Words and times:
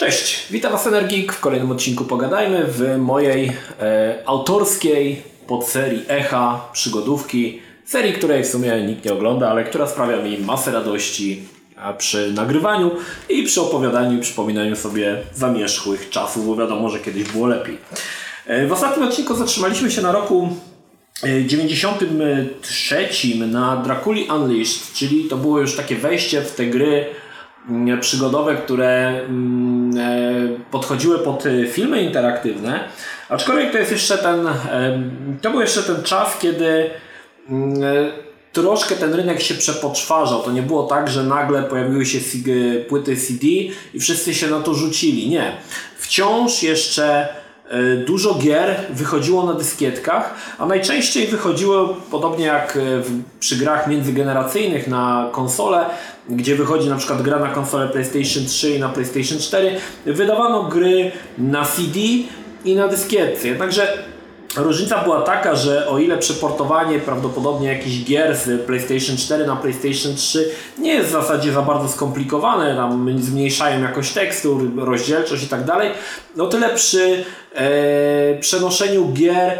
Cześć, 0.00 0.46
witam 0.50 0.72
Was 0.72 0.86
Energik 0.86 1.32
w 1.32 1.40
kolejnym 1.40 1.70
odcinku 1.70 2.04
Pogadajmy 2.04 2.64
w 2.64 2.98
mojej 2.98 3.52
e, 3.80 4.18
autorskiej 4.26 5.22
podserii 5.46 6.04
Echa 6.08 6.68
przygodówki, 6.72 7.60
serii, 7.84 8.12
której 8.12 8.44
w 8.44 8.46
sumie 8.46 8.82
nikt 8.82 9.04
nie 9.04 9.12
ogląda, 9.12 9.50
ale 9.50 9.64
która 9.64 9.86
sprawia 9.86 10.16
mi 10.16 10.38
masę 10.38 10.72
radości 10.72 11.42
przy 11.98 12.32
nagrywaniu 12.32 12.90
i 13.28 13.42
przy 13.42 13.60
opowiadaniu 13.60 14.18
i 14.18 14.20
przypominaniu 14.20 14.76
sobie 14.76 15.16
zamierzchłych 15.34 16.10
czasów, 16.10 16.46
bo 16.46 16.56
wiadomo, 16.56 16.90
że 16.90 16.98
kiedyś 16.98 17.22
było 17.22 17.46
lepiej. 17.46 17.78
E, 18.46 18.66
w 18.66 18.72
ostatnim 18.72 19.08
odcinku 19.08 19.34
zatrzymaliśmy 19.34 19.90
się 19.90 20.02
na 20.02 20.12
roku 20.12 20.48
93 21.46 23.08
e, 23.34 23.46
na 23.46 23.76
Draculi 23.76 24.28
Unleashed, 24.30 24.92
czyli 24.94 25.24
to 25.24 25.36
było 25.36 25.60
już 25.60 25.76
takie 25.76 25.96
wejście 25.96 26.42
w 26.42 26.54
te 26.54 26.66
gry 26.66 27.06
przygodowe, 28.00 28.56
które 28.56 29.08
mm, 29.08 29.98
e, 29.98 30.70
podchodziły 30.70 31.18
pod 31.18 31.46
e, 31.46 31.66
filmy 31.66 32.02
interaktywne, 32.02 32.88
aczkolwiek 33.28 33.72
to 33.72 33.78
jest 33.78 33.92
jeszcze 33.92 34.18
ten, 34.18 34.46
e, 34.46 35.02
to 35.42 35.50
był 35.50 35.60
jeszcze 35.60 35.82
ten 35.82 36.02
czas, 36.02 36.38
kiedy 36.38 36.90
mm, 37.48 37.82
troszkę 38.52 38.94
ten 38.94 39.14
rynek 39.14 39.40
się 39.40 39.54
przepoczwarzał. 39.54 40.42
To 40.42 40.52
nie 40.52 40.62
było 40.62 40.82
tak, 40.82 41.10
że 41.10 41.22
nagle 41.22 41.62
pojawiły 41.62 42.06
się 42.06 42.18
płyty 42.88 43.16
CD 43.16 43.46
i 43.94 44.00
wszyscy 44.00 44.34
się 44.34 44.46
na 44.46 44.60
to 44.60 44.74
rzucili. 44.74 45.28
Nie. 45.28 45.52
Wciąż 45.98 46.62
jeszcze 46.62 47.28
dużo 48.06 48.34
gier 48.34 48.76
wychodziło 48.90 49.46
na 49.46 49.54
dyskietkach, 49.54 50.34
a 50.58 50.66
najczęściej 50.66 51.26
wychodziło, 51.26 51.96
podobnie 52.10 52.44
jak 52.44 52.78
przy 53.40 53.56
grach 53.56 53.86
międzygeneracyjnych 53.86 54.88
na 54.88 55.28
konsole, 55.32 55.86
gdzie 56.30 56.56
wychodzi 56.56 56.88
na 56.88 56.96
przykład 56.96 57.22
gra 57.22 57.38
na 57.38 57.48
konsolę 57.48 57.88
PlayStation 57.88 58.44
3 58.46 58.70
i 58.70 58.80
na 58.80 58.88
PlayStation 58.88 59.38
4, 59.38 59.76
wydawano 60.06 60.62
gry 60.62 61.12
na 61.38 61.64
CD 61.64 61.98
i 62.64 62.74
na 62.74 62.88
dyskietce. 62.88 63.48
Jednakże 63.48 63.98
różnica 64.56 65.04
była 65.04 65.22
taka, 65.22 65.54
że 65.54 65.88
o 65.88 65.98
ile 65.98 66.18
przeportowanie 66.18 66.98
prawdopodobnie 66.98 67.68
jakichś 67.68 68.04
gier 68.04 68.36
z 68.36 68.66
PlayStation 68.66 69.16
4 69.16 69.46
na 69.46 69.56
PlayStation 69.56 70.14
3 70.16 70.50
nie 70.78 70.94
jest 70.94 71.08
w 71.08 71.12
zasadzie 71.12 71.52
za 71.52 71.62
bardzo 71.62 71.88
skomplikowane, 71.88 72.76
tam 72.76 73.22
zmniejszają 73.22 73.82
jakość 73.82 74.12
tekstu, 74.12 74.60
rozdzielczość 74.76 75.44
i 75.44 75.48
tak 75.48 75.64
dalej, 75.64 75.90
o 76.38 76.46
tyle 76.46 76.74
przy 76.74 77.24
e, 77.54 78.38
przenoszeniu 78.40 79.12
gier 79.12 79.58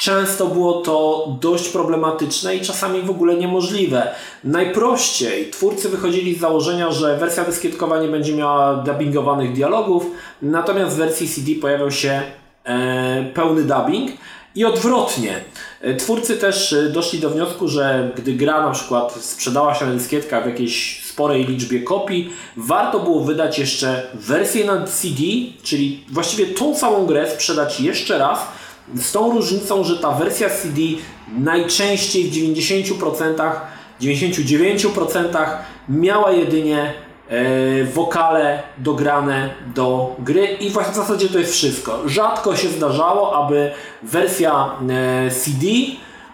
Często 0.00 0.46
było 0.46 0.80
to 0.80 1.26
dość 1.40 1.68
problematyczne 1.68 2.56
i 2.56 2.60
czasami 2.60 3.02
w 3.02 3.10
ogóle 3.10 3.34
niemożliwe. 3.34 4.14
Najprościej 4.44 5.50
twórcy 5.50 5.88
wychodzili 5.88 6.34
z 6.34 6.40
założenia, 6.40 6.90
że 6.90 7.16
wersja 7.16 7.44
dyskietkowa 7.44 8.02
nie 8.02 8.08
będzie 8.08 8.34
miała 8.34 8.74
dubbingowanych 8.74 9.52
dialogów, 9.52 10.06
natomiast 10.42 10.94
w 10.94 10.98
wersji 10.98 11.28
CD 11.28 11.60
pojawiał 11.60 11.90
się 11.90 12.22
e, 12.64 13.24
pełny 13.34 13.62
dubbing. 13.62 14.10
I 14.54 14.64
odwrotnie. 14.64 15.44
E, 15.80 15.94
twórcy 15.94 16.36
też 16.36 16.72
e, 16.72 16.82
doszli 16.88 17.18
do 17.18 17.30
wniosku, 17.30 17.68
że 17.68 18.10
gdy 18.16 18.32
gra 18.32 18.66
na 18.66 18.70
przykład 18.70 19.12
sprzedała 19.12 19.74
się 19.74 19.86
na 19.86 19.92
dyskietkach 19.92 20.44
w 20.44 20.46
jakiejś 20.46 21.04
sporej 21.04 21.44
liczbie 21.46 21.82
kopii, 21.82 22.30
warto 22.56 23.00
było 23.00 23.20
wydać 23.20 23.58
jeszcze 23.58 24.02
wersję 24.14 24.64
na 24.64 24.86
CD, 24.86 25.22
czyli 25.62 26.04
właściwie 26.08 26.46
tą 26.46 26.76
samą 26.76 27.06
grę 27.06 27.30
sprzedać 27.30 27.80
jeszcze 27.80 28.18
raz, 28.18 28.59
z 28.94 29.12
tą 29.12 29.32
różnicą, 29.32 29.84
że 29.84 29.96
ta 29.96 30.10
wersja 30.10 30.50
CD 30.50 30.80
najczęściej 31.38 32.24
w 32.24 32.34
90%, 32.34 33.50
99% 34.00 35.46
miała 35.88 36.32
jedynie 36.32 36.94
e, 37.28 37.84
wokale 37.84 38.62
dograne 38.78 39.50
do 39.74 40.16
gry 40.18 40.46
i 40.46 40.70
właśnie 40.70 40.92
w 40.92 40.96
zasadzie 40.96 41.28
to 41.28 41.38
jest 41.38 41.52
wszystko. 41.52 42.08
Rzadko 42.08 42.56
się 42.56 42.68
zdarzało, 42.68 43.44
aby 43.44 43.70
wersja 44.02 44.70
e, 44.90 45.30
CD 45.30 45.66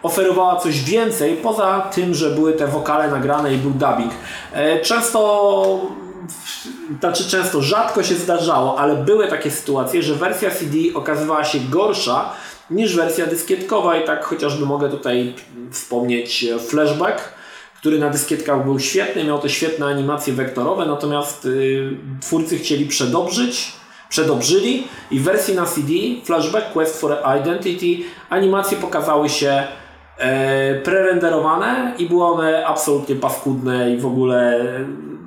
oferowała 0.02 0.60
coś 0.60 0.84
więcej, 0.84 1.36
poza 1.36 1.80
tym, 1.94 2.14
że 2.14 2.30
były 2.30 2.52
te 2.52 2.66
wokale 2.66 3.10
nagrane 3.10 3.54
i 3.54 3.56
był 3.56 3.70
dubbing. 3.70 4.12
E, 4.52 4.80
często 4.80 5.80
znaczy 7.00 7.28
często, 7.28 7.62
rzadko 7.62 8.02
się 8.02 8.14
zdarzało, 8.14 8.78
ale 8.78 8.96
były 8.96 9.28
takie 9.28 9.50
sytuacje, 9.50 10.02
że 10.02 10.14
wersja 10.14 10.50
CD 10.50 10.78
okazywała 10.94 11.44
się 11.44 11.58
gorsza 11.60 12.32
niż 12.70 12.96
wersja 12.96 13.26
dyskietkowa 13.26 13.96
i 13.96 14.04
tak 14.04 14.24
chociażby 14.24 14.66
mogę 14.66 14.88
tutaj 14.88 15.34
wspomnieć 15.70 16.46
Flashback, 16.68 17.34
który 17.76 17.98
na 17.98 18.10
dyskietkach 18.10 18.64
był 18.64 18.80
świetny, 18.80 19.24
miał 19.24 19.38
te 19.38 19.48
świetne 19.48 19.86
animacje 19.86 20.34
wektorowe, 20.34 20.86
natomiast 20.86 21.44
y, 21.44 21.90
twórcy 22.20 22.58
chcieli 22.58 22.86
przedobrzyć, 22.86 23.72
przedobrzyli 24.08 24.88
i 25.10 25.18
w 25.18 25.22
wersji 25.22 25.54
na 25.54 25.66
CD 25.66 25.92
Flashback 26.24 26.72
Quest 26.72 27.00
for 27.00 27.18
Identity 27.40 27.86
animacje 28.30 28.78
pokazały 28.78 29.28
się 29.28 29.62
e, 30.18 30.80
prerenderowane 30.80 31.94
i 31.98 32.06
były 32.08 32.24
one 32.24 32.66
absolutnie 32.66 33.16
paskudne 33.16 33.90
i 33.94 33.96
w 33.96 34.06
ogóle 34.06 34.64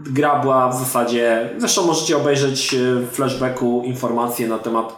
gra 0.06 0.40
była 0.40 0.70
w 0.70 0.80
zasadzie, 0.80 1.50
zresztą 1.58 1.86
możecie 1.86 2.18
obejrzeć 2.18 2.76
w 2.76 3.08
flashbacku 3.12 3.82
informacje 3.86 4.48
na 4.48 4.58
temat 4.58 4.96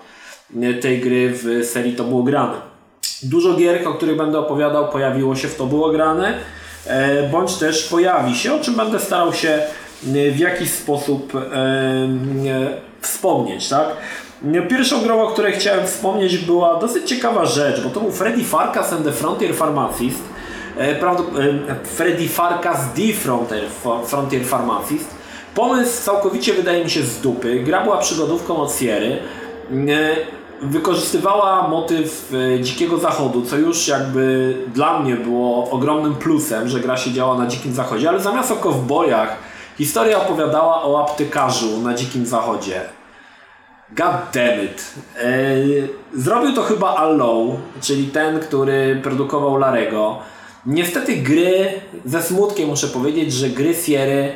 tej 0.81 1.00
gry 1.00 1.29
w 1.34 1.66
serii 1.66 1.95
To 1.95 2.03
było 2.03 2.23
grane. 2.23 2.72
Dużo 3.23 3.53
gier, 3.53 3.88
o 3.88 3.94
których 3.94 4.17
będę 4.17 4.39
opowiadał, 4.39 4.89
pojawiło 4.89 5.35
się 5.35 5.47
w 5.47 5.56
To 5.56 5.66
było 5.66 5.89
grane, 5.89 6.34
e, 6.85 7.29
bądź 7.29 7.56
też 7.56 7.88
pojawi 7.88 8.35
się, 8.35 8.53
o 8.53 8.59
czym 8.59 8.75
będę 8.75 9.00
starał 9.00 9.34
się 9.34 9.59
w 10.31 10.39
jakiś 10.39 10.69
sposób 10.69 11.34
wspomnieć. 13.01 13.69
Tak? 13.69 13.88
Pierwszą 14.69 15.01
grą, 15.01 15.22
o 15.22 15.28
której 15.28 15.53
chciałem 15.53 15.88
wspomnieć, 15.88 16.38
była 16.38 16.79
dosyć 16.79 17.09
ciekawa 17.09 17.45
rzecz, 17.45 17.81
bo 17.81 17.89
to 17.89 18.00
był 18.00 18.12
Freddy 18.12 18.44
Farkas 18.44 18.94
and 18.94 19.06
the 19.06 19.12
Frontier 19.12 19.56
Pharmacist. 19.56 20.23
E, 20.78 20.95
Freddy 21.83 22.28
Farkas 22.28 22.78
The 22.95 23.13
Frontier, 23.13 23.63
Frontier 24.06 24.44
Pharmacist. 24.44 25.16
Pomysł 25.56 26.03
całkowicie 26.03 26.53
wydaje 26.53 26.83
mi 26.83 26.89
się 26.89 27.03
z 27.03 27.22
dupy. 27.22 27.59
Gra 27.59 27.83
była 27.83 27.97
przygodówką 27.97 28.57
od 28.57 28.75
Sierry 28.75 29.18
wykorzystywała 30.61 31.67
motyw 31.67 32.33
e, 32.33 32.59
Dzikiego 32.59 32.97
Zachodu, 32.97 33.41
co 33.41 33.57
już 33.57 33.88
jakby 33.88 34.57
dla 34.73 34.99
mnie 34.99 35.16
było 35.16 35.72
ogromnym 35.72 36.16
plusem, 36.16 36.67
że 36.67 36.79
gra 36.79 36.97
się 36.97 37.11
działa 37.11 37.38
na 37.38 37.47
Dzikim 37.47 37.73
Zachodzie, 37.73 38.09
ale 38.09 38.19
zamiast 38.19 38.51
o 38.51 38.55
kowbojach 38.55 39.38
historia 39.77 40.21
opowiadała 40.21 40.83
o 40.83 41.03
aptekarzu 41.03 41.81
na 41.81 41.94
Dzikim 41.94 42.25
Zachodzie. 42.25 42.81
God 43.91 44.16
damn 44.33 44.66
it. 44.66 44.94
E, 45.17 45.55
zrobił 46.13 46.53
to 46.53 46.63
chyba 46.63 46.95
Allow, 46.95 47.55
czyli 47.81 48.07
ten, 48.07 48.39
który 48.39 49.00
produkował 49.03 49.57
Larego. 49.57 50.19
Niestety 50.66 51.16
gry, 51.16 51.81
ze 52.05 52.23
smutkiem 52.23 52.69
muszę 52.69 52.88
powiedzieć, 52.88 53.33
że 53.33 53.50
gry 53.50 53.73
Sierry 53.73 54.33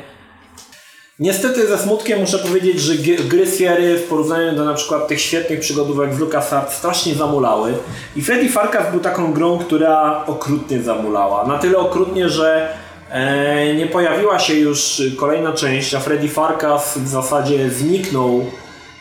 Niestety 1.20 1.68
ze 1.68 1.78
smutkiem 1.78 2.20
muszę 2.20 2.40
powiedzieć, 2.40 2.80
że 2.80 2.96
gry 3.30 3.48
Sierry 3.48 3.98
w 3.98 4.04
porównaniu 4.04 4.56
do 4.56 4.66
na 4.66 4.74
przykład 4.74 5.08
tych 5.08 5.22
świetnych 5.22 5.60
przygodówek 5.60 6.14
z 6.14 6.20
LucasArts 6.20 6.74
strasznie 6.74 7.16
zamulały. 7.16 7.74
I 8.16 8.22
Freddy 8.22 8.50
Farkas 8.50 8.92
był 8.92 9.00
taką 9.00 9.34
grą, 9.34 9.60
która 9.60 10.26
okrutnie 10.26 10.82
zamulała. 10.82 11.48
Na 11.48 11.58
tyle 11.58 11.78
okrutnie, 11.78 12.30
że 12.30 12.70
e, 13.10 13.74
nie 13.74 13.88
pojawiła 13.88 14.40
się 14.40 14.54
już 14.54 15.02
kolejna 15.18 15.54
część, 15.54 15.94
a 15.94 16.00
Freddy 16.00 16.30
Farkas 16.30 16.98
w 16.98 17.08
zasadzie 17.08 17.70
zniknął 17.70 18.46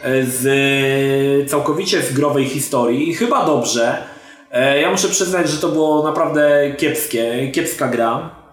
e, 0.02 0.25
z, 0.25 1.50
całkowicie 1.50 2.02
z 2.02 2.12
growej 2.12 2.44
historii. 2.44 3.11
I 3.11 3.14
chyba 3.14 3.46
dobrze. 3.46 3.99
E, 4.50 4.81
ja 4.81 4.90
muszę 4.90 5.08
przyznać, 5.08 5.49
że 5.49 5.61
to 5.61 5.69
było 5.69 6.02
naprawdę 6.02 6.72
kiepskie, 6.76 7.50
kiepska 7.52 7.88
gra 7.88 8.44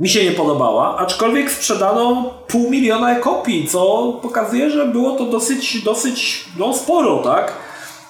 mi 0.00 0.08
się 0.08 0.24
nie 0.24 0.32
podobała, 0.32 0.96
aczkolwiek 0.96 1.50
sprzedano 1.50 2.34
pół 2.46 2.70
miliona 2.70 3.14
kopii, 3.14 3.68
co 3.68 4.12
pokazuje, 4.22 4.70
że 4.70 4.86
było 4.86 5.16
to 5.16 5.24
dosyć, 5.24 5.82
dosyć 5.82 6.44
no, 6.58 6.74
sporo, 6.74 7.18
tak? 7.18 7.52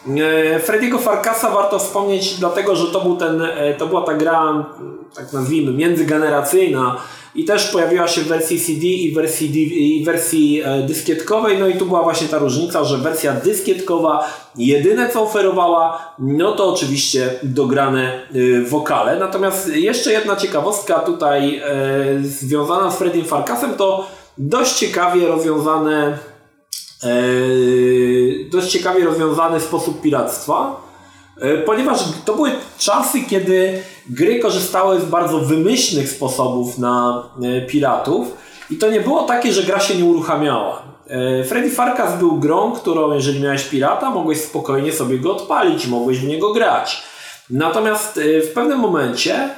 E, 0.07 0.59
Frediego 0.59 0.99
Farkasa 0.99 1.51
warto 1.51 1.79
wspomnieć, 1.79 2.35
dlatego 2.35 2.77
że 2.77 2.87
to, 2.87 3.01
był 3.01 3.17
ten, 3.17 3.43
e, 3.43 3.75
to 3.75 3.87
była 3.87 4.03
ta 4.03 4.15
gra, 4.15 4.65
tak 5.15 5.33
nazwijmy, 5.33 5.73
międzygeneracyjna, 5.73 6.97
i 7.41 7.45
też 7.45 7.69
pojawiła 7.69 8.09
się 8.09 8.21
w 8.21 8.27
wersji 8.27 8.61
CD 8.61 8.87
i 8.87 9.13
wersji, 9.13 9.99
i 10.01 10.05
wersji 10.05 10.63
e, 10.65 10.83
dyskietkowej. 10.83 11.59
No 11.59 11.69
i 11.69 11.75
tu 11.75 11.87
była 11.87 12.03
właśnie 12.03 12.29
ta 12.29 12.39
różnica, 12.39 12.85
że 12.85 12.99
wersja 12.99 13.33
dyskietkowa 13.33 14.29
jedyne 14.57 15.11
co 15.11 15.23
oferowała, 15.23 16.15
no 16.19 16.53
to 16.53 16.73
oczywiście 16.73 17.31
dograne 17.43 18.13
e, 18.13 18.65
wokale. 18.65 19.19
Natomiast 19.19 19.69
jeszcze 19.69 20.13
jedna 20.13 20.37
ciekawostka 20.37 20.99
tutaj 20.99 21.63
e, 21.65 22.23
związana 22.23 22.91
z 22.91 22.97
Freddie 22.99 23.25
Farkasem 23.25 23.75
to 23.75 24.07
dość 24.39 24.79
ciekawie 24.79 25.27
rozwiązane 25.27 26.19
dość 28.51 28.73
ciekawie 28.73 29.05
rozwiązany 29.05 29.61
sposób 29.61 30.01
piractwa 30.01 30.90
ponieważ 31.67 31.99
to 32.25 32.35
były 32.35 32.51
czasy, 32.79 33.21
kiedy 33.21 33.83
gry 34.11 34.39
korzystały 34.39 35.01
z 35.01 35.05
bardzo 35.05 35.39
wymyślnych 35.39 36.11
sposobów 36.11 36.79
na 36.79 37.25
e, 37.43 37.67
piratów 37.67 38.37
i 38.71 38.77
to 38.77 38.91
nie 38.91 39.01
było 39.01 39.23
takie, 39.23 39.53
że 39.53 39.63
gra 39.63 39.81
się 39.81 39.95
nie 39.95 40.05
uruchamiała. 40.05 40.83
E, 41.07 41.45
Freddy 41.45 41.71
Farkas 41.71 42.19
był 42.19 42.37
grą, 42.37 42.73
którą 42.73 43.15
jeżeli 43.15 43.41
miałeś 43.41 43.65
pirata, 43.65 44.11
mogłeś 44.11 44.41
spokojnie 44.41 44.93
sobie 44.93 45.19
go 45.19 45.37
odpalić, 45.37 45.87
mogłeś 45.87 46.19
w 46.19 46.29
niego 46.29 46.53
grać. 46.53 47.03
Natomiast 47.51 48.19
e, 48.19 48.41
w 48.41 48.53
pewnym 48.53 48.79
momencie, 48.79 49.35
e, 49.35 49.51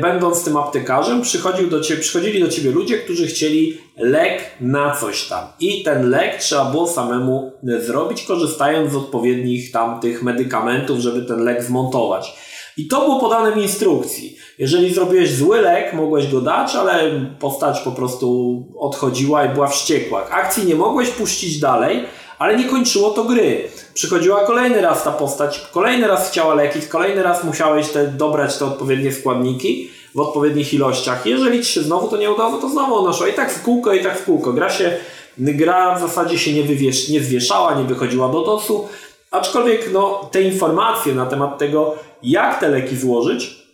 będąc 0.00 0.44
tym 0.44 0.56
aptekarzem, 0.56 1.22
przychodził 1.22 1.70
do 1.70 1.80
ciebie, 1.80 2.00
przychodzili 2.00 2.40
do 2.40 2.48
ciebie 2.48 2.70
ludzie, 2.70 2.98
którzy 2.98 3.26
chcieli 3.26 3.78
lek 3.96 4.42
na 4.60 4.96
coś 4.96 5.28
tam. 5.28 5.46
I 5.60 5.82
ten 5.82 6.10
lek 6.10 6.36
trzeba 6.36 6.64
było 6.64 6.88
samemu 6.88 7.52
zrobić, 7.86 8.22
korzystając 8.22 8.92
z 8.92 8.96
odpowiednich 8.96 9.72
tamtych 9.72 10.22
medykamentów, 10.22 10.98
żeby 10.98 11.22
ten 11.22 11.44
lek 11.44 11.62
zmontować. 11.62 12.34
I 12.76 12.86
to 12.88 13.00
było 13.00 13.20
podane 13.20 13.52
w 13.52 13.56
instrukcji. 13.56 14.36
Jeżeli 14.58 14.94
zrobiłeś 14.94 15.34
zły 15.34 15.60
lek, 15.60 15.92
mogłeś 15.92 16.26
go 16.26 16.40
dać, 16.40 16.74
ale 16.74 17.10
postać 17.38 17.80
po 17.80 17.92
prostu 17.92 18.66
odchodziła 18.78 19.44
i 19.44 19.48
była 19.48 19.68
wściekła. 19.68 20.30
Akcji 20.30 20.66
nie 20.66 20.74
mogłeś 20.74 21.08
puścić 21.08 21.60
dalej, 21.60 22.04
ale 22.38 22.56
nie 22.56 22.64
kończyło 22.64 23.10
to 23.10 23.24
gry. 23.24 23.68
Przychodziła 23.94 24.46
kolejny 24.46 24.80
raz 24.80 25.04
ta 25.04 25.12
postać, 25.12 25.68
kolejny 25.72 26.08
raz 26.08 26.30
chciała 26.30 26.54
leki, 26.54 26.80
kolejny 26.82 27.22
raz 27.22 27.44
musiałeś 27.44 27.88
te, 27.88 28.06
dobrać 28.06 28.58
te 28.58 28.64
odpowiednie 28.64 29.12
składniki 29.12 29.90
w 30.14 30.20
odpowiednich 30.20 30.74
ilościach. 30.74 31.26
Jeżeli 31.26 31.64
ci 31.64 31.72
się 31.72 31.80
znowu 31.80 32.08
to 32.08 32.16
nie 32.16 32.30
udało, 32.30 32.58
to 32.58 32.68
znowu 32.68 32.94
ona 32.94 33.12
szła 33.12 33.28
i 33.28 33.32
tak 33.32 33.52
w 33.52 33.62
kółko, 33.62 33.92
i 33.92 34.02
tak 34.02 34.18
w 34.18 34.24
kółko. 34.24 34.52
Gra 34.52 34.70
się, 34.70 34.96
gra 35.38 35.94
w 35.94 36.00
zasadzie 36.00 36.38
się 36.38 36.52
nie, 36.52 36.62
wywiesz, 36.62 37.08
nie 37.08 37.20
zwieszała, 37.20 37.74
nie 37.74 37.84
wychodziła 37.84 38.28
do 38.28 38.44
dosu, 38.44 38.88
aczkolwiek 39.30 39.92
no, 39.92 40.28
te 40.32 40.42
informacje 40.42 41.14
na 41.14 41.26
temat 41.26 41.58
tego, 41.58 41.94
jak 42.22 42.60
te 42.60 42.68
leki 42.68 42.96
złożyć, 42.96 43.68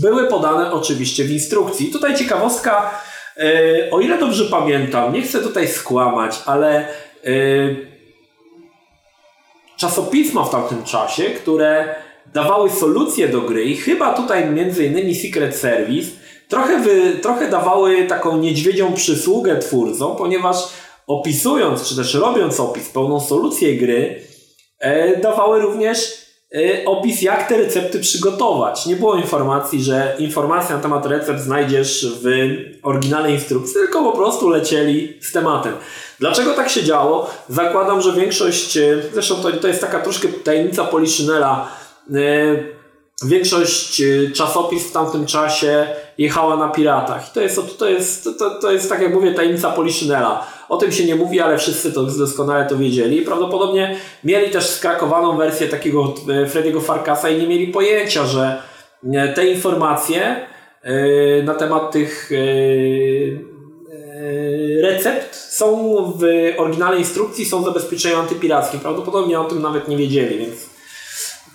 były 0.00 0.26
podane 0.28 0.72
oczywiście 0.72 1.24
w 1.24 1.30
instrukcji. 1.30 1.90
Tutaj 1.90 2.16
ciekawostka, 2.16 3.00
yy, 3.36 3.44
o 3.90 4.00
ile 4.00 4.18
dobrze 4.18 4.44
pamiętam, 4.44 5.12
nie 5.12 5.22
chcę 5.22 5.40
tutaj 5.40 5.68
skłamać, 5.68 6.40
ale 6.46 6.88
yy, 7.24 7.95
czasopisma 9.76 10.44
w 10.44 10.50
tamtym 10.50 10.84
czasie, 10.84 11.24
które 11.24 11.94
dawały 12.34 12.70
solucje 12.70 13.28
do 13.28 13.40
gry 13.40 13.64
i 13.64 13.76
chyba 13.76 14.14
tutaj 14.14 14.50
między 14.50 14.86
innymi 14.86 15.14
Secret 15.14 15.56
Service 15.56 16.10
trochę, 16.48 16.78
wy, 16.78 17.18
trochę 17.22 17.50
dawały 17.50 18.04
taką 18.04 18.38
niedźwiedzią 18.38 18.92
przysługę 18.92 19.58
twórcom, 19.58 20.16
ponieważ 20.16 20.56
opisując, 21.06 21.88
czy 21.88 21.96
też 21.96 22.14
robiąc 22.14 22.60
opis, 22.60 22.88
pełną 22.88 23.20
solucję 23.20 23.76
gry, 23.76 24.20
e, 24.78 25.20
dawały 25.20 25.60
również 25.60 26.26
e, 26.54 26.84
opis, 26.84 27.22
jak 27.22 27.48
te 27.48 27.56
recepty 27.56 28.00
przygotować. 28.00 28.86
Nie 28.86 28.96
było 28.96 29.16
informacji, 29.16 29.82
że 29.82 30.16
informacja 30.18 30.76
na 30.76 30.82
temat 30.82 31.06
recept 31.06 31.40
znajdziesz 31.40 32.06
w 32.22 32.26
oryginalnej 32.82 33.34
instrukcji, 33.34 33.74
tylko 33.74 34.02
po 34.02 34.12
prostu 34.12 34.48
lecieli 34.48 35.18
z 35.20 35.32
tematem. 35.32 35.72
Dlaczego 36.20 36.54
tak 36.54 36.68
się 36.68 36.82
działo? 36.82 37.30
Zakładam, 37.48 38.00
że 38.00 38.12
większość, 38.12 38.76
e, 38.76 39.02
zresztą 39.12 39.34
to, 39.34 39.52
to 39.52 39.68
jest 39.68 39.80
taka 39.80 40.00
troszkę 40.00 40.28
tajemnica 40.28 40.84
Poliszynela, 40.84 41.68
e, 42.10 42.16
większość 43.24 44.00
e, 44.00 44.30
czasopis 44.30 44.88
w 44.88 44.92
tamtym 44.92 45.26
czasie 45.26 45.86
jechała 46.18 46.56
na 46.56 46.68
piratach. 46.68 47.32
To 47.32 47.40
jest, 47.40 47.78
to 47.78 47.88
jest, 47.88 48.28
to, 48.38 48.60
to 48.60 48.72
jest 48.72 48.88
tak 48.88 49.02
jak 49.02 49.14
mówię, 49.14 49.34
tajemnica 49.34 49.70
Poliszynela. 49.70 50.46
O 50.68 50.76
tym 50.76 50.92
się 50.92 51.04
nie 51.04 51.16
mówi, 51.16 51.40
ale 51.40 51.58
wszyscy 51.58 51.92
to 51.92 52.02
doskonale 52.02 52.66
to 52.66 52.76
wiedzieli. 52.76 53.22
Prawdopodobnie 53.22 53.96
mieli 54.24 54.50
też 54.50 54.66
skrakowaną 54.66 55.36
wersję 55.36 55.68
takiego 55.68 56.14
Frediego 56.48 56.80
Farkasa 56.80 57.28
i 57.28 57.40
nie 57.40 57.46
mieli 57.46 57.68
pojęcia, 57.68 58.26
że 58.26 58.62
te 59.34 59.46
informacje 59.46 60.46
na 61.44 61.54
temat 61.54 61.92
tych 61.92 62.30
recept 64.82 65.34
są 65.34 65.96
w 66.18 66.22
oryginalnej 66.58 67.00
instrukcji, 67.00 67.44
są 67.44 67.64
zabezpieczenia 67.64 68.16
antypirackie. 68.16 68.78
Prawdopodobnie 68.78 69.40
o 69.40 69.44
tym 69.44 69.62
nawet 69.62 69.88
nie 69.88 69.96
wiedzieli, 69.96 70.38
więc 70.38 70.76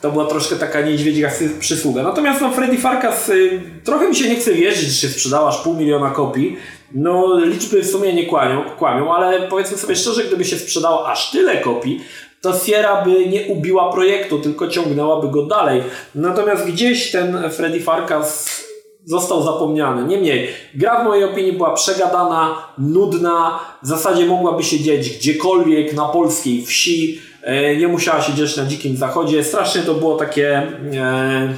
to 0.02 0.12
była 0.12 0.26
troszkę 0.26 0.56
taka 0.56 0.82
niedźwiedzia 0.82 1.32
przysługa. 1.60 2.04
Natomiast 2.04 2.42
no, 2.42 2.52
Freddy 2.52 2.78
Farkas 2.78 3.30
y, 3.30 3.62
trochę 3.84 4.10
mi 4.10 4.16
się 4.16 4.30
nie 4.30 4.36
chce 4.36 4.54
wierzyć, 4.54 4.90
że 4.90 4.94
się 4.94 5.08
sprzedała 5.08 5.50
aż 5.50 5.58
pół 5.58 5.74
miliona 5.74 6.10
kopii. 6.10 6.58
No 6.92 7.40
liczby 7.46 7.82
w 7.82 7.90
sumie 7.90 8.14
nie 8.14 8.26
kłamią, 8.26 8.64
kłamią, 8.78 9.14
ale 9.14 9.48
powiedzmy 9.48 9.78
sobie 9.78 9.96
szczerze, 9.96 10.24
gdyby 10.24 10.46
się 10.46 10.58
sprzedało 10.58 11.10
aż 11.10 11.32
tyle 11.32 11.58
kopii, 11.58 12.02
to 12.42 12.60
Sierra 12.66 13.06
by 13.06 13.26
nie 13.26 13.46
ubiła 13.46 13.92
projektu, 13.92 14.40
tylko 14.40 14.68
ciągnęłaby 14.68 15.30
go 15.30 15.44
dalej. 15.44 15.84
Natomiast 16.16 16.66
gdzieś 16.66 17.12
ten 17.12 17.52
Freddy 17.52 17.80
Farkas 17.80 18.62
został 19.06 19.44
zapomniany. 19.44 20.08
Niemniej, 20.08 20.50
gra 20.76 21.02
w 21.02 21.06
mojej 21.06 21.24
opinii 21.24 21.54
była 21.54 21.74
przegadana, 21.74 22.68
nudna, 22.78 23.60
w 23.84 23.88
zasadzie 23.88 24.26
mogłaby 24.26 24.64
się 24.64 24.80
dzieć 24.80 25.18
gdziekolwiek 25.18 25.94
na 25.94 26.06
polskiej 26.06 26.66
wsi, 26.66 27.22
e, 27.44 27.76
nie 27.76 27.88
musiała 27.88 28.22
się 28.22 28.34
dzieć 28.34 28.58
na 28.58 28.66
dzikim 28.66 28.98
zachodzie. 28.98 29.44
Strasznie 29.44 29.82
to 29.82 29.94
było 29.94 30.16
takie... 30.16 30.58
E, 30.94 31.54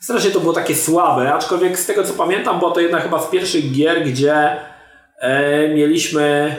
strasznie 0.00 0.30
to 0.30 0.40
było 0.40 0.52
takie 0.52 0.74
słabe, 0.74 1.34
aczkolwiek 1.34 1.78
z 1.78 1.86
tego 1.86 2.04
co 2.04 2.12
pamiętam, 2.12 2.58
była 2.58 2.70
to 2.70 2.80
jedna 2.80 3.00
chyba 3.00 3.22
z 3.22 3.30
pierwszych 3.30 3.72
gier, 3.72 4.04
gdzie 4.04 4.56
e, 5.20 5.68
mieliśmy 5.74 6.56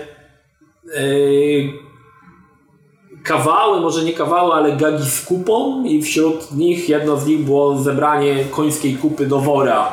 kawały, 3.23 3.81
może 3.81 4.03
nie 4.03 4.13
kawały, 4.13 4.53
ale 4.53 4.71
gagi 4.71 5.09
z 5.09 5.25
kupą 5.25 5.83
i 5.83 6.01
wśród 6.01 6.51
nich 6.51 6.89
jedno 6.89 7.17
z 7.17 7.25
nich 7.25 7.45
było 7.45 7.77
zebranie 7.77 8.45
końskiej 8.45 8.95
kupy 8.95 9.25
do 9.25 9.39
wora. 9.39 9.91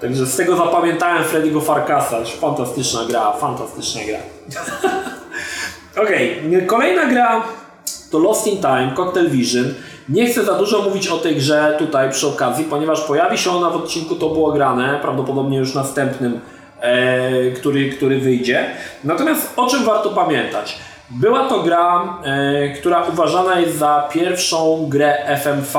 Także 0.00 0.26
z 0.26 0.36
tego 0.36 0.56
zapamiętałem 0.56 1.24
Freddy'ego 1.24 1.62
Farkasa. 1.62 2.16
Fantastyczna 2.40 3.04
gra, 3.04 3.32
fantastyczna 3.32 4.00
gra. 4.04 4.18
Okej, 6.04 6.38
okay. 6.46 6.66
kolejna 6.66 7.06
gra 7.06 7.42
to 8.10 8.18
Lost 8.18 8.46
in 8.46 8.58
Time, 8.58 8.92
Cocktail 8.96 9.30
Vision. 9.30 9.74
Nie 10.08 10.26
chcę 10.26 10.44
za 10.44 10.54
dużo 10.54 10.82
mówić 10.82 11.08
o 11.08 11.18
tej 11.18 11.36
grze 11.36 11.76
tutaj 11.78 12.10
przy 12.10 12.26
okazji, 12.26 12.64
ponieważ 12.64 13.00
pojawi 13.00 13.38
się 13.38 13.50
ona 13.50 13.70
w 13.70 13.76
odcinku 13.76 14.14
To 14.14 14.28
było 14.28 14.52
grane, 14.52 14.98
prawdopodobnie 15.02 15.58
już 15.58 15.74
następnym, 15.74 16.40
e, 16.80 17.50
który, 17.50 17.90
który 17.90 18.20
wyjdzie. 18.20 18.70
Natomiast 19.04 19.52
o 19.56 19.66
czym 19.66 19.84
warto 19.84 20.10
pamiętać? 20.10 20.78
Była 21.10 21.48
to 21.48 21.62
gra, 21.62 22.18
e, 22.24 22.68
która 22.68 23.08
uważana 23.08 23.60
jest 23.60 23.78
za 23.78 24.08
pierwszą 24.12 24.86
grę 24.88 25.24
FMV, 25.26 25.78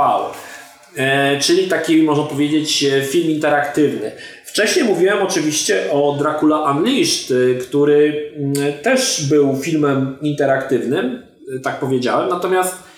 e, 0.97 1.39
czyli 1.39 1.67
taki, 1.67 2.03
można 2.03 2.23
powiedzieć, 2.23 2.83
e, 2.83 3.01
film 3.01 3.31
interaktywny. 3.31 4.11
Wcześniej 4.45 4.85
mówiłem 4.85 5.21
oczywiście 5.21 5.91
o 5.91 6.15
Dracula 6.19 6.71
Unleashed, 6.71 7.33
który 7.61 8.31
mm, 8.37 8.73
też 8.83 9.27
był 9.29 9.55
filmem 9.55 10.17
interaktywnym, 10.21 11.23
tak 11.63 11.79
powiedziałem, 11.79 12.29
natomiast 12.29 12.91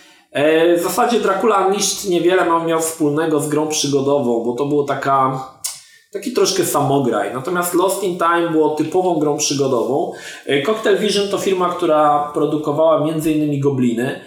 w 0.78 0.84
zasadzie 0.84 1.20
Dracula 1.20 1.68
Unleashed 1.68 2.10
niewiele 2.10 2.46
miał 2.68 2.82
wspólnego 2.82 3.40
z 3.40 3.50
grą 3.50 3.68
przygodową, 3.68 4.44
bo 4.44 4.54
to 4.54 4.66
było 4.66 4.84
taka 4.84 5.44
taki 6.14 6.32
troszkę 6.32 6.66
samograj. 6.66 7.34
Natomiast 7.34 7.74
Lost 7.74 8.04
in 8.04 8.18
Time 8.18 8.50
było 8.52 8.70
typową 8.70 9.20
grą 9.20 9.38
przygodową. 9.38 10.12
E, 10.46 10.62
Cocktail 10.62 10.98
Vision 10.98 11.28
to 11.28 11.38
firma, 11.38 11.70
która 11.70 12.32
produkowała 12.34 13.08
m.in. 13.08 13.60
Gobliny. 13.60 14.20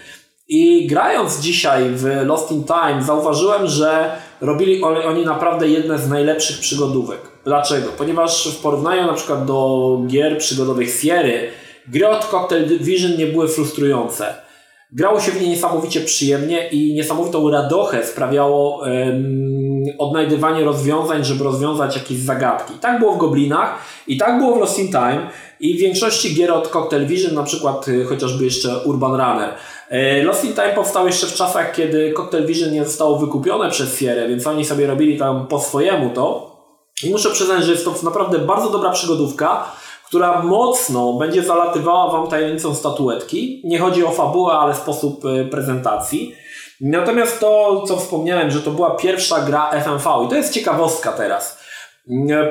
I 0.49 0.87
grając 0.87 1.39
dzisiaj 1.39 1.89
w 1.89 2.05
Lost 2.25 2.51
in 2.51 2.63
Time 2.63 3.03
zauważyłem, 3.03 3.67
że 3.67 4.11
robili 4.41 4.83
oni 4.83 5.25
naprawdę 5.25 5.67
jedne 5.67 5.99
z 5.99 6.09
najlepszych 6.09 6.59
przygodówek. 6.59 7.19
Dlaczego? 7.45 7.89
Ponieważ 7.97 8.47
w 8.47 8.61
porównaniu 8.61 9.07
na 9.07 9.13
przykład 9.13 9.45
do 9.45 10.01
gier 10.07 10.37
przygodowych 10.37 10.89
Sierry, 11.01 11.49
gry 11.87 12.07
od 12.07 12.25
Cocktail 12.25 12.79
Vision 12.79 13.17
nie 13.17 13.25
były 13.25 13.47
frustrujące 13.47 14.47
Grało 14.91 15.19
się 15.19 15.31
w 15.31 15.41
nie 15.41 15.49
niesamowicie 15.49 16.01
przyjemnie 16.01 16.67
i 16.69 16.93
niesamowitą 16.93 17.51
radochę 17.51 18.05
sprawiało 18.05 18.77
um, 18.77 19.66
odnajdywanie 19.97 20.63
rozwiązań, 20.63 21.23
żeby 21.23 21.43
rozwiązać 21.43 21.95
jakieś 21.95 22.17
zagadki. 22.17 22.73
Tak 22.73 22.99
było 22.99 23.13
w 23.13 23.17
Goblinach 23.17 23.79
i 24.07 24.17
tak 24.17 24.39
było 24.39 24.55
w 24.55 24.59
Lost 24.59 24.79
in 24.79 24.87
Time 24.87 25.29
i 25.59 25.77
w 25.77 25.79
większości 25.81 26.35
gier 26.35 26.51
od 26.51 26.67
Cocktail 26.67 27.07
Vision, 27.07 27.33
na 27.33 27.43
przykład 27.43 27.87
y, 27.87 28.05
chociażby 28.05 28.45
jeszcze 28.45 28.77
Urban 28.77 29.11
Runner. 29.11 29.49
E, 29.89 30.23
Lost 30.23 30.45
in 30.45 30.53
Time 30.53 30.73
powstał 30.75 31.05
jeszcze 31.07 31.27
w 31.27 31.33
czasach, 31.33 31.75
kiedy 31.75 32.13
Cocktail 32.13 32.45
Vision 32.45 32.71
nie 32.71 32.85
zostało 32.85 33.17
wykupione 33.17 33.69
przez 33.69 33.99
Sierra, 33.99 34.27
więc 34.27 34.47
oni 34.47 34.65
sobie 34.65 34.87
robili 34.87 35.17
tam 35.17 35.47
po 35.47 35.59
swojemu 35.59 36.09
to. 36.09 36.57
I 37.03 37.09
muszę 37.09 37.29
przyznać, 37.29 37.63
że 37.63 37.71
jest 37.71 37.85
to 37.85 37.95
naprawdę 38.03 38.39
bardzo 38.39 38.69
dobra 38.69 38.91
przygodówka 38.91 39.65
która 40.07 40.43
mocno 40.43 41.13
będzie 41.13 41.43
zalatywała 41.43 42.11
Wam 42.11 42.27
tajemnicą 42.27 42.75
statuetki. 42.75 43.61
Nie 43.63 43.79
chodzi 43.79 44.05
o 44.05 44.11
fabułę, 44.11 44.53
ale 44.53 44.75
sposób 44.75 45.25
y, 45.25 45.45
prezentacji. 45.45 46.35
Natomiast 46.81 47.39
to, 47.39 47.83
co 47.87 47.97
wspomniałem, 47.97 48.51
że 48.51 48.61
to 48.61 48.71
była 48.71 48.95
pierwsza 48.95 49.41
gra 49.41 49.71
FMV 49.71 50.09
i 50.25 50.29
to 50.29 50.35
jest 50.35 50.53
ciekawostka 50.53 51.11
teraz, 51.11 51.59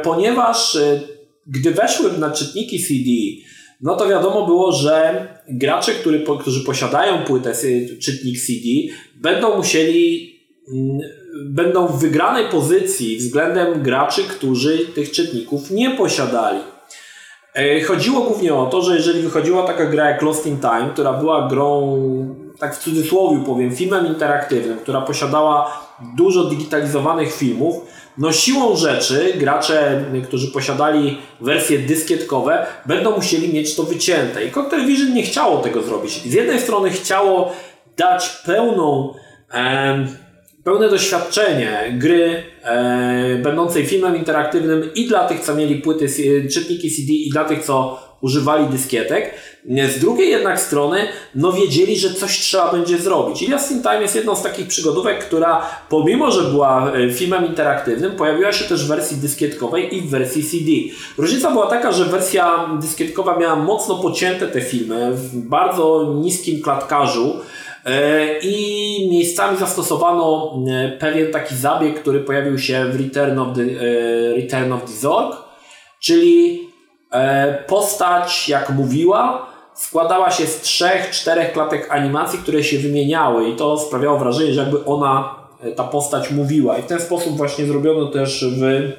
ponieważ 0.02 0.74
y, 0.74 1.00
gdy 1.46 1.70
weszły 1.70 2.18
na 2.18 2.30
czytniki 2.30 2.82
CD, 2.82 3.10
no 3.80 3.96
to 3.96 4.08
wiadomo 4.08 4.46
było, 4.46 4.72
że 4.72 5.26
gracze, 5.48 5.92
który, 5.92 6.24
którzy 6.40 6.64
posiadają 6.64 7.24
płytę 7.24 7.52
czytnik 8.02 8.40
CD, 8.40 8.94
będą 9.14 9.56
musieli 9.56 10.34
mm, 10.72 10.98
będą 11.44 11.86
w 11.86 12.00
wygranej 12.00 12.44
pozycji 12.50 13.16
względem 13.16 13.82
graczy, 13.82 14.22
którzy 14.22 14.78
tych 14.78 15.10
czytników 15.10 15.70
nie 15.70 15.90
posiadali. 15.90 16.58
E, 17.54 17.80
chodziło 17.80 18.20
głównie 18.20 18.54
o 18.54 18.66
to, 18.66 18.82
że 18.82 18.96
jeżeli 18.96 19.22
wychodziła 19.22 19.66
taka 19.66 19.86
gra 19.86 20.10
jak 20.10 20.22
Lost 20.22 20.46
in 20.46 20.60
Time, 20.60 20.90
która 20.92 21.12
była 21.12 21.48
grą, 21.48 22.45
tak 22.58 22.76
w 22.76 22.78
cudzysłowie 22.78 23.44
powiem, 23.46 23.76
filmem 23.76 24.06
interaktywnym, 24.06 24.78
która 24.78 25.00
posiadała 25.00 25.80
dużo 26.16 26.44
digitalizowanych 26.44 27.34
filmów, 27.34 27.76
no 28.18 28.32
siłą 28.32 28.76
rzeczy 28.76 29.32
gracze, 29.36 30.04
którzy 30.24 30.52
posiadali 30.52 31.18
wersje 31.40 31.78
dyskietkowe, 31.78 32.66
będą 32.86 33.16
musieli 33.16 33.54
mieć 33.54 33.76
to 33.76 33.82
wycięte. 33.82 34.44
I 34.44 34.50
Cocktail 34.50 34.86
Vision 34.86 35.14
nie 35.14 35.22
chciało 35.22 35.58
tego 35.58 35.82
zrobić. 35.82 36.22
Z 36.22 36.32
jednej 36.32 36.60
strony 36.60 36.90
chciało 36.90 37.52
dać 37.96 38.28
pełną 38.46 39.14
pełne 40.66 40.88
doświadczenie 40.88 41.96
gry 41.98 42.42
e, 42.62 43.38
będącej 43.42 43.86
filmem 43.86 44.16
interaktywnym 44.16 44.90
i 44.94 45.08
dla 45.08 45.28
tych, 45.28 45.40
co 45.40 45.54
mieli 45.54 45.76
płyty, 45.76 46.08
czytniki 46.54 46.90
CD 46.90 47.12
i 47.12 47.30
dla 47.30 47.44
tych, 47.44 47.64
co 47.64 48.05
używali 48.20 48.66
dyskietek. 48.66 49.34
Z 49.96 49.98
drugiej 49.98 50.30
jednak 50.30 50.60
strony, 50.60 51.08
no 51.34 51.52
wiedzieli, 51.52 51.98
że 51.98 52.14
coś 52.14 52.38
trzeba 52.38 52.72
będzie 52.72 52.98
zrobić. 52.98 53.42
I 53.42 53.50
Lost 53.50 53.72
in 53.72 53.82
Time 53.82 54.02
jest 54.02 54.16
jedną 54.16 54.36
z 54.36 54.42
takich 54.42 54.66
przygodówek, 54.66 55.24
która 55.24 55.66
pomimo, 55.88 56.30
że 56.30 56.42
była 56.42 56.92
e, 56.92 57.12
filmem 57.12 57.46
interaktywnym, 57.46 58.12
pojawiła 58.12 58.52
się 58.52 58.64
też 58.64 58.84
w 58.84 58.88
wersji 58.88 59.16
dyskietkowej 59.16 59.96
i 59.96 60.00
w 60.00 60.10
wersji 60.10 60.44
CD. 60.44 60.70
Różnica 61.18 61.50
była 61.50 61.66
taka, 61.66 61.92
że 61.92 62.04
wersja 62.04 62.70
dyskietkowa 62.80 63.36
miała 63.36 63.56
mocno 63.56 63.94
pocięte 63.94 64.48
te 64.48 64.60
filmy 64.60 65.12
w 65.12 65.36
bardzo 65.36 66.14
niskim 66.22 66.62
klatkarzu, 66.62 67.40
E, 67.86 68.38
I 68.38 69.08
miejscami 69.10 69.58
zastosowano 69.58 70.58
e, 70.68 70.88
pewien 70.98 71.32
taki 71.32 71.56
zabieg, 71.56 72.00
który 72.00 72.20
pojawił 72.20 72.58
się 72.58 72.84
w 72.84 73.00
Return 73.00 73.38
of 73.38 73.48
the, 73.56 73.64
Return 74.36 74.72
of 74.72 74.84
the 74.84 74.92
Zorg, 74.92 75.36
czyli 76.00 76.60
postać, 77.66 78.48
jak 78.48 78.70
mówiła, 78.70 79.46
składała 79.74 80.30
się 80.30 80.46
z 80.46 80.60
trzech, 80.60 81.10
czterech 81.10 81.52
klatek 81.52 81.90
animacji, 81.90 82.38
które 82.38 82.64
się 82.64 82.78
wymieniały 82.78 83.48
i 83.48 83.56
to 83.56 83.78
sprawiało 83.78 84.18
wrażenie, 84.18 84.52
że 84.52 84.60
jakby 84.60 84.84
ona, 84.84 85.34
ta 85.76 85.84
postać 85.84 86.30
mówiła. 86.30 86.78
I 86.78 86.82
w 86.82 86.86
ten 86.86 87.00
sposób 87.00 87.36
właśnie 87.36 87.66
zrobiono 87.66 88.06
też 88.06 88.44
w 88.58 88.92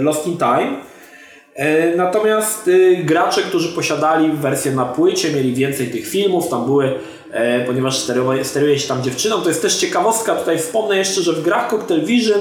Lost 0.00 0.26
in 0.26 0.36
Time. 0.36 0.76
Natomiast 1.96 2.70
gracze, 3.04 3.42
którzy 3.42 3.68
posiadali 3.68 4.32
wersję 4.32 4.72
na 4.72 4.84
płycie, 4.84 5.32
mieli 5.32 5.54
więcej 5.54 5.90
tych 5.90 6.08
filmów, 6.08 6.48
tam 6.48 6.64
były 6.64 6.94
E, 7.30 7.64
ponieważ 7.64 7.98
steruje, 7.98 8.44
steruje 8.44 8.78
się 8.78 8.88
tam 8.88 9.02
dziewczyną. 9.02 9.40
To 9.40 9.48
jest 9.48 9.62
też 9.62 9.76
ciekawostka, 9.76 10.34
tutaj 10.34 10.58
wspomnę 10.58 10.96
jeszcze, 10.96 11.22
że 11.22 11.32
w 11.32 11.42
grach 11.42 11.70
Cocktail 11.70 12.04
Vision 12.04 12.40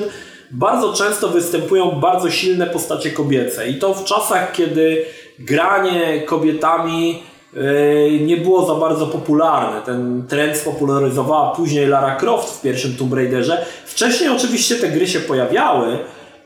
bardzo 0.52 0.94
często 0.94 1.28
występują 1.28 1.92
bardzo 1.92 2.32
silne 2.32 2.68
postacie 2.68 3.12
kobiece 3.12 3.70
i 3.70 3.80
to 3.80 3.94
w 3.94 4.04
czasach, 4.04 4.52
kiedy 4.52 5.06
granie 5.40 6.22
kobietami 6.22 7.24
e, 7.54 8.12
nie 8.12 8.38
było 8.38 8.66
za 8.66 8.76
bardzo 8.76 9.08
popularne. 9.08 9.82
Ten 9.82 10.24
trend 10.28 10.58
spopularyzowała 10.58 11.56
później 11.56 11.88
Lara 11.88 12.16
Croft 12.16 12.58
w 12.58 12.62
pierwszym 12.62 12.96
Tomb 12.96 13.14
Raiderze. 13.14 13.66
Wcześniej 13.86 14.30
oczywiście 14.30 14.76
te 14.76 14.88
gry 14.88 15.08
się 15.08 15.20
pojawiały, 15.20 15.98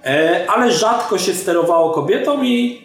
e, 0.06 0.46
ale 0.50 0.72
rzadko 0.72 1.18
się 1.18 1.34
sterowało 1.34 1.90
kobietą 1.90 2.44
i 2.44 2.84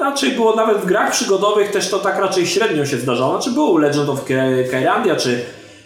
raczej 0.00 0.30
było 0.30 0.54
nawet 0.54 0.78
w 0.78 0.86
grach 0.86 1.12
przygodowych 1.12 1.70
też 1.70 1.90
to 1.90 1.98
tak 1.98 2.18
raczej 2.18 2.46
średnio 2.46 2.86
się 2.86 2.96
zdarzało. 2.96 3.32
Znaczy 3.32 3.50
był 3.50 3.78
Legend 3.78 4.08
of 4.08 4.24
Kyrandia 4.70 5.16
czy 5.16 5.40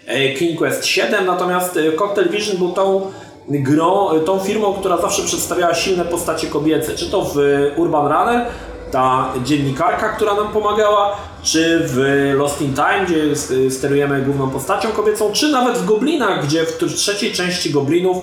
e, 0.06 0.28
King 0.28 0.58
Quest 0.58 0.86
7, 0.86 1.26
natomiast 1.26 1.78
Cocktail 1.96 2.28
Vision 2.28 2.56
był 2.56 2.72
tą 2.72 3.10
e, 3.50 4.20
tą 4.20 4.38
firmą, 4.38 4.74
która 4.74 4.96
zawsze 4.96 5.22
przedstawiała 5.22 5.74
silne 5.74 6.04
postacie 6.04 6.46
kobiece. 6.46 6.94
Czy 6.94 7.10
to 7.10 7.22
w 7.22 7.36
Urban 7.76 8.06
Runner, 8.06 8.46
ta 8.90 9.32
dziennikarka, 9.44 10.08
która 10.08 10.34
nam 10.34 10.48
pomagała, 10.48 11.16
czy 11.42 11.80
w 11.84 11.98
Lost 12.38 12.62
in 12.62 12.74
Time, 12.74 13.06
gdzie 13.06 13.36
sterujemy 13.70 14.22
główną 14.22 14.50
postacią 14.50 14.88
kobiecą, 14.88 15.32
czy 15.32 15.48
nawet 15.48 15.78
w 15.78 15.86
Goblinach, 15.86 16.46
gdzie 16.46 16.66
w 16.66 16.94
trzeciej 16.96 17.32
części 17.32 17.70
Goblinów 17.70 18.16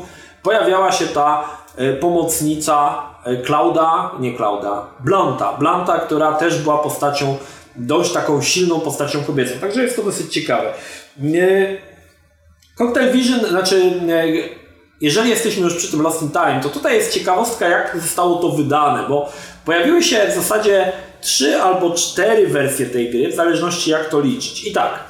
pojawiała 0.44 0.92
się 0.92 1.06
ta 1.06 1.44
pomocnica 2.00 3.04
E, 3.28 3.38
Klauda, 3.38 4.12
nie 4.20 4.34
Klauda, 4.34 4.88
Blanta. 5.00 5.54
Blanta, 5.54 6.00
która 6.00 6.34
też 6.34 6.62
była 6.62 6.78
postacią, 6.78 7.38
dość 7.76 8.14
taką 8.14 8.42
silną 8.42 8.80
postacią 8.80 9.24
kobiecą. 9.24 9.60
Także 9.62 9.84
jest 9.84 9.96
to 9.96 10.04
dosyć 10.04 10.34
ciekawe. 10.34 10.74
Cocktail 12.78 13.12
Vision, 13.12 13.40
znaczy 13.40 13.92
jeżeli 15.02 15.30
jesteśmy 15.30 15.64
już 15.64 15.76
przy 15.76 15.92
tym 15.92 16.02
Lost 16.02 16.22
in 16.22 16.30
Time, 16.30 16.60
to 16.64 16.70
tutaj 16.70 16.96
jest 16.96 17.14
ciekawostka, 17.14 17.68
jak 17.68 17.98
zostało 18.02 18.36
to 18.36 18.50
wydane, 18.50 19.04
bo 19.10 19.32
pojawiły 19.66 20.04
się 20.04 20.28
w 20.32 20.36
zasadzie 20.36 20.92
trzy 21.22 21.62
albo 21.62 21.92
cztery 21.92 22.48
wersje 22.48 22.86
tej 22.86 23.12
gry, 23.12 23.32
w 23.32 23.36
zależności 23.36 23.92
jak 23.92 24.10
to 24.10 24.20
liczyć. 24.20 24.68
I 24.68 24.72
tak, 24.72 25.08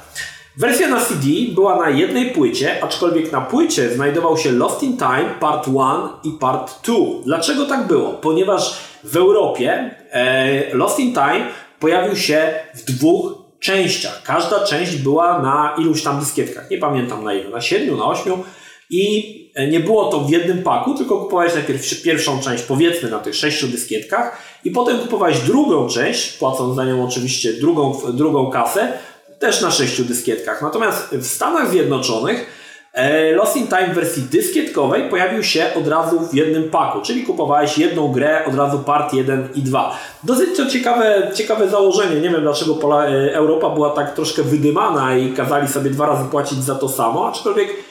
Wersja 0.58 0.88
na 0.88 1.00
CD 1.00 1.26
była 1.54 1.76
na 1.76 1.90
jednej 1.90 2.30
płycie, 2.30 2.84
aczkolwiek 2.84 3.32
na 3.32 3.40
płycie 3.40 3.90
znajdował 3.90 4.38
się 4.38 4.52
Lost 4.52 4.82
in 4.82 4.96
Time 4.96 5.34
Part 5.40 5.66
1 5.66 5.76
i 6.24 6.30
Part 6.38 6.86
2. 6.86 6.94
Dlaczego 7.24 7.66
tak 7.66 7.86
było? 7.86 8.12
Ponieważ 8.12 8.78
w 9.04 9.16
Europie 9.16 9.94
e, 10.10 10.74
Lost 10.74 10.98
in 10.98 11.12
Time 11.12 11.46
pojawił 11.80 12.16
się 12.16 12.54
w 12.74 12.84
dwóch 12.84 13.34
częściach. 13.60 14.22
Każda 14.22 14.64
część 14.64 14.96
była 14.96 15.42
na 15.42 15.74
iluś 15.78 16.02
tam 16.02 16.20
dyskietkach. 16.20 16.70
Nie 16.70 16.78
pamiętam 16.78 17.24
na 17.24 17.34
ile, 17.34 17.50
na 17.50 17.60
siedmiu, 17.60 17.96
na 17.96 18.04
ośmiu. 18.04 18.44
I 18.90 19.38
nie 19.70 19.80
było 19.80 20.04
to 20.04 20.20
w 20.20 20.30
jednym 20.30 20.62
paku, 20.62 20.94
tylko 20.94 21.18
kupowałeś 21.18 21.54
najpierw 21.54 22.02
pierwszą 22.02 22.40
część, 22.40 22.62
powiedzmy 22.62 23.10
na 23.10 23.18
tych 23.18 23.34
sześciu 23.34 23.68
dyskietkach, 23.68 24.42
i 24.64 24.70
potem 24.70 24.98
kupowałeś 24.98 25.38
drugą 25.38 25.88
część, 25.88 26.32
płacąc 26.32 26.76
za 26.76 26.84
nią 26.84 27.04
oczywiście 27.04 27.52
drugą, 27.52 28.00
drugą 28.12 28.50
kasę, 28.50 28.92
też 29.38 29.60
na 29.60 29.70
sześciu 29.70 30.04
dyskietkach. 30.04 30.62
Natomiast 30.62 31.08
w 31.12 31.26
Stanach 31.26 31.70
Zjednoczonych 31.70 32.46
e, 32.92 33.32
Lost 33.32 33.56
in 33.56 33.66
Time 33.66 33.88
w 33.88 33.94
wersji 33.94 34.22
dyskietkowej 34.22 35.10
pojawił 35.10 35.42
się 35.42 35.66
od 35.74 35.88
razu 35.88 36.20
w 36.20 36.34
jednym 36.34 36.70
paku, 36.70 37.00
czyli 37.02 37.22
kupowałeś 37.22 37.78
jedną 37.78 38.12
grę 38.12 38.44
od 38.44 38.54
razu 38.54 38.78
part 38.78 39.14
1 39.14 39.48
i 39.54 39.62
2. 39.62 39.98
Dosyć 40.24 40.56
to 40.56 40.66
ciekawe, 40.66 41.30
ciekawe 41.34 41.68
założenie. 41.68 42.20
Nie 42.20 42.30
wiem 42.30 42.42
dlaczego 42.42 43.02
e, 43.04 43.34
Europa 43.34 43.70
była 43.70 43.90
tak 43.90 44.14
troszkę 44.14 44.42
wydymana 44.42 45.16
i 45.16 45.32
kazali 45.32 45.68
sobie 45.68 45.90
dwa 45.90 46.06
razy 46.06 46.24
płacić 46.30 46.58
za 46.58 46.74
to 46.74 46.88
samo, 46.88 47.28
aczkolwiek 47.28 47.68
e, 47.70 47.87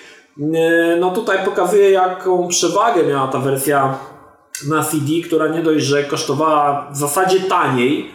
no 1.00 1.12
tutaj 1.12 1.38
pokazuje 1.46 1.92
jaką 1.92 2.48
przewagę 2.48 3.04
miała 3.04 3.28
ta 3.28 3.40
wersja 3.40 3.98
na 4.70 4.84
CD, 4.84 5.06
która 5.26 5.48
nie 5.48 5.62
dość, 5.62 5.86
że 5.86 6.04
kosztowała 6.04 6.90
w 6.92 6.98
zasadzie 6.98 7.40
taniej, 7.40 8.10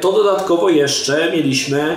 to 0.00 0.12
dodatkowo 0.12 0.68
jeszcze 0.68 1.32
mieliśmy 1.32 1.96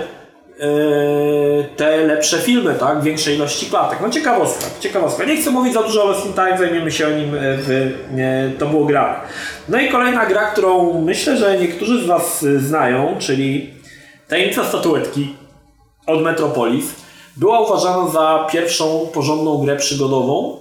E, 0.60 1.64
te 1.76 1.96
lepsze 1.96 2.38
filmy, 2.38 2.74
tak? 2.74 3.02
Większej 3.02 3.36
ilości 3.36 3.66
klatek. 3.66 3.98
No 4.02 4.10
ciekawostka, 4.10 4.66
ciekawostka. 4.80 5.24
Nie 5.24 5.36
chcę 5.36 5.50
mówić 5.50 5.74
za 5.74 5.82
dużo 5.82 6.04
o 6.04 6.06
Lost 6.06 6.22
Time, 6.22 6.58
zajmiemy 6.58 6.92
się 6.92 7.06
o 7.06 7.10
nim 7.10 7.30
w 7.32 7.94
To 8.58 8.66
było 8.66 8.84
gra. 8.84 9.20
No 9.68 9.80
i 9.80 9.88
kolejna 9.88 10.26
gra, 10.26 10.50
którą 10.50 11.00
myślę, 11.00 11.36
że 11.36 11.58
niektórzy 11.58 12.02
z 12.02 12.06
Was 12.06 12.44
znają, 12.56 13.16
czyli 13.18 13.70
Tajemnica 14.28 14.64
Statuetki 14.64 15.36
od 16.06 16.22
Metropolis. 16.22 17.03
Była 17.36 17.60
uważana 17.60 18.08
za 18.08 18.46
pierwszą 18.52 19.06
porządną 19.12 19.58
grę 19.58 19.76
przygodową 19.76 20.56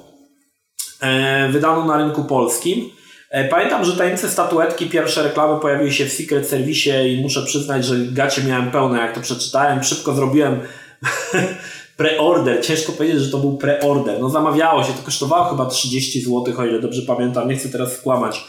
wydaną 1.52 1.86
na 1.86 1.98
rynku 1.98 2.24
polskim. 2.24 2.90
E, 3.30 3.48
pamiętam, 3.48 3.86
że 3.86 3.98
tajemnice 3.98 4.30
statuetki, 4.30 4.90
pierwsze 4.90 5.24
reklamy 5.24 5.60
pojawiły 5.60 5.92
się 5.92 6.06
w 6.06 6.14
Secret 6.14 6.48
Service 6.48 7.10
i 7.10 7.22
muszę 7.22 7.44
przyznać, 7.44 7.86
że 7.86 7.96
gacie 7.98 8.44
miałem 8.44 8.72
pełne, 8.72 9.00
jak 9.00 9.16
to 9.16 9.22
przeczytałem. 9.22 9.84
Szybko 9.84 10.14
zrobiłem 10.14 10.60
preorder. 11.98 12.66
Ciężko 12.66 12.92
powiedzieć, 12.92 13.22
że 13.22 13.32
to 13.32 13.38
był 13.38 13.58
preorder. 13.58 14.20
No 14.20 14.30
zamawiało 14.30 14.84
się, 14.84 14.94
to 14.94 15.04
kosztowało 15.04 15.50
chyba 15.50 15.66
30 15.66 16.22
zł, 16.22 16.44
o 16.58 16.66
ile 16.66 16.80
dobrze 16.80 17.02
pamiętam, 17.02 17.50
nie 17.50 17.56
chcę 17.56 17.70
teraz 17.70 17.98
skłamać. 17.98 18.46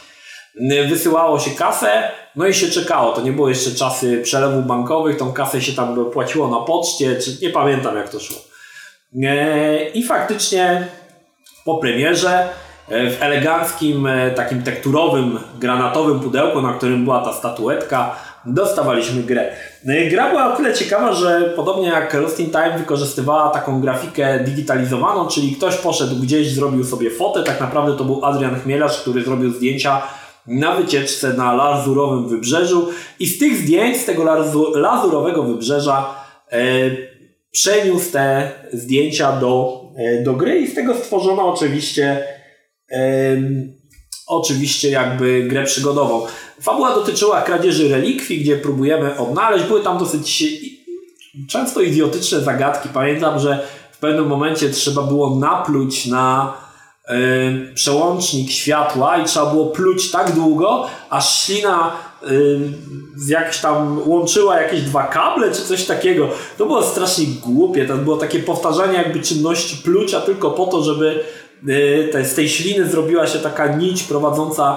Wysyłało 0.89 1.39
się 1.39 1.51
kasę, 1.51 2.11
no 2.37 2.47
i 2.47 2.55
się 2.55 2.69
czekało. 2.69 3.13
To 3.13 3.23
nie 3.23 3.33
było 3.33 3.49
jeszcze 3.49 3.71
czasy 3.71 4.21
przelewów 4.23 4.67
bankowych, 4.67 5.17
tą 5.17 5.33
kasę 5.33 5.63
się 5.63 5.73
tam 5.73 6.11
płaciło 6.11 6.49
na 6.49 6.67
poczcie, 6.67 7.17
czy 7.17 7.31
nie 7.43 7.51
pamiętam 7.51 7.97
jak 7.97 8.09
to 8.09 8.21
szło. 8.21 8.39
E, 9.23 9.89
I 9.89 10.05
faktycznie 10.05 10.89
po 11.65 11.79
premierze 11.79 12.49
E, 12.89 13.11
w 13.11 13.23
eleganckim, 13.23 14.07
e, 14.07 14.31
takim 14.31 14.63
tekturowym, 14.63 15.39
granatowym 15.61 16.21
pudełku, 16.21 16.63
na 16.63 16.73
którym 16.73 17.05
była 17.05 17.25
ta 17.25 17.33
statuetka, 17.33 18.17
dostawaliśmy 18.47 19.23
grę. 19.23 19.53
E, 19.87 20.07
gra 20.11 20.31
była 20.31 20.55
o 20.55 20.57
tyle 20.57 20.75
ciekawa, 20.75 21.13
że 21.13 21.53
podobnie 21.57 21.89
jak 21.89 22.15
Lost 22.15 22.41
in 22.41 22.51
Time 22.51 22.79
wykorzystywała 22.79 23.51
taką 23.51 23.81
grafikę 23.81 24.45
digitalizowaną, 24.45 25.29
czyli 25.29 25.57
ktoś 25.57 25.77
poszedł 25.77 26.17
gdzieś, 26.17 26.55
zrobił 26.55 26.85
sobie 26.85 27.11
fotę, 27.11 27.43
tak 27.43 27.61
naprawdę 27.61 27.97
to 27.97 28.05
był 28.05 28.25
Adrian 28.25 28.61
Chmielarz, 28.61 29.01
który 29.01 29.25
zrobił 29.25 29.51
zdjęcia 29.53 30.03
na 30.47 30.77
wycieczce 30.77 31.33
na 31.33 31.55
lazurowym 31.55 32.29
wybrzeżu 32.29 32.89
i 33.21 33.27
z 33.27 33.39
tych 33.39 33.57
zdjęć, 33.57 33.97
z 33.97 34.05
tego 34.05 34.25
lazurowego 34.75 35.43
wybrzeża 35.43 36.15
e, 36.53 36.61
przeniósł 37.51 38.13
te 38.13 38.53
zdjęcia 38.73 39.33
do, 39.33 39.83
e, 39.97 40.23
do 40.23 40.33
gry 40.33 40.59
i 40.61 40.67
z 40.67 40.75
tego 40.75 40.95
stworzono 40.95 41.53
oczywiście 41.53 42.25
oczywiście 44.27 44.91
jakby 44.91 45.43
grę 45.43 45.65
przygodową. 45.65 46.27
Fabuła 46.61 46.95
dotyczyła 46.95 47.43
kradzieży 47.43 47.89
relikwii, 47.89 48.41
gdzie 48.41 48.57
próbujemy 48.57 49.19
odnaleźć. 49.19 49.65
Były 49.65 49.81
tam 49.81 49.99
dosyć 49.99 50.45
często 51.49 51.81
idiotyczne 51.81 52.41
zagadki. 52.41 52.89
Pamiętam, 52.89 53.39
że 53.39 53.67
w 53.93 53.99
pewnym 53.99 54.27
momencie 54.27 54.71
trzeba 54.71 55.03
było 55.03 55.37
napluć 55.37 56.07
na 56.07 56.55
przełącznik 57.75 58.51
światła 58.51 59.19
i 59.19 59.25
trzeba 59.25 59.47
było 59.47 59.67
pluć 59.67 60.11
tak 60.11 60.33
długo, 60.33 60.87
aż 61.11 61.45
ślina 61.45 61.93
jakś 63.29 63.59
tam 63.59 64.01
łączyła 64.09 64.61
jakieś 64.61 64.83
dwa 64.83 65.07
kable 65.07 65.53
czy 65.53 65.63
coś 65.63 65.85
takiego. 65.85 66.29
To 66.59 66.67
było 66.67 66.83
strasznie 66.83 67.27
głupie. 67.27 67.87
To 67.87 67.97
było 67.97 68.17
takie 68.17 68.39
powtarzanie 68.39 68.99
jakby 68.99 69.21
czynności 69.21 69.77
plucia 69.77 70.21
tylko 70.21 70.51
po 70.51 70.67
to, 70.67 70.83
żeby 70.83 71.25
y, 72.15 72.25
z 72.25 72.35
tej 72.35 72.49
śliny 72.49 72.89
zrobiła 72.89 73.27
się 73.27 73.39
taka 73.39 73.77
nić 73.77 74.03
prowadząca 74.03 74.77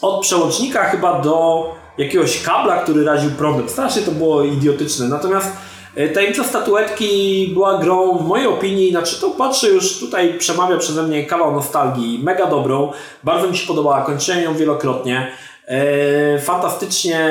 od 0.00 0.22
przełącznika 0.22 0.84
chyba 0.84 1.20
do 1.20 1.66
jakiegoś 1.98 2.42
kabla, 2.42 2.82
który 2.82 3.04
raził 3.04 3.30
prądem. 3.30 3.68
Strasznie 3.68 4.02
to 4.02 4.10
było 4.10 4.42
idiotyczne. 4.42 5.08
Natomiast 5.08 5.52
e, 5.98 6.08
Tajemnica 6.08 6.44
statuetki 6.44 7.50
była 7.54 7.78
grą, 7.78 8.18
w 8.18 8.26
mojej 8.26 8.46
opinii, 8.46 8.90
znaczy 8.90 9.20
to 9.20 9.30
patrzę 9.30 9.68
już 9.68 9.98
tutaj, 9.98 10.38
przemawia 10.38 10.76
przeze 10.76 11.02
mnie 11.02 11.26
kawał 11.26 11.52
nostalgii, 11.52 12.20
mega 12.24 12.46
dobrą, 12.46 12.92
bardzo 13.24 13.48
mi 13.48 13.56
się 13.56 13.66
podobała, 13.66 14.02
kończyłem 14.02 14.42
ją 14.42 14.54
wielokrotnie. 14.54 15.32
E, 15.68 16.38
fantastycznie, 16.38 17.30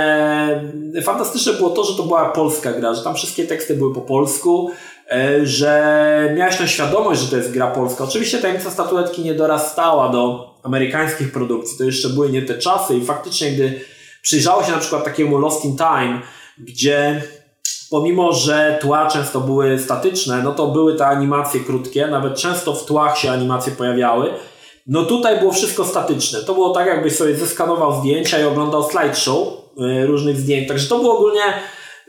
fantastyczne 1.04 1.54
było 1.54 1.70
to, 1.70 1.84
że 1.84 1.98
to 1.98 2.04
była 2.04 2.30
polska 2.30 2.72
gra, 2.72 2.94
że 2.94 3.04
tam 3.04 3.16
wszystkie 3.16 3.44
teksty 3.44 3.74
były 3.74 3.94
po 3.94 4.02
polsku, 4.02 4.72
e, 5.12 5.46
że 5.46 6.34
miałeś 6.38 6.58
tę 6.58 6.68
świadomość, 6.68 7.22
że 7.22 7.28
to 7.28 7.38
jest 7.38 7.52
gra 7.52 7.68
polska. 7.68 8.04
Oczywiście 8.04 8.38
tajemnica 8.38 8.72
statuetki 8.72 9.22
nie 9.22 9.34
dorastała 9.34 10.10
do 10.10 10.54
amerykańskich 10.64 11.32
produkcji, 11.32 11.78
to 11.78 11.84
jeszcze 11.84 12.10
były 12.10 12.30
nie 12.30 12.42
te 12.42 12.58
czasy 12.58 12.98
i 12.98 13.06
faktycznie, 13.06 13.52
gdy 13.52 13.82
przyjrzało 14.22 14.64
się 14.64 14.72
na 14.72 14.78
przykład 14.78 15.04
takiemu 15.04 15.38
Lost 15.38 15.66
in 15.66 15.78
Time, 15.78 16.22
gdzie 16.58 17.22
pomimo, 17.90 18.34
że 18.34 18.78
tła 18.82 19.08
często 19.08 19.40
były 19.40 19.80
statyczne, 19.80 20.42
no 20.44 20.52
to 20.52 20.68
były 20.68 20.96
te 20.96 21.08
animacje 21.08 21.60
krótkie, 21.60 22.08
nawet 22.08 22.36
często 22.36 22.74
w 22.74 22.86
tłach 22.86 23.18
się 23.18 23.32
animacje 23.32 23.72
pojawiały. 23.72 24.30
No 24.88 25.06
tutaj 25.06 25.40
było 25.40 25.52
wszystko 25.52 25.86
statyczne. 25.86 26.40
To 26.40 26.54
było 26.54 26.70
tak, 26.70 26.88
jakbyś 26.88 27.16
sobie 27.16 27.36
zeskanował 27.36 28.00
zdjęcia 28.00 28.40
i 28.40 28.44
oglądał 28.44 28.84
slideshow 28.84 29.48
y, 29.48 30.06
różnych 30.06 30.38
zdjęć. 30.38 30.68
Także 30.68 30.88
to 30.88 31.00
było 31.00 31.18
ogólnie 31.18 31.42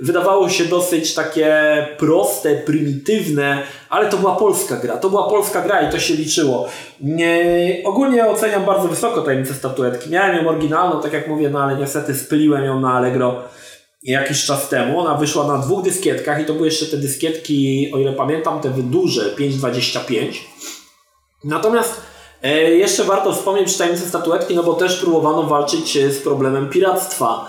wydawało 0.00 0.48
się 0.48 0.64
dosyć 0.64 1.14
takie 1.14 1.56
proste, 1.98 2.54
prymitywne, 2.54 3.62
ale 3.90 4.08
to 4.08 4.16
była 4.16 4.36
polska 4.36 4.76
gra. 4.76 4.96
To 4.96 5.10
była 5.10 5.30
polska 5.30 5.62
gra 5.62 5.80
i 5.88 5.92
to 5.92 5.98
się 5.98 6.14
liczyło. 6.14 6.68
Nie, 7.00 7.82
ogólnie 7.84 8.26
oceniam 8.26 8.64
bardzo 8.64 8.88
wysoko 8.88 9.22
tajemnicę 9.22 9.54
statuetki. 9.54 10.10
Miałem 10.10 10.36
ją 10.36 10.48
oryginalną, 10.48 11.02
tak 11.02 11.12
jak 11.12 11.28
mówię, 11.28 11.50
no 11.50 11.62
ale 11.62 11.76
niestety 11.76 12.14
spyliłem 12.14 12.64
ją 12.64 12.80
na 12.80 12.92
Allegro 12.92 13.42
jakiś 14.12 14.44
czas 14.44 14.68
temu. 14.68 15.00
Ona 15.00 15.14
wyszła 15.14 15.46
na 15.46 15.58
dwóch 15.58 15.84
dyskietkach 15.84 16.42
i 16.42 16.44
to 16.44 16.52
były 16.54 16.66
jeszcze 16.66 16.86
te 16.86 16.96
dyskietki, 16.96 17.90
o 17.94 17.98
ile 17.98 18.12
pamiętam, 18.12 18.60
te 18.60 18.70
duże 18.70 19.36
5.25. 19.36 20.32
Natomiast 21.44 22.00
e, 22.42 22.62
jeszcze 22.62 23.04
warto 23.04 23.32
wspomnieć 23.32 23.76
tajemnicę 23.76 24.08
statuetki, 24.08 24.54
no 24.54 24.62
bo 24.62 24.74
też 24.74 25.00
próbowano 25.00 25.42
walczyć 25.42 25.96
e, 25.96 26.10
z 26.10 26.18
problemem 26.18 26.68
piractwa. 26.68 27.48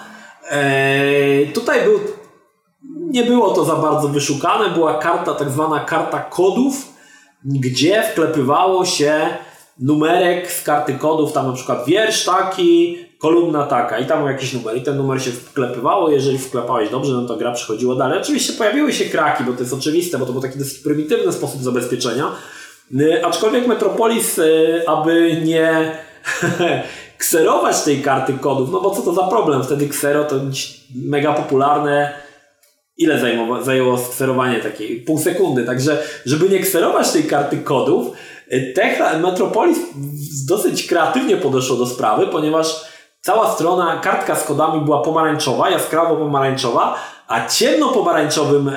E, 0.49 1.45
tutaj 1.53 1.83
był 1.83 1.99
nie 3.09 3.23
było 3.23 3.53
to 3.53 3.65
za 3.65 3.75
bardzo 3.75 4.07
wyszukane, 4.07 4.69
była 4.69 4.97
karta, 4.97 5.33
tak 5.33 5.49
zwana 5.49 5.79
karta 5.79 6.19
kodów, 6.19 6.73
gdzie 7.45 8.03
wklepywało 8.03 8.85
się 8.85 9.27
numerek 9.79 10.51
z 10.51 10.63
karty 10.63 10.93
kodów, 10.93 11.33
tam 11.33 11.47
na 11.47 11.53
przykład 11.53 11.85
wiersz 11.85 12.25
taki, 12.25 12.97
kolumna 13.19 13.63
taka 13.63 13.99
i 13.99 14.05
tam 14.05 14.27
jakiś 14.27 14.53
numer 14.53 14.77
i 14.77 14.81
ten 14.81 14.97
numer 14.97 15.23
się 15.23 15.31
wklepywało, 15.31 16.09
jeżeli 16.09 16.37
wklepałeś 16.37 16.89
dobrze, 16.89 17.13
no 17.13 17.27
to 17.27 17.37
gra 17.37 17.51
przechodziła 17.51 17.95
dalej. 17.95 18.19
Oczywiście 18.21 18.53
pojawiły 18.53 18.93
się 18.93 19.05
kraki, 19.05 19.43
bo 19.43 19.53
to 19.53 19.59
jest 19.59 19.73
oczywiste, 19.73 20.17
bo 20.17 20.25
to 20.25 20.33
był 20.33 20.41
taki 20.41 20.59
dosyć 20.59 20.79
prymitywny 20.79 21.33
sposób 21.33 21.61
zabezpieczenia, 21.61 22.31
y, 23.01 23.25
aczkolwiek 23.25 23.67
Metropolis, 23.67 24.37
y, 24.37 24.83
aby 24.87 25.41
nie 25.45 25.91
kserować 27.17 27.81
tej 27.81 28.01
karty 28.01 28.33
kodów, 28.33 28.71
no 28.71 28.81
bo 28.81 28.91
co 28.91 29.01
to 29.01 29.13
za 29.13 29.23
problem, 29.23 29.63
wtedy 29.63 29.89
ksero 29.89 30.23
to 30.23 30.35
mega 30.95 31.33
popularne 31.33 32.13
ile 32.97 33.19
zajęło 33.61 33.97
skserowanie 33.97 34.59
takiej? 34.59 35.01
Pół 35.01 35.19
sekundy. 35.19 35.65
Także, 35.65 36.03
żeby 36.25 36.49
nie 36.49 36.59
kserować 36.59 37.11
tej 37.11 37.23
karty 37.23 37.57
kodów, 37.57 38.07
y, 38.53 38.73
Metropolis 39.21 39.77
dosyć 40.47 40.87
kreatywnie 40.87 41.37
podeszło 41.37 41.77
do 41.77 41.85
sprawy, 41.85 42.27
ponieważ 42.27 42.88
cała 43.21 43.51
strona, 43.51 43.99
kartka 44.03 44.35
z 44.35 44.43
kodami 44.43 44.81
była 44.81 45.01
pomarańczowa, 45.01 45.69
jaskrawo 45.69 46.15
pomarańczowa, 46.15 46.95
a 47.27 47.47
ciemno-pomarańczowym, 47.47 48.71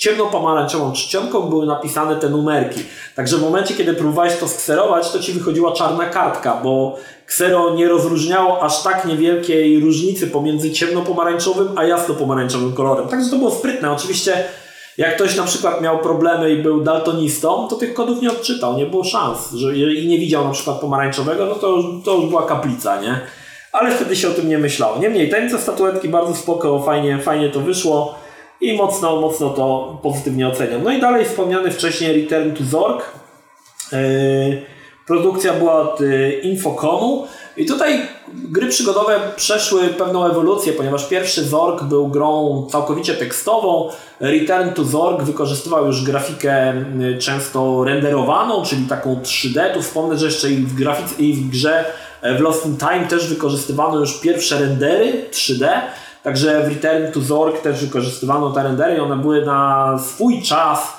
ciemno-pomarańczową 0.00 0.92
czcionką 0.92 1.40
były 1.40 1.66
napisane 1.66 2.16
te 2.16 2.28
numerki. 2.28 2.80
Także 3.16 3.36
w 3.36 3.42
momencie, 3.42 3.74
kiedy 3.74 3.94
próbowałeś 3.94 4.36
to 4.36 4.48
skserować, 4.48 5.10
to 5.10 5.18
ci 5.18 5.32
wychodziła 5.32 5.72
czarna 5.72 6.06
kartka, 6.06 6.60
bo 6.62 6.96
ksero 7.26 7.74
nie 7.74 7.88
rozróżniało 7.88 8.62
aż 8.62 8.82
tak 8.82 9.04
niewielkiej 9.04 9.80
różnicy 9.80 10.26
pomiędzy 10.26 10.70
ciemno-pomarańczowym 10.70 11.68
a 11.76 11.84
jasno-pomarańczowym 11.84 12.72
kolorem. 12.72 13.08
Także 13.08 13.30
to 13.30 13.36
było 13.36 13.50
sprytne. 13.50 13.92
Oczywiście 13.92 14.44
jak 14.98 15.14
ktoś 15.14 15.36
na 15.36 15.44
przykład 15.44 15.80
miał 15.80 15.98
problemy 15.98 16.52
i 16.52 16.62
był 16.62 16.80
daltonistą, 16.80 17.68
to 17.68 17.76
tych 17.76 17.94
kodów 17.94 18.22
nie 18.22 18.30
odczytał, 18.30 18.76
nie 18.76 18.86
było 18.86 19.04
szans. 19.04 19.52
Że, 19.52 19.76
i 19.76 20.08
nie 20.08 20.18
widział 20.18 20.44
na 20.44 20.52
przykład 20.52 20.80
pomarańczowego, 20.80 21.46
no 21.46 21.54
to, 21.54 21.82
to 22.04 22.14
już 22.14 22.26
była 22.26 22.46
kaplica, 22.46 23.00
nie? 23.00 23.20
ale 23.72 23.90
wtedy 23.90 24.16
się 24.16 24.28
o 24.28 24.32
tym 24.32 24.48
nie 24.48 24.58
myślało. 24.58 24.98
Niemniej, 24.98 25.30
tajemnica 25.30 25.58
statuetki 25.58 26.08
bardzo 26.08 26.34
spoko, 26.34 26.82
fajnie, 26.82 27.18
fajnie 27.18 27.48
to 27.48 27.60
wyszło 27.60 28.18
i 28.60 28.76
mocno, 28.76 29.20
mocno 29.20 29.50
to 29.50 29.98
pozytywnie 30.02 30.48
oceniam. 30.48 30.82
No 30.84 30.90
i 30.90 31.00
dalej 31.00 31.24
wspomniany 31.24 31.70
wcześniej 31.70 32.22
Return 32.22 32.50
to 32.56 32.64
Zork. 32.64 33.04
Yy, 33.92 33.98
produkcja 35.06 35.52
była 35.52 35.74
od 35.74 36.00
yy, 36.00 36.32
Infocomu 36.32 37.26
i 37.56 37.66
tutaj 37.66 38.00
gry 38.34 38.66
przygodowe 38.66 39.20
przeszły 39.36 39.88
pewną 39.88 40.26
ewolucję, 40.26 40.72
ponieważ 40.72 41.08
pierwszy 41.08 41.44
Zork 41.44 41.82
był 41.82 42.08
grą 42.08 42.66
całkowicie 42.70 43.14
tekstową. 43.14 43.90
Return 44.20 44.70
to 44.74 44.84
Zork 44.84 45.22
wykorzystywał 45.22 45.86
już 45.86 46.04
grafikę 46.04 46.74
yy, 46.98 47.18
często 47.18 47.84
renderowaną, 47.84 48.62
czyli 48.64 48.86
taką 48.86 49.16
3D. 49.22 49.74
Tu 49.74 49.82
wspomnę, 49.82 50.18
że 50.18 50.26
jeszcze 50.26 50.50
i 50.50 50.56
w, 50.56 50.74
grafice, 50.74 51.22
i 51.22 51.32
w 51.32 51.50
grze 51.50 51.84
E, 52.22 52.34
w 52.34 52.40
Lost 52.40 52.66
in 52.66 52.76
Time 52.76 53.06
też 53.06 53.28
wykorzystywano 53.28 53.98
już 53.98 54.20
pierwsze 54.20 54.58
rendery 54.58 55.24
3D, 55.30 55.68
także 56.22 56.62
w 56.64 56.68
Return 56.68 57.12
to 57.12 57.20
Zork 57.20 57.60
też 57.60 57.84
wykorzystywano 57.84 58.50
te 58.50 58.62
rendery 58.62 58.96
i 58.96 59.00
one 59.00 59.16
były 59.16 59.46
na 59.46 59.98
swój 59.98 60.42
czas 60.42 60.92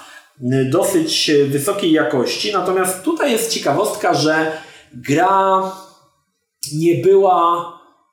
dosyć 0.69 1.31
wysokiej 1.47 1.91
jakości. 1.91 2.53
Natomiast 2.53 3.03
tutaj 3.03 3.31
jest 3.31 3.53
ciekawostka, 3.53 4.13
że 4.13 4.51
gra 4.93 5.71
nie 6.73 6.95
była 6.95 7.65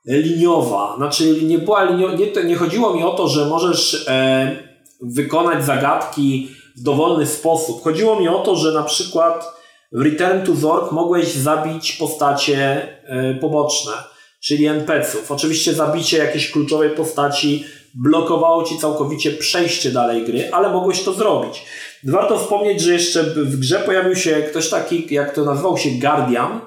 liniowa. 0.07 0.95
Znaczy 0.97 1.43
nie, 1.43 1.59
była 1.59 1.85
linio... 1.85 2.13
nie, 2.17 2.45
nie 2.45 2.57
chodziło 2.57 2.95
mi 2.95 3.03
o 3.03 3.11
to, 3.11 3.29
że 3.29 3.47
możesz 3.47 4.07
e, 4.09 4.57
wykonać 5.03 5.65
zagadki 5.65 6.49
w 6.77 6.83
dowolny 6.83 7.27
sposób. 7.27 7.83
Chodziło 7.83 8.21
mi 8.21 8.29
o 8.29 8.39
to, 8.39 8.57
że 8.57 8.73
na 8.73 8.83
przykład 8.83 9.59
w 9.93 10.03
Return 10.03 10.47
to 10.47 10.55
Zork 10.55 10.93
mogłeś 10.93 11.33
zabić 11.33 11.93
postacie 11.93 12.89
e, 13.05 13.35
poboczne, 13.35 13.93
czyli 14.41 14.67
NPC-ów. 14.67 15.33
Oczywiście 15.33 15.75
zabicie 15.75 16.19
jakiejś 16.19 16.51
kluczowej 16.51 16.91
postaci 16.91 17.65
blokowało 17.95 18.65
ci 18.65 18.79
całkowicie 18.79 19.31
przejście 19.31 19.91
dalej 19.91 20.25
gry, 20.25 20.53
ale 20.53 20.71
mogłeś 20.71 21.03
to 21.03 21.13
zrobić. 21.13 21.65
Warto 22.05 22.39
wspomnieć, 22.39 22.81
że 22.81 22.93
jeszcze 22.93 23.23
w 23.23 23.57
grze 23.57 23.79
pojawił 23.79 24.17
się 24.17 24.43
ktoś 24.43 24.69
taki, 24.69 25.15
jak 25.15 25.35
to 25.35 25.45
nazywał 25.45 25.79
się 25.79 25.91
Guardian, 25.91 26.61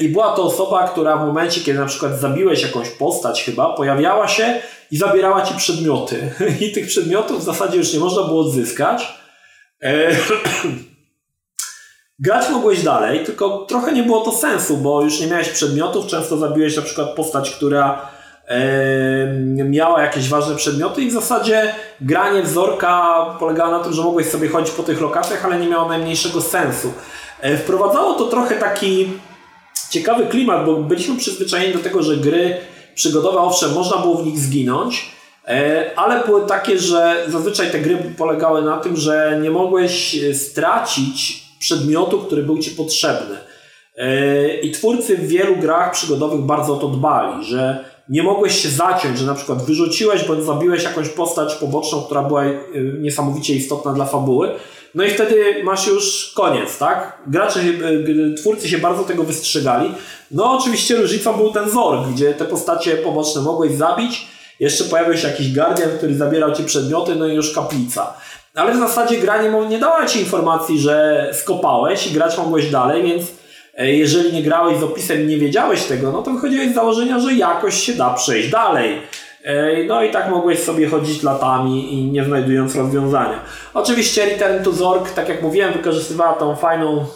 i 0.00 0.08
była 0.08 0.32
to 0.36 0.42
osoba, 0.42 0.88
która 0.88 1.16
w 1.16 1.26
momencie, 1.26 1.60
kiedy 1.60 1.78
na 1.78 1.86
przykład 1.86 2.20
zabiłeś 2.20 2.62
jakąś 2.62 2.88
postać 2.88 3.44
chyba, 3.44 3.74
pojawiała 3.74 4.28
się 4.28 4.60
i 4.90 4.96
zabierała 4.96 5.42
ci 5.42 5.54
przedmioty. 5.54 6.30
I 6.60 6.72
tych 6.72 6.86
przedmiotów 6.86 7.40
w 7.40 7.44
zasadzie 7.44 7.78
już 7.78 7.92
nie 7.92 8.00
można 8.00 8.22
było 8.22 8.40
odzyskać. 8.40 9.18
E, 9.82 10.10
Grać 12.18 12.50
mogłeś 12.50 12.82
dalej, 12.82 13.24
tylko 13.24 13.58
trochę 13.58 13.92
nie 13.92 14.02
było 14.02 14.20
to 14.20 14.32
sensu, 14.32 14.76
bo 14.76 15.02
już 15.02 15.20
nie 15.20 15.26
miałeś 15.26 15.48
przedmiotów, 15.48 16.06
często 16.06 16.36
zabiłeś 16.36 16.76
na 16.76 16.82
przykład 16.82 17.08
postać, 17.08 17.50
która 17.50 18.08
e, 18.48 18.58
miała 19.64 20.02
jakieś 20.02 20.28
ważne 20.28 20.56
przedmioty 20.56 21.02
i 21.02 21.08
w 21.08 21.12
zasadzie 21.12 21.74
granie 22.00 22.42
wzorka 22.42 23.24
polegało 23.38 23.70
na 23.70 23.84
tym, 23.84 23.92
że 23.92 24.02
mogłeś 24.02 24.26
sobie 24.26 24.48
chodzić 24.48 24.74
po 24.74 24.82
tych 24.82 25.00
lokacjach, 25.00 25.44
ale 25.44 25.60
nie 25.60 25.68
miało 25.68 25.88
najmniejszego 25.88 26.40
sensu. 26.40 26.92
E, 27.40 27.56
wprowadzało 27.56 28.14
to 28.14 28.24
trochę 28.24 28.54
taki 28.56 29.12
ciekawy 29.90 30.26
klimat, 30.26 30.66
bo 30.66 30.76
byliśmy 30.76 31.16
przyzwyczajeni 31.16 31.74
do 31.74 31.78
tego, 31.78 32.02
że 32.02 32.16
gry 32.16 32.56
przygodowe, 32.94 33.38
owszem, 33.38 33.72
można 33.72 33.96
było 33.96 34.14
w 34.14 34.26
nich 34.26 34.38
zginąć, 34.38 35.10
e, 35.46 35.90
ale 35.96 36.24
były 36.24 36.46
takie, 36.46 36.78
że 36.78 37.26
zazwyczaj 37.28 37.70
te 37.70 37.80
gry 37.80 37.98
polegały 38.18 38.62
na 38.62 38.76
tym, 38.76 38.96
że 38.96 39.38
nie 39.42 39.50
mogłeś 39.50 40.16
stracić 40.32 41.42
przedmiotu, 41.58 42.18
który 42.18 42.42
był 42.42 42.58
Ci 42.58 42.70
potrzebny. 42.70 43.36
I 44.62 44.70
twórcy 44.70 45.16
w 45.16 45.28
wielu 45.28 45.56
grach 45.56 45.92
przygodowych 45.92 46.40
bardzo 46.40 46.74
o 46.74 46.76
to 46.76 46.88
dbali, 46.88 47.44
że 47.44 47.84
nie 48.08 48.22
mogłeś 48.22 48.62
się 48.62 48.68
zaciąć, 48.68 49.18
że 49.18 49.26
na 49.26 49.34
przykład 49.34 49.62
wyrzuciłeś 49.62 50.24
bądź 50.24 50.44
zabiłeś 50.44 50.84
jakąś 50.84 51.08
postać 51.08 51.54
poboczną, 51.54 52.02
która 52.02 52.22
była 52.22 52.44
niesamowicie 53.00 53.54
istotna 53.54 53.92
dla 53.92 54.04
fabuły, 54.04 54.50
no 54.94 55.04
i 55.04 55.10
wtedy 55.10 55.62
masz 55.64 55.86
już 55.86 56.32
koniec, 56.36 56.78
tak? 56.78 57.18
Gracze, 57.26 57.60
twórcy 58.40 58.68
się 58.68 58.78
bardzo 58.78 59.04
tego 59.04 59.24
wystrzegali. 59.24 59.94
No 60.30 60.52
oczywiście 60.52 60.96
różnicą 60.96 61.36
był 61.36 61.52
ten 61.52 61.70
Zorg, 61.70 62.08
gdzie 62.08 62.34
te 62.34 62.44
postacie 62.44 62.96
poboczne 62.96 63.42
mogłeś 63.42 63.72
zabić, 63.72 64.26
jeszcze 64.60 64.84
pojawił 64.84 65.16
się 65.16 65.28
jakiś 65.28 65.54
guardian, 65.54 65.90
który 65.98 66.14
zabierał 66.14 66.52
ci 66.52 66.64
przedmioty, 66.64 67.14
no 67.14 67.26
i 67.26 67.34
już 67.34 67.54
kaplica. 67.54 68.14
Ale 68.54 68.72
w 68.72 68.78
zasadzie 68.78 69.18
gra 69.18 69.42
nie, 69.42 69.66
nie 69.68 69.78
dała 69.78 70.06
ci 70.06 70.20
informacji, 70.20 70.78
że 70.78 71.26
skopałeś 71.32 72.06
i 72.06 72.10
grać 72.10 72.38
mogłeś 72.38 72.70
dalej, 72.70 73.02
więc 73.02 73.22
e, 73.74 73.92
jeżeli 73.92 74.32
nie 74.32 74.42
grałeś 74.42 74.78
z 74.78 74.82
opisem 74.82 75.22
i 75.22 75.26
nie 75.26 75.38
wiedziałeś 75.38 75.84
tego, 75.84 76.12
no 76.12 76.22
to 76.22 76.30
wychodziłeś 76.30 76.70
z 76.70 76.74
założenia, 76.74 77.20
że 77.20 77.34
jakoś 77.34 77.82
się 77.82 77.92
da 77.92 78.14
przejść 78.14 78.50
dalej. 78.50 79.02
E, 79.44 79.84
no 79.84 80.02
i 80.02 80.10
tak 80.10 80.30
mogłeś 80.30 80.58
sobie 80.58 80.88
chodzić 80.88 81.22
latami 81.22 81.94
i 81.94 82.04
nie 82.10 82.24
znajdując 82.24 82.76
rozwiązania. 82.76 83.40
Oczywiście 83.74 84.24
Return 84.26 84.64
to 84.64 84.72
Zork, 84.72 85.10
tak 85.10 85.28
jak 85.28 85.42
mówiłem, 85.42 85.72
wykorzystywała 85.72 86.32
tą 86.32 86.56
fajną, 86.56 87.06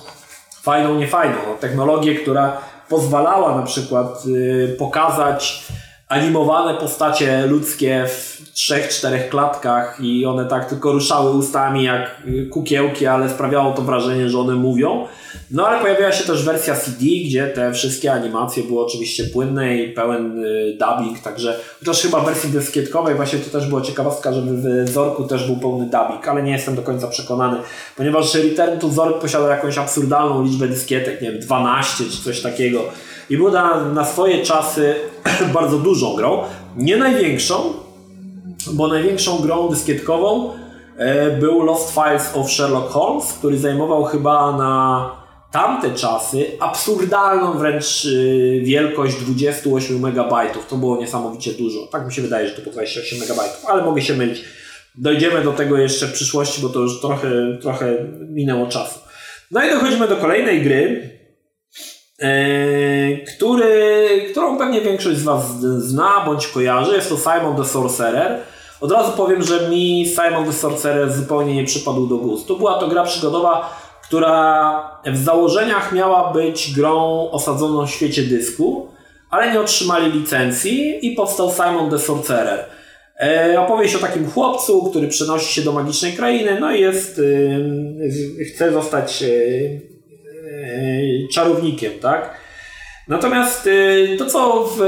fajną, 0.62 0.94
niefajną 0.94 1.36
technologię, 1.60 2.14
która 2.14 2.56
pozwalała 2.88 3.56
na 3.56 3.62
przykład 3.62 4.22
y, 4.26 4.76
pokazać 4.78 5.64
animowane 6.08 6.74
postacie 6.74 7.46
ludzkie 7.46 8.04
w 8.08 8.52
trzech, 8.52 8.88
czterech 8.88 9.28
klatkach 9.28 10.00
i 10.00 10.26
one 10.26 10.46
tak 10.46 10.64
tylko 10.64 10.92
ruszały 10.92 11.30
ustami 11.30 11.84
jak 11.84 12.22
kukiełki, 12.50 13.06
ale 13.06 13.30
sprawiało 13.30 13.72
to 13.72 13.82
wrażenie, 13.82 14.28
że 14.28 14.38
one 14.38 14.54
mówią. 14.54 15.06
No 15.54 15.66
ale 15.66 15.80
pojawiła 15.80 16.12
się 16.12 16.24
też 16.24 16.44
wersja 16.44 16.74
CD, 16.74 16.98
gdzie 17.24 17.46
te 17.46 17.72
wszystkie 17.72 18.12
animacje 18.12 18.62
były 18.62 18.84
oczywiście 18.84 19.24
płynne 19.24 19.76
i 19.76 19.92
pełen 19.92 20.44
y, 20.44 20.78
dubbing, 20.80 21.18
także 21.18 21.60
chociaż 21.78 22.02
chyba 22.02 22.20
w 22.20 22.24
wersji 22.24 22.50
dyskietkowej 22.50 23.14
właśnie 23.14 23.38
to 23.38 23.50
też 23.50 23.68
była 23.68 23.80
ciekawostka, 23.80 24.32
że 24.32 24.42
w 24.42 24.88
Zorku 24.88 25.24
też 25.24 25.46
był 25.46 25.56
pełny 25.56 25.84
dubbing, 25.84 26.28
ale 26.28 26.42
nie 26.42 26.52
jestem 26.52 26.74
do 26.74 26.82
końca 26.82 27.08
przekonany, 27.08 27.56
ponieważ 27.96 28.34
Return 28.34 28.78
to 28.78 28.88
Zork 28.88 29.20
posiadał 29.20 29.48
jakąś 29.48 29.78
absurdalną 29.78 30.44
liczbę 30.44 30.68
dyskietek, 30.68 31.22
nie 31.22 31.32
wiem, 31.32 31.40
12 31.40 32.04
czy 32.04 32.24
coś 32.24 32.42
takiego 32.42 32.80
i 33.30 33.36
był 33.36 33.50
na, 33.50 33.84
na 33.84 34.04
swoje 34.04 34.42
czasy 34.42 34.94
bardzo 35.54 35.78
dużą 35.78 36.14
grą, 36.16 36.42
nie 36.76 36.96
największą, 36.96 37.72
bo 38.72 38.88
największą 38.88 39.38
grą 39.38 39.68
dyskietkową 39.68 40.50
e, 40.96 41.30
był 41.30 41.62
Lost 41.62 41.94
Files 41.94 42.30
of 42.34 42.50
Sherlock 42.50 42.90
Holmes, 42.90 43.32
który 43.32 43.58
zajmował 43.58 44.04
chyba 44.04 44.56
na 44.56 45.23
tamte 45.54 45.90
czasy 45.90 46.46
absurdalną 46.60 47.58
wręcz 47.58 48.04
y, 48.04 48.60
wielkość 48.64 49.14
28 49.16 50.06
MB. 50.06 50.34
To 50.68 50.76
było 50.76 50.96
niesamowicie 50.96 51.52
dużo. 51.52 51.86
Tak 51.86 52.06
mi 52.06 52.12
się 52.12 52.22
wydaje, 52.22 52.48
że 52.48 52.54
to 52.54 52.62
po 52.62 52.70
28 52.70 53.18
MB, 53.18 53.40
ale 53.66 53.84
mogę 53.84 54.02
się 54.02 54.14
mylić. 54.14 54.44
Dojdziemy 54.94 55.42
do 55.42 55.52
tego 55.52 55.78
jeszcze 55.78 56.06
w 56.06 56.12
przyszłości, 56.12 56.62
bo 56.62 56.68
to 56.68 56.80
już 56.80 57.00
trochę, 57.00 57.28
trochę 57.62 57.96
minęło 58.28 58.66
czasu. 58.66 59.00
No 59.50 59.66
i 59.66 59.70
dochodzimy 59.70 60.08
do 60.08 60.16
kolejnej 60.16 60.62
gry, 60.62 61.10
yy, 62.18 63.24
który, 63.36 64.26
którą 64.30 64.58
pewnie 64.58 64.80
większość 64.80 65.18
z 65.18 65.22
Was 65.22 65.60
zna 65.60 66.22
bądź 66.26 66.46
kojarzy. 66.46 66.96
Jest 66.96 67.08
to 67.08 67.16
Simon 67.16 67.56
the 67.56 67.64
Sorcerer. 67.64 68.38
Od 68.80 68.92
razu 68.92 69.12
powiem, 69.16 69.42
że 69.42 69.68
mi 69.68 70.06
Simon 70.06 70.44
the 70.46 70.52
Sorcerer 70.52 71.12
zupełnie 71.12 71.54
nie 71.54 71.64
przypadł 71.64 72.06
do 72.06 72.16
gustu. 72.16 72.56
Była 72.56 72.78
to 72.78 72.88
gra 72.88 73.04
przygodowa, 73.04 73.83
która 74.06 75.00
w 75.06 75.24
założeniach 75.24 75.92
miała 75.92 76.32
być 76.32 76.74
grą 76.74 77.28
osadzoną 77.30 77.86
w 77.86 77.90
świecie 77.90 78.22
dysku, 78.22 78.88
ale 79.30 79.52
nie 79.52 79.60
otrzymali 79.60 80.12
licencji 80.12 81.06
i 81.06 81.14
powstał 81.14 81.50
Simon 81.50 81.90
the 81.90 81.98
Sorcerer. 81.98 82.64
E, 83.20 83.60
opowieść 83.60 83.94
o 83.94 83.98
takim 83.98 84.30
chłopcu, 84.30 84.90
który 84.90 85.08
przenosi 85.08 85.54
się 85.54 85.62
do 85.62 85.72
magicznej 85.72 86.12
krainy, 86.12 86.60
no 86.60 86.72
i 86.72 86.80
jest, 86.80 87.20
e, 88.38 88.44
chce 88.44 88.72
zostać 88.72 89.22
e, 89.22 89.26
e 89.26 91.28
czarownikiem, 91.32 91.92
tak? 92.00 92.34
Natomiast 93.08 93.68
to, 94.18 94.26
co 94.26 94.68
w 94.76 94.80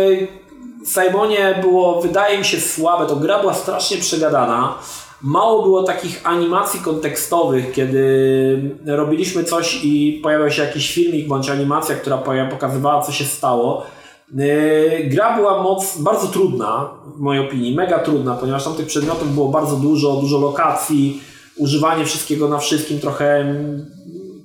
Simonie 0.94 1.58
było, 1.62 2.02
wydaje 2.02 2.38
mi 2.38 2.44
się, 2.44 2.60
słabe, 2.60 3.06
to 3.06 3.16
gra 3.16 3.40
była 3.40 3.54
strasznie 3.54 3.96
przegadana. 3.96 4.78
Mało 5.22 5.62
było 5.62 5.82
takich 5.82 6.20
animacji 6.24 6.80
kontekstowych, 6.80 7.72
kiedy 7.72 8.76
robiliśmy 8.86 9.44
coś 9.44 9.84
i 9.84 10.20
pojawiał 10.22 10.50
się 10.50 10.62
jakiś 10.62 10.94
filmik 10.94 11.28
bądź 11.28 11.48
animacja, 11.48 11.96
która 11.96 12.18
pokazywała, 12.50 13.02
co 13.02 13.12
się 13.12 13.24
stało. 13.24 13.86
Yy, 14.34 15.04
gra 15.04 15.36
była 15.36 15.62
moc, 15.62 15.98
bardzo 15.98 16.26
trudna, 16.26 16.90
w 17.16 17.20
mojej 17.20 17.48
opinii, 17.48 17.74
mega 17.74 17.98
trudna, 17.98 18.34
ponieważ 18.34 18.64
tam 18.64 18.74
tych 18.74 18.86
przedmiotów 18.86 19.34
było 19.34 19.48
bardzo 19.48 19.76
dużo, 19.76 20.16
dużo 20.16 20.38
lokacji, 20.38 21.20
używanie 21.56 22.04
wszystkiego 22.04 22.48
na 22.48 22.58
wszystkim 22.58 23.00
trochę 23.00 23.36
mm, 23.36 23.86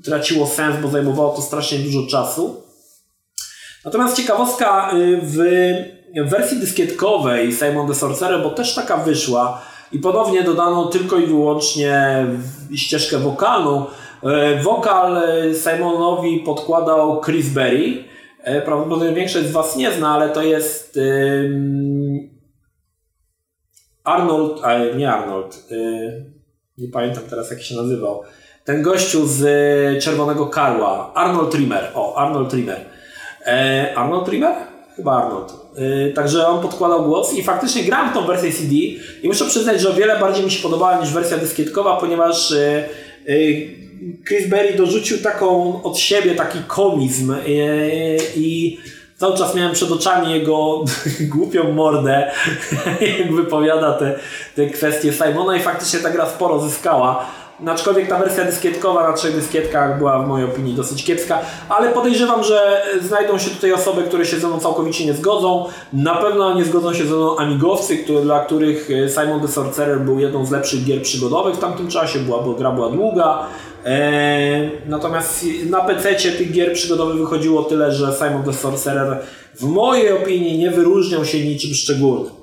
traciło 0.05 0.47
sens, 0.47 0.75
bo 0.81 0.87
zajmowało 0.87 1.35
to 1.35 1.41
strasznie 1.41 1.79
dużo 1.79 2.07
czasu. 2.07 2.63
Natomiast 3.85 4.17
ciekawostka 4.17 4.91
yy, 4.93 6.25
w 6.25 6.29
wersji 6.29 6.59
dyskietkowej 6.59 7.51
Simon 7.53 7.87
the 7.87 7.95
Sorcerer, 7.95 8.43
bo 8.43 8.49
też 8.49 8.75
taka 8.75 8.97
wyszła, 8.97 9.61
i 9.91 9.99
ponownie 9.99 10.43
dodano 10.43 10.85
tylko 10.85 11.17
i 11.17 11.25
wyłącznie 11.25 12.25
ścieżkę 12.75 13.17
wokalną. 13.17 13.85
E, 14.23 14.61
wokal 14.61 15.17
e, 15.17 15.23
Simonowi 15.55 16.39
podkładał 16.39 17.21
Chris 17.21 17.49
Berry. 17.49 18.03
E, 18.43 18.61
prawdopodobnie 18.61 19.13
większość 19.13 19.47
z 19.47 19.51
Was 19.51 19.75
nie 19.75 19.91
zna, 19.91 20.09
ale 20.09 20.29
to 20.29 20.43
jest 20.43 20.99
Arnold, 24.03 24.63
a 24.63 24.77
nie 24.95 25.11
Arnold, 25.11 25.67
nie 26.77 26.87
pamiętam 26.87 27.23
teraz 27.29 27.51
jak 27.51 27.61
się 27.61 27.75
nazywał. 27.75 28.21
Ten 28.65 28.81
gościu 28.81 29.27
z 29.27 29.43
Czerwonego 30.03 30.47
Karła, 30.47 31.13
Arnold 31.13 31.51
Trimmer. 31.51 31.91
O, 31.93 32.15
Arnold 32.15 32.49
Trimmer. 32.49 32.85
Arnold 33.95 34.25
Trimmer? 34.25 34.55
Chyba 34.95 35.23
Arnold. 35.23 35.53
Yy, 35.77 36.13
także 36.15 36.47
on 36.47 36.61
podkładał 36.61 37.05
głos 37.05 37.33
i 37.33 37.43
faktycznie 37.43 37.83
grałem 37.83 38.09
w 38.09 38.13
tą 38.13 38.25
wersję 38.25 38.51
CD 38.51 38.75
i 39.23 39.27
muszę 39.27 39.45
przyznać, 39.45 39.81
że 39.81 39.89
o 39.89 39.93
wiele 39.93 40.19
bardziej 40.19 40.45
mi 40.45 40.51
się 40.51 40.63
podobała 40.63 40.99
niż 40.99 41.09
wersja 41.09 41.37
dyskietkowa, 41.37 41.97
ponieważ 41.97 42.51
yy, 43.25 43.35
yy, 43.35 43.67
Chris 44.27 44.47
Berry 44.49 44.73
dorzucił 44.73 45.17
taką 45.17 45.81
od 45.83 45.97
siebie 45.97 46.35
taki 46.35 46.59
komizm 46.67 47.35
yy, 47.45 48.17
i 48.35 48.77
cały 49.17 49.37
czas 49.37 49.55
miałem 49.55 49.73
przed 49.73 49.91
oczami 49.91 50.33
jego 50.33 50.83
głupią 51.35 51.71
mordę, 51.71 52.31
jak 53.19 53.33
wypowiada 53.33 53.93
te, 53.93 54.19
te 54.55 54.65
kwestie 54.65 55.13
Simona 55.13 55.57
i 55.57 55.59
faktycznie 55.59 55.99
ta 55.99 56.09
gra 56.09 56.29
sporo 56.29 56.59
zyskała. 56.59 57.25
Aczkolwiek 57.67 58.07
ta 58.07 58.19
wersja 58.19 58.43
dyskietkowa 58.43 59.09
na 59.09 59.13
trzech 59.13 59.35
dyskietkach 59.35 59.97
była 59.97 60.23
w 60.23 60.27
mojej 60.27 60.47
opinii 60.47 60.73
dosyć 60.73 61.03
kiepska, 61.03 61.39
ale 61.69 61.89
podejrzewam, 61.89 62.43
że 62.43 62.81
znajdą 63.01 63.37
się 63.37 63.49
tutaj 63.49 63.73
osoby, 63.73 64.03
które 64.03 64.25
się 64.25 64.39
ze 64.39 64.47
mną 64.47 64.59
całkowicie 64.59 65.05
nie 65.05 65.13
zgodzą. 65.13 65.65
Na 65.93 66.15
pewno 66.15 66.53
nie 66.53 66.65
zgodzą 66.65 66.93
się 66.93 67.05
ze 67.05 67.15
mną 67.15 67.37
amigowcy, 67.37 67.97
który, 67.97 68.21
dla 68.21 68.45
których 68.45 68.89
e, 68.91 69.09
Simon 69.09 69.41
the 69.41 69.47
Sorcerer 69.47 69.99
był 69.99 70.19
jedną 70.19 70.45
z 70.45 70.51
lepszych 70.51 70.83
gier 70.83 71.01
przygodowych 71.01 71.55
w 71.55 71.59
tamtym 71.59 71.87
czasie, 71.87 72.19
była, 72.19 72.43
bo 72.43 72.53
gra 72.53 72.71
była 72.71 72.89
długa. 72.89 73.47
Eee, 73.85 74.71
natomiast 74.85 75.45
na 75.69 75.81
PC 75.81 76.15
tych 76.15 76.51
gier 76.51 76.73
przygodowych 76.73 77.17
wychodziło 77.17 77.63
tyle, 77.63 77.91
że 77.91 78.13
Simon 78.13 78.43
the 78.43 78.53
Sorcerer 78.53 79.17
w 79.55 79.63
mojej 79.63 80.11
opinii 80.11 80.57
nie 80.57 80.71
wyróżniał 80.71 81.25
się 81.25 81.39
niczym 81.39 81.73
szczególnym. 81.73 82.40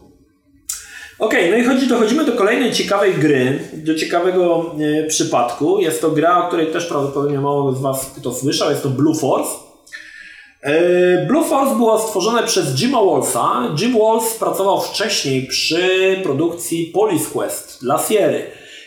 Ok, 1.18 1.34
no 1.50 1.56
i 1.56 1.64
chodzi, 1.64 1.86
dochodzimy 1.86 2.24
do 2.24 2.32
kolejnej 2.32 2.72
ciekawej 2.72 3.14
gry, 3.14 3.58
do 3.72 3.94
ciekawego 3.94 4.74
e, 4.80 5.06
przypadku. 5.06 5.78
Jest 5.78 6.00
to 6.00 6.10
gra, 6.10 6.44
o 6.44 6.48
której 6.48 6.66
też 6.66 6.86
prawdopodobnie 6.86 7.40
mało 7.40 7.72
z 7.72 7.80
Was 7.80 8.12
kto 8.16 8.34
słyszał, 8.34 8.70
jest 8.70 8.82
to 8.82 8.88
Blue 8.88 9.14
Force. 9.14 9.50
E, 10.62 11.26
Blue 11.26 11.44
Force 11.44 11.76
było 11.76 11.98
stworzone 11.98 12.42
przez 12.42 12.74
Jima 12.74 13.04
Wallsa. 13.04 13.74
Jim 13.80 13.98
Walls 13.98 14.34
pracował 14.34 14.80
wcześniej 14.80 15.46
przy 15.46 16.16
produkcji 16.22 16.86
Police 16.86 17.30
Quest 17.32 17.80
dla 17.82 17.98
Sierry. 18.08 18.42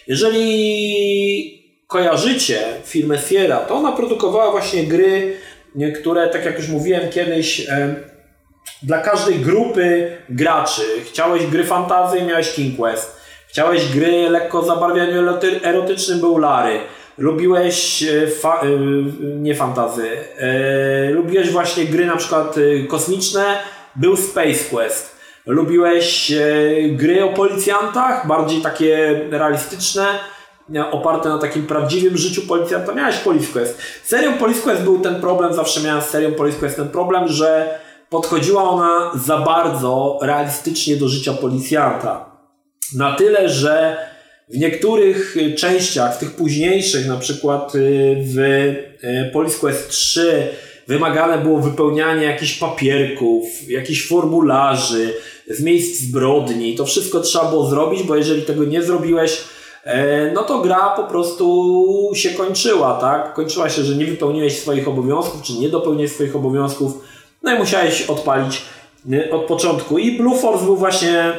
Jeżeli 0.08 1.63
kojarzycie 1.88 2.60
firmę 2.86 3.17
Sierra, 3.30 3.58
to 3.58 3.76
ona 3.76 3.91
produkowała 3.91 4.52
właśnie 4.52 4.84
gry, 4.84 5.38
które, 6.00 6.28
tak 6.28 6.46
jak 6.46 6.58
już 6.58 6.67
mówiłem 6.67 7.10
kiedyś, 7.10 7.70
e, 7.70 7.96
dla 8.84 8.98
każdej 8.98 9.39
grupy 9.39 10.17
graczy. 10.30 10.82
Chciałeś 11.06 11.46
gry 11.46 11.63
fantazy, 11.63 12.22
miałeś 12.22 12.54
King 12.54 12.78
Quest. 12.78 13.22
Chciałeś 13.48 13.88
gry 13.96 14.30
lekko 14.30 14.62
zabarwianiu 14.62 15.38
erotycznym, 15.63 16.20
był 16.20 16.38
Lary. 16.38 16.80
Lubiłeś 17.17 18.04
e, 18.04 18.28
fa 18.28 18.62
e, 18.62 18.67
nie 19.22 19.56
fantazy. 19.56 20.10
E, 20.38 21.12
lubiłeś 21.12 21.50
właśnie 21.50 21.86
gry 21.86 22.06
na 22.06 22.17
przykład 22.17 22.56
kosmiczne, 22.88 23.46
był 23.96 24.17
Space 24.17 24.63
Quest. 24.72 25.15
Lubiłeś 25.46 26.34
gry 26.91 27.24
o 27.24 27.30
policjantach, 27.30 28.28
bardziej 28.28 28.62
takie 28.62 29.22
realistyczne, 29.32 30.06
oparte 30.91 31.30
na 31.30 31.38
takim 31.38 31.67
prawdziwym 31.67 32.17
życiu 32.17 32.41
policjanta, 32.48 32.94
miałeś 32.94 33.17
Police 33.17 33.54
Quest. 33.54 33.82
Serią 34.04 34.34
Police 34.34 34.62
Quest 34.62 34.82
był 34.82 35.00
ten 35.00 35.22
problem, 35.22 35.54
zawsze 35.54 35.82
miałem 35.82 36.02
z 36.02 36.06
serią 36.06 36.32
Police 36.32 36.60
Quest 36.60 36.76
ten 36.76 36.89
problem, 36.89 37.28
że 37.28 37.80
podchodziła 38.12 38.69
ona 38.69 39.12
za 39.26 39.38
bardzo 39.38 40.19
realistycznie 40.21 40.95
do 40.95 41.08
życia 41.08 41.34
policjanta. 41.34 42.32
Na 42.95 43.15
tyle, 43.15 43.50
że 43.50 43.97
w 44.50 44.58
niektórych 44.58 45.36
częściach, 45.58 46.15
w 46.15 46.19
tych 46.19 46.32
późniejszych, 46.32 47.08
na 47.08 47.17
przykład 47.17 47.76
y, 47.76 48.15
w 48.26 48.38
y, 48.39 49.32
Police 49.34 49.60
Quest 49.60 49.89
3, 49.89 50.47
wymagane 50.88 51.38
było 51.38 51.60
wypełnianie 51.60 52.26
jakichś 52.26 52.54
papierków, 52.54 53.69
jakichś 53.69 54.08
formularzy 54.08 55.13
z 55.47 55.63
miejsc 55.63 56.02
zbrodni. 56.02 56.76
To 56.76 56.86
wszystko 56.86 57.19
trzeba 57.19 57.50
było 57.50 57.69
zrobić, 57.69 58.04
bo 58.04 58.15
jeżeli 58.15 58.41
tego 58.41 58.63
nie 58.63 58.84
zrobiłeś, 58.84 59.41
e, 59.84 60.32
no 60.32 60.43
to 60.43 60.62
gra 60.62 60.89
po 60.89 61.04
prostu 61.04 62.12
się 62.15 62.30
kończyła, 62.30 62.97
tak? 63.02 63.34
Kończyła 63.34 63.69
się, 63.69 63.84
że 63.84 63.95
nie 63.95 64.06
wypełniłeś 64.06 64.60
swoich 64.60 64.88
obowiązków, 64.88 65.41
czy 65.41 65.54
nie 65.54 65.69
dopełniłeś 65.69 66.12
swoich 66.12 66.36
obowiązków, 66.36 66.93
no 67.43 67.56
i 67.56 67.60
musiałeś 67.60 68.01
odpalić 68.01 68.62
e, 69.12 69.32
od 69.32 69.41
początku. 69.45 69.97
I 69.97 70.17
Blue 70.17 70.38
Force 70.38 70.65
był 70.65 70.77
właśnie 70.77 71.34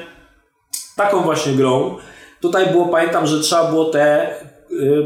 taką 0.97 1.21
właśnie 1.21 1.53
grą. 1.53 1.97
Tutaj 2.41 2.67
było, 2.67 2.87
pamiętam, 2.87 3.27
że 3.27 3.41
trzeba 3.41 3.71
było 3.71 3.85
te 3.85 4.31
e, 4.31 4.37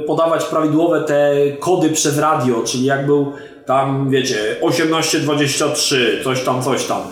podawać 0.06 0.44
prawidłowe 0.44 1.04
te 1.04 1.32
kody 1.61 1.90
przez 1.90 2.18
radio, 2.18 2.62
czyli 2.62 2.85
jak 2.85 3.06
był 3.06 3.32
tam 3.66 4.11
wiecie 4.11 4.56
1823, 4.70 6.20
coś 6.24 6.44
tam, 6.44 6.62
coś 6.62 6.85
tam. 6.85 7.02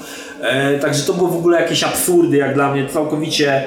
E, 0.41 0.79
także 0.79 1.03
to 1.07 1.13
było 1.13 1.29
w 1.29 1.37
ogóle 1.37 1.61
jakieś 1.61 1.85
absurdy, 1.85 2.37
jak 2.37 2.55
dla 2.55 2.73
mnie 2.73 2.89
całkowicie 2.89 3.63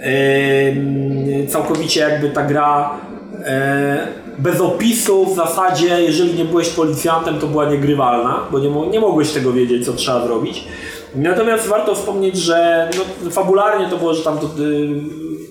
e, 0.00 1.46
całkowicie 1.46 2.00
jakby 2.00 2.30
ta 2.30 2.42
gra 2.42 3.00
e, 3.44 4.06
bez 4.38 4.60
opisu 4.60 5.26
w 5.26 5.36
zasadzie, 5.36 6.02
jeżeli 6.02 6.34
nie 6.34 6.44
byłeś 6.44 6.68
policjantem, 6.68 7.38
to 7.38 7.46
była 7.46 7.70
niegrywalna, 7.70 8.46
bo 8.50 8.58
nie, 8.58 8.70
nie 8.90 9.00
mogłeś 9.00 9.30
tego 9.30 9.52
wiedzieć, 9.52 9.86
co 9.86 9.92
trzeba 9.92 10.26
zrobić. 10.26 10.64
Natomiast 11.14 11.66
warto 11.66 11.94
wspomnieć, 11.94 12.36
że 12.36 12.90
no, 13.24 13.30
fabularnie 13.30 13.88
to 13.90 13.96
było, 13.96 14.14
że 14.14 14.22
tam 14.22 14.38
to, 14.38 14.46
y, 14.46 14.88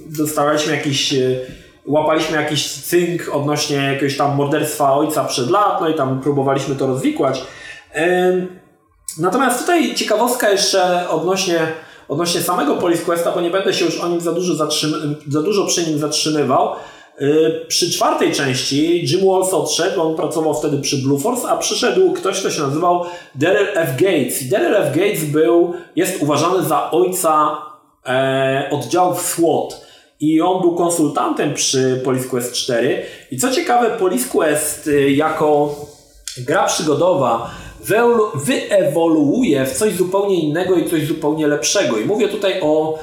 dostawaliśmy 0.06 0.76
jakiś 0.76 1.14
y, 1.14 1.40
łapaliśmy 1.86 2.38
jakiś 2.38 2.72
cynk 2.72 3.22
odnośnie 3.34 3.76
jakiegoś 3.78 4.18
tam 4.18 4.36
morderstwa 4.36 4.94
ojca 4.94 5.24
przed 5.24 5.50
lat, 5.50 5.82
no 5.82 5.90
i 5.90 5.94
tam 5.94 6.22
próbowaliśmy 6.22 6.76
to 6.76 6.88
rozwikłać. 6.88 7.44
Natomiast 9.18 9.60
tutaj 9.60 9.96
ciekawostka 9.96 10.50
jeszcze 10.50 11.10
odnośnie, 11.10 11.60
odnośnie 12.10 12.42
samego 12.42 12.76
Police 12.76 13.04
Questa, 13.06 13.32
bo 13.32 13.42
nie 13.42 13.50
będę 13.50 13.74
się 13.74 13.86
już 13.86 14.00
o 14.00 14.08
nim 14.10 14.22
za 14.22 14.32
dużo, 14.32 14.66
zatrzym- 14.66 15.16
za 15.28 15.42
dużo 15.42 15.66
przy 15.66 15.88
nim 15.88 16.00
zatrzymywał. 16.00 16.70
Yy, 17.22 17.66
przy 17.68 17.92
czwartej 17.92 18.32
części 18.32 19.06
Jim 19.06 19.28
Walls 19.28 19.54
odszedł, 19.54 20.02
on 20.02 20.16
pracował 20.16 20.54
wtedy 20.54 20.78
przy 20.78 20.98
Blue 20.98 21.20
Force, 21.20 21.50
a 21.50 21.58
przyszedł 21.58 22.14
ktoś, 22.14 22.40
kto 22.40 22.52
się 22.52 22.62
nazywał 22.62 23.06
Daryl 23.36 23.68
F. 23.76 23.90
Gates. 23.96 24.42
I 24.42 24.50
Daryl 24.50 24.76
F. 24.76 24.96
Gates 24.96 25.24
był, 25.24 25.74
jest 25.96 26.24
uważany 26.24 26.64
za 26.64 26.92
ojca 26.92 27.58
e, 28.06 28.70
oddziałów 28.72 29.22
SWAT 29.22 29.92
i 30.22 30.42
on 30.42 30.62
był 30.62 30.76
konsultantem 30.76 31.54
przy 31.54 32.02
Police 32.06 32.28
Quest 32.28 32.54
4. 32.54 33.06
I 33.32 33.38
co 33.38 33.52
ciekawe, 33.52 33.90
Police 33.90 34.30
Quest 34.30 34.88
y, 34.88 35.12
jako 35.12 35.76
gra 36.38 36.66
przygodowa 36.66 37.52
wyewoluuje 38.36 39.66
w 39.66 39.78
coś 39.78 39.94
zupełnie 39.94 40.42
innego 40.42 40.76
i 40.76 40.90
coś 40.90 41.08
zupełnie 41.08 41.48
lepszego. 41.48 41.98
I 41.98 42.06
mówię 42.06 42.28
tutaj 42.28 42.62
o 42.62 43.00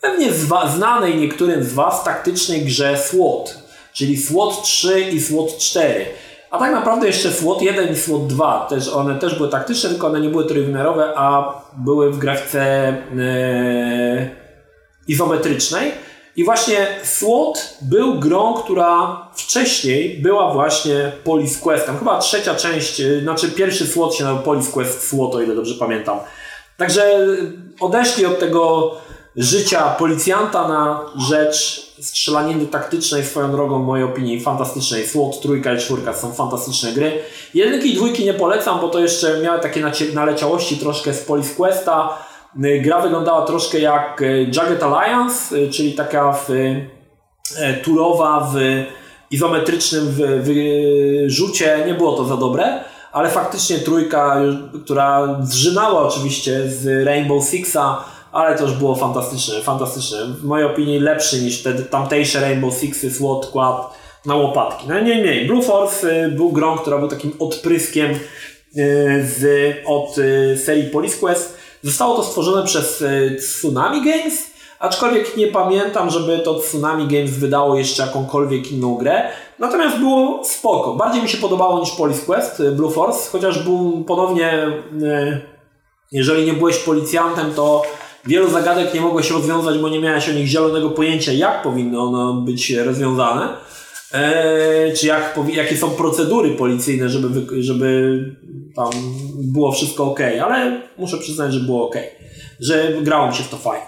pewnie 0.00 0.32
znanej 0.76 1.16
niektórym 1.16 1.64
z 1.64 1.72
Was 1.72 2.04
taktycznej 2.04 2.64
grze 2.64 2.98
SWOT, 2.98 3.58
czyli 3.92 4.16
SWOT 4.16 4.62
3 4.62 5.00
i 5.00 5.20
SWOT 5.20 5.58
4. 5.58 6.06
A 6.50 6.58
tak 6.58 6.72
naprawdę 6.72 7.06
jeszcze 7.06 7.32
SWOT 7.32 7.62
1 7.62 7.92
i 7.92 7.96
SWOT 7.96 8.26
2, 8.26 8.66
też 8.70 8.88
one 8.88 9.18
też 9.18 9.34
były 9.34 9.48
taktyczne, 9.48 9.90
tylko 9.90 10.06
one 10.06 10.20
nie 10.20 10.28
były 10.28 10.46
trójwymiarowe, 10.46 11.12
a 11.16 11.54
były 11.76 12.12
w 12.12 12.18
grafice 12.18 12.96
yy, 13.14 14.30
izometrycznej. 15.08 15.92
I 16.36 16.44
właśnie 16.44 16.86
SWOT 17.02 17.76
był 17.82 18.20
grą, 18.20 18.54
która 18.54 19.20
wcześniej 19.34 20.18
była 20.18 20.52
właśnie 20.52 21.12
Police 21.24 21.60
Questem. 21.60 21.98
Chyba 21.98 22.18
trzecia 22.18 22.54
część, 22.54 23.00
y, 23.00 23.20
znaczy 23.20 23.48
pierwszy 23.50 23.86
SWOT 23.86 24.14
się 24.14 24.24
nazywał 24.24 24.44
Police 24.44 24.72
Quest 24.72 25.08
SWOT, 25.08 25.34
o 25.34 25.42
ile 25.42 25.54
dobrze 25.54 25.74
pamiętam. 25.74 26.18
Także 26.76 27.26
odeszli 27.80 28.26
od 28.26 28.38
tego 28.38 28.92
życia 29.38 29.82
policjanta 29.98 30.68
na 30.68 31.00
rzecz 31.28 31.88
strzelaniny 32.00 32.66
taktycznej 32.66 33.24
swoją 33.24 33.52
drogą, 33.52 33.82
w 33.82 33.86
mojej 33.86 34.04
opinii, 34.04 34.40
fantastycznej. 34.40 35.06
SWOT, 35.06 35.40
trójka 35.40 35.74
i 35.74 35.78
czwórka 35.78 36.14
są 36.14 36.32
fantastyczne 36.32 36.92
gry. 36.92 37.12
Jedynki 37.54 37.92
i 37.92 37.96
dwójki 37.96 38.24
nie 38.24 38.34
polecam, 38.34 38.80
bo 38.80 38.88
to 38.88 39.00
jeszcze 39.00 39.40
miały 39.40 39.60
takie 39.60 39.82
naleciałości 40.14 40.76
troszkę 40.76 41.14
z 41.14 41.22
Police 41.22 41.54
Questa 41.54 42.18
Y, 42.64 42.80
gra 42.80 43.00
wyglądała 43.00 43.46
troszkę 43.46 43.78
jak 43.78 44.22
y, 44.22 44.50
Jagged 44.54 44.82
Alliance, 44.82 45.56
y, 45.56 45.70
czyli 45.70 45.92
taka 45.92 46.32
w, 46.32 46.48
turowa 47.82 48.50
w 48.54 48.58
izometrycznym 49.30 50.14
wyrzucie. 50.42 51.84
Nie 51.86 51.94
było 51.94 52.16
to 52.16 52.24
za 52.24 52.36
dobre, 52.36 52.84
ale 53.12 53.30
faktycznie 53.30 53.78
trójka, 53.78 54.40
która 54.84 55.38
zżynała 55.42 56.08
oczywiście 56.08 56.68
z 56.68 57.06
Rainbow 57.06 57.44
Sixa, 57.44 58.04
ale 58.38 58.58
to 58.58 58.64
już 58.64 58.72
było 58.72 58.94
fantastyczne, 58.94 59.60
fantastyczne. 59.60 60.26
W 60.26 60.44
mojej 60.44 60.66
opinii 60.66 61.00
lepszy 61.00 61.42
niż 61.42 61.62
te 61.62 61.74
tamtejsze 61.74 62.40
Rainbow 62.40 62.74
Sixy, 62.74 63.10
SWAT, 63.10 63.46
Quad 63.46 63.98
na 64.26 64.34
łopatki. 64.34 64.84
No 64.88 65.00
nie, 65.00 65.22
nie. 65.22 65.46
Blue 65.46 65.62
Force 65.62 66.28
był 66.28 66.52
grą, 66.52 66.78
która 66.78 66.98
był 66.98 67.08
takim 67.08 67.32
odpryskiem 67.38 68.18
z, 69.22 69.44
od 69.86 70.16
serii 70.64 70.90
Police 70.90 71.18
Quest 71.18 71.58
Zostało 71.82 72.16
to 72.16 72.22
stworzone 72.22 72.66
przez 72.66 73.04
Tsunami 73.38 74.04
Games, 74.04 74.50
aczkolwiek 74.78 75.36
nie 75.36 75.46
pamiętam, 75.46 76.10
żeby 76.10 76.38
to 76.38 76.54
Tsunami 76.54 77.06
Games 77.06 77.30
wydało 77.30 77.78
jeszcze 77.78 78.02
jakąkolwiek 78.02 78.72
inną 78.72 78.94
grę. 78.94 79.28
Natomiast 79.58 79.98
było 79.98 80.44
spoko. 80.44 80.94
Bardziej 80.94 81.22
mi 81.22 81.28
się 81.28 81.38
podobało 81.38 81.80
niż 81.80 81.90
Police 81.90 82.26
Quest, 82.26 82.62
Blue 82.72 82.90
Force, 82.90 83.30
chociaż 83.30 83.62
był 83.62 84.04
ponownie, 84.04 84.72
jeżeli 86.12 86.46
nie 86.46 86.52
byłeś 86.52 86.78
policjantem, 86.78 87.54
to 87.54 87.82
wielu 88.26 88.50
zagadek 88.50 88.94
nie 88.94 89.00
mogłeś 89.00 89.30
rozwiązać, 89.30 89.78
bo 89.78 89.88
nie 89.88 90.00
miałeś 90.00 90.28
o 90.28 90.32
nich 90.32 90.46
zielonego 90.46 90.90
pojęcia, 90.90 91.32
jak 91.32 91.62
powinny 91.62 92.00
one 92.00 92.44
być 92.44 92.70
rozwiązane. 92.70 93.48
Eee, 94.12 94.96
czy 94.96 95.06
jak, 95.06 95.38
jakie 95.52 95.76
są 95.76 95.90
procedury 95.90 96.50
policyjne, 96.50 97.08
żeby, 97.08 97.62
żeby 97.62 98.18
tam 98.76 98.90
było 99.34 99.72
wszystko 99.72 100.04
ok, 100.04 100.20
ale 100.44 100.80
muszę 100.98 101.18
przyznać, 101.18 101.52
że 101.52 101.60
było 101.60 101.88
ok, 101.88 101.96
że 102.60 102.92
grało 103.02 103.28
mi 103.28 103.34
się 103.34 103.42
w 103.42 103.48
to 103.48 103.56
fajnie. 103.56 103.86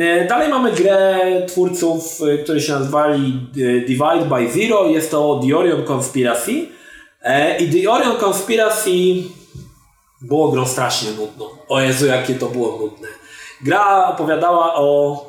Eee, 0.00 0.28
dalej 0.28 0.48
mamy 0.48 0.72
grę 0.72 1.20
twórców, 1.48 2.20
e, 2.22 2.38
którzy 2.38 2.60
się 2.60 2.72
nazwali 2.72 3.48
e, 3.56 3.80
Divide 3.80 4.26
by 4.28 4.50
Zero. 4.50 4.86
Jest 4.86 5.10
to 5.10 5.40
The 5.46 5.56
Orion 5.56 5.84
Conspiracy. 5.84 6.52
I 7.60 7.82
The 7.82 7.90
Orion 7.90 8.16
Conspiracy 8.16 8.90
było 10.22 10.48
grą 10.48 10.66
strasznie 10.66 11.10
nudną. 11.10 11.44
O 11.68 11.80
Jezu, 11.80 12.06
jakie 12.06 12.34
to 12.34 12.46
było 12.46 12.78
nudne. 12.78 13.08
Gra 13.60 14.08
opowiadała 14.08 14.74
o 14.74 15.20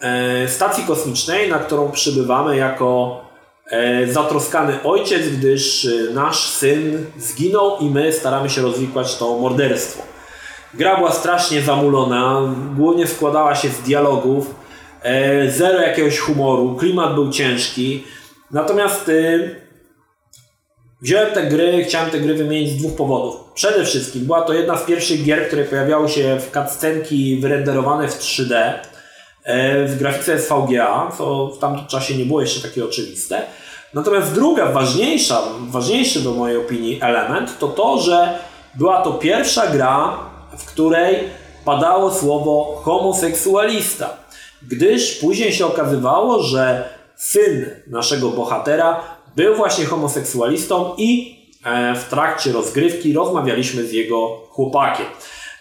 e, 0.00 0.48
stacji 0.48 0.84
kosmicznej, 0.84 1.50
na 1.50 1.58
którą 1.58 1.90
przybywamy 1.90 2.56
jako 2.56 3.22
E, 3.72 4.06
zatroskany 4.06 4.82
ojciec, 4.84 5.28
gdyż 5.28 5.84
e, 5.84 6.14
nasz 6.14 6.48
syn 6.48 7.06
zginął 7.18 7.78
i 7.78 7.90
my 7.90 8.12
staramy 8.12 8.50
się 8.50 8.62
rozwikłać 8.62 9.16
to 9.16 9.38
morderstwo. 9.38 10.02
Gra 10.74 10.96
była 10.96 11.12
strasznie 11.12 11.62
zamulona, 11.62 12.40
głównie 12.76 13.06
składała 13.06 13.54
się 13.54 13.68
z 13.68 13.80
dialogów, 13.80 14.54
zero 15.48 15.80
jakiegoś 15.80 16.18
humoru, 16.18 16.76
klimat 16.76 17.14
był 17.14 17.30
ciężki. 17.30 18.04
Natomiast 18.50 19.10
wziąłem 21.02 21.32
te 21.32 21.46
gry, 21.46 21.84
chciałem 21.84 22.10
te 22.10 22.20
gry 22.20 22.34
wymienić 22.34 22.70
z 22.70 22.76
dwóch 22.76 22.96
powodów. 22.96 23.36
Przede 23.54 23.84
wszystkim 23.84 24.24
była 24.24 24.42
to 24.42 24.52
jedna 24.52 24.78
z 24.78 24.84
pierwszych 24.84 25.24
gier, 25.24 25.46
które 25.46 25.64
pojawiały 25.64 26.08
się 26.08 26.40
w 26.40 26.50
cutscenki 26.52 27.36
wyrenderowane 27.36 28.08
w 28.08 28.18
3D 28.18 28.72
w 29.86 29.96
grafice 29.98 30.38
SVGA, 30.38 31.12
co 31.18 31.46
w 31.46 31.58
tamtym 31.58 31.86
czasie 31.86 32.16
nie 32.16 32.24
było 32.24 32.40
jeszcze 32.40 32.68
takie 32.68 32.84
oczywiste. 32.84 33.42
Natomiast 33.94 34.34
druga, 34.34 34.72
ważniejsza, 34.72 35.42
ważniejszy 35.68 36.20
do 36.20 36.32
mojej 36.32 36.56
opinii 36.56 36.98
element 37.02 37.58
to 37.58 37.68
to, 37.68 38.00
że 38.00 38.38
była 38.74 39.02
to 39.02 39.12
pierwsza 39.12 39.66
gra, 39.66 40.18
w 40.58 40.64
której 40.64 41.18
padało 41.64 42.14
słowo 42.14 42.80
homoseksualista, 42.84 44.16
gdyż 44.68 45.14
później 45.14 45.52
się 45.52 45.66
okazywało, 45.66 46.42
że 46.42 46.88
syn 47.16 47.70
naszego 47.86 48.28
bohatera 48.28 49.00
był 49.36 49.54
właśnie 49.54 49.84
homoseksualistą 49.84 50.94
i 50.98 51.38
e, 51.64 51.94
w 51.94 52.04
trakcie 52.04 52.52
rozgrywki 52.52 53.12
rozmawialiśmy 53.12 53.86
z 53.86 53.92
jego 53.92 54.28
chłopakiem. 54.50 55.06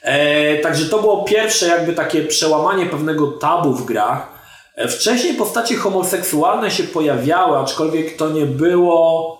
E, 0.01 0.57
także 0.57 0.85
to 0.85 0.99
było 0.99 1.23
pierwsze 1.23 1.67
jakby 1.67 1.93
takie 1.93 2.21
przełamanie 2.21 2.85
pewnego 2.85 3.27
tabu 3.27 3.73
w 3.73 3.85
grach, 3.85 4.41
Wcześniej 4.87 5.33
postacie 5.33 5.75
homoseksualne 5.75 6.71
się 6.71 6.83
pojawiały, 6.83 7.57
aczkolwiek 7.57 8.17
to 8.17 8.29
nie 8.29 8.45
było 8.45 9.37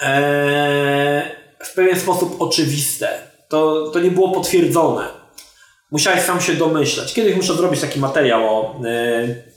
e, 0.00 1.30
w 1.58 1.74
pewien 1.74 2.00
sposób 2.00 2.36
oczywiste. 2.38 3.08
To, 3.48 3.90
to 3.90 4.00
nie 4.00 4.10
było 4.10 4.32
potwierdzone. 4.32 5.08
Musiałeś 5.90 6.20
sam 6.20 6.40
się 6.40 6.54
domyślać. 6.54 7.14
Kiedyś 7.14 7.36
muszę 7.36 7.54
zrobić 7.54 7.80
taki 7.80 8.00
materiał 8.00 8.58
o 8.58 8.80
e, 8.84 9.53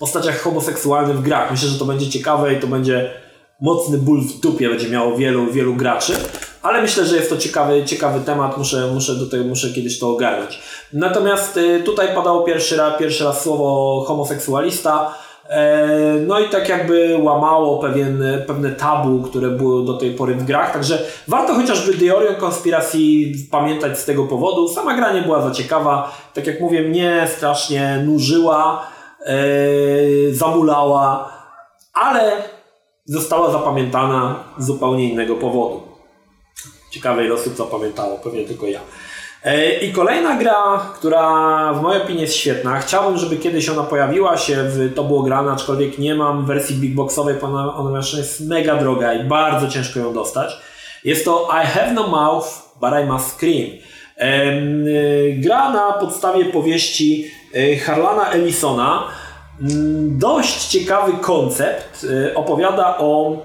postaciach 0.00 0.40
homoseksualnych 0.40 1.18
w 1.18 1.22
grach. 1.22 1.50
Myślę, 1.50 1.68
że 1.68 1.78
to 1.78 1.84
będzie 1.84 2.10
ciekawe 2.10 2.54
i 2.54 2.60
to 2.60 2.66
będzie 2.66 3.10
mocny 3.60 3.98
ból 3.98 4.20
w 4.20 4.40
dupie 4.40 4.68
będzie 4.68 4.88
miało 4.88 5.16
wielu, 5.16 5.46
wielu 5.52 5.74
graczy, 5.74 6.12
ale 6.62 6.82
myślę, 6.82 7.04
że 7.06 7.16
jest 7.16 7.30
to 7.30 7.36
ciekawy, 7.36 7.84
ciekawy 7.84 8.20
temat, 8.20 8.58
muszę, 8.58 8.90
muszę, 8.94 9.14
do 9.14 9.26
tego, 9.26 9.44
muszę 9.44 9.70
kiedyś 9.70 9.98
to 9.98 10.10
ogarnąć. 10.10 10.58
Natomiast 10.92 11.56
y, 11.56 11.82
tutaj 11.84 12.14
padało 12.14 12.42
pierwszy 12.42 12.76
raz, 12.76 12.98
pierwszy 12.98 13.24
raz 13.24 13.42
słowo 13.42 14.04
homoseksualista, 14.08 15.14
e, 15.48 15.88
no 16.26 16.40
i 16.40 16.48
tak 16.48 16.68
jakby 16.68 17.18
łamało 17.22 17.78
pewien, 17.78 18.24
pewne 18.46 18.70
tabu, 18.70 19.22
które 19.22 19.48
było 19.48 19.80
do 19.80 19.94
tej 19.94 20.10
pory 20.10 20.34
w 20.34 20.44
grach, 20.44 20.72
także 20.72 20.98
warto 21.28 21.54
chociażby 21.54 21.94
The 21.94 22.16
Orion 22.16 22.34
konspiracji 22.34 23.34
pamiętać 23.50 23.98
z 23.98 24.04
tego 24.04 24.24
powodu. 24.24 24.68
Sama 24.68 24.94
gra 24.94 25.12
nie 25.12 25.22
była 25.22 25.42
za 25.42 25.50
ciekawa, 25.50 26.16
tak 26.34 26.46
jak 26.46 26.60
mówię, 26.60 26.82
mnie 26.82 27.28
strasznie 27.36 28.04
nużyła, 28.06 28.86
e, 29.26 29.34
zamulała, 30.30 31.32
ale 31.92 32.32
została 33.04 33.52
zapamiętana 33.52 34.44
z 34.58 34.66
zupełnie 34.66 35.10
innego 35.10 35.36
powodu. 35.36 35.82
Ciekawe 36.90 37.24
ile 37.24 37.34
osób 37.34 37.56
zapamiętało, 37.56 38.18
pewnie 38.18 38.44
tylko 38.44 38.66
ja. 38.66 38.80
E, 39.44 39.78
I 39.78 39.92
kolejna 39.92 40.36
gra, 40.36 40.80
która 40.94 41.72
w 41.72 41.82
mojej 41.82 42.02
opinii 42.02 42.20
jest 42.20 42.34
świetna. 42.34 42.78
Chciałbym, 42.78 43.18
żeby 43.18 43.36
kiedyś 43.36 43.68
ona 43.68 43.82
pojawiła 43.82 44.36
się 44.36 44.56
w 44.56 44.94
To 44.94 45.04
było 45.04 45.22
grane, 45.22 45.52
aczkolwiek 45.52 45.98
nie 45.98 46.14
mam 46.14 46.46
wersji 46.46 46.76
big 46.76 46.94
boxowej, 46.94 47.34
ponieważ 47.76 48.14
jest 48.14 48.40
mega 48.40 48.76
droga 48.76 49.14
i 49.14 49.24
bardzo 49.24 49.68
ciężko 49.68 50.00
ją 50.00 50.12
dostać. 50.12 50.58
Jest 51.04 51.24
to 51.24 51.48
I 51.62 51.66
have 51.66 51.92
no 51.92 52.08
mouth, 52.08 52.46
but 52.80 52.90
I 53.04 53.12
must 53.12 53.36
scream. 53.36 53.70
E, 54.16 54.52
gra 55.32 55.70
na 55.70 55.92
podstawie 55.92 56.44
powieści 56.44 57.30
Harlana 57.84 58.30
Ellisona, 58.30 59.08
Mm, 59.60 60.18
dość 60.18 60.66
ciekawy 60.66 61.12
koncept. 61.12 62.04
Y, 62.04 62.34
opowiada 62.34 62.98
o 62.98 63.36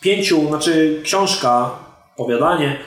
pięciu, 0.00 0.48
znaczy 0.48 1.00
książka, 1.04 1.70
opowiadanie, 2.16 2.78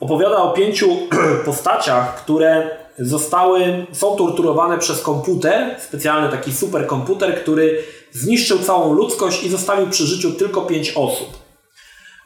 opowiada 0.00 0.36
o 0.36 0.52
pięciu 0.52 0.88
postaciach, 1.44 2.16
które 2.16 2.70
zostały, 2.98 3.86
są 3.92 4.16
torturowane 4.16 4.78
przez 4.78 5.02
komputer, 5.02 5.76
specjalny 5.80 6.28
taki 6.28 6.52
superkomputer, 6.52 7.42
który 7.42 7.82
zniszczył 8.12 8.58
całą 8.58 8.92
ludzkość 8.92 9.44
i 9.44 9.50
zostawił 9.50 9.86
przy 9.86 10.06
życiu 10.06 10.32
tylko 10.32 10.62
pięć 10.62 10.92
osób. 10.96 11.37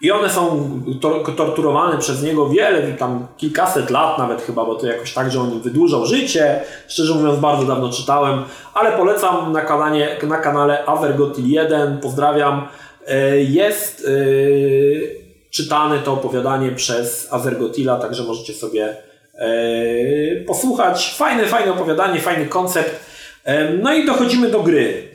I 0.03 0.11
one 0.11 0.31
są 0.31 0.71
tor 1.01 1.37
torturowane 1.37 1.99
przez 1.99 2.23
niego 2.23 2.49
wiele, 2.49 2.93
tam 2.93 3.27
kilkaset 3.37 3.91
lat 3.91 4.19
nawet 4.19 4.43
chyba, 4.43 4.65
bo 4.65 4.75
to 4.75 4.87
jakoś 4.87 5.13
tak, 5.13 5.33
że 5.33 5.41
on 5.41 5.61
wydłużał 5.61 6.07
życie. 6.07 6.61
Szczerze 6.89 7.15
mówiąc, 7.15 7.41
bardzo 7.41 7.67
dawno 7.67 7.93
czytałem, 7.93 8.45
ale 8.75 8.93
polecam 8.93 9.53
na 9.53 9.61
kanale, 9.61 10.17
na 10.23 10.39
kanale 10.39 10.85
Avergotil 10.85 11.51
1. 11.51 11.99
Pozdrawiam. 11.99 12.69
E, 13.07 13.39
jest 13.39 14.05
yy, 14.09 15.17
czytane 15.51 15.99
to 15.99 16.13
opowiadanie 16.13 16.73
przez 16.73 17.33
Avergotila, 17.33 17.97
także 17.97 18.23
możecie 18.23 18.55
sobie 18.55 18.97
yy, 19.41 20.45
posłuchać. 20.47 21.15
Fajne, 21.17 21.47
fajne 21.47 21.73
opowiadanie, 21.73 22.21
fajny 22.21 22.47
koncept. 22.47 23.01
Yy, 23.47 23.53
no 23.83 23.95
i 23.95 24.07
dochodzimy 24.07 24.51
do 24.51 24.63
gry. 24.63 25.09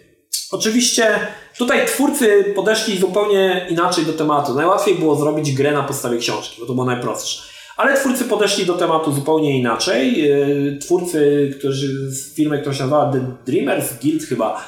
Oczywiście 0.51 1.19
tutaj 1.57 1.85
twórcy 1.85 2.53
podeszli 2.55 2.97
zupełnie 2.97 3.65
inaczej 3.69 4.05
do 4.05 4.13
tematu. 4.13 4.53
Najłatwiej 4.53 4.95
było 4.95 5.15
zrobić 5.15 5.51
grę 5.51 5.71
na 5.71 5.83
podstawie 5.83 6.17
książki, 6.17 6.61
bo 6.61 6.67
to 6.67 6.73
było 6.73 6.85
najprostsze. 6.85 7.43
Ale 7.77 7.97
twórcy 7.97 8.25
podeszli 8.25 8.65
do 8.65 8.73
tematu 8.73 9.11
zupełnie 9.11 9.59
inaczej. 9.59 10.31
E, 10.31 10.37
twórcy, 10.77 11.51
którzy 11.59 12.11
z 12.11 12.35
firmy, 12.35 12.59
która 12.59 12.75
się 12.75 12.83
nazywa 12.83 13.11
The 13.11 13.51
Dreamers 13.51 13.99
Guild 14.01 14.23
chyba, 14.23 14.63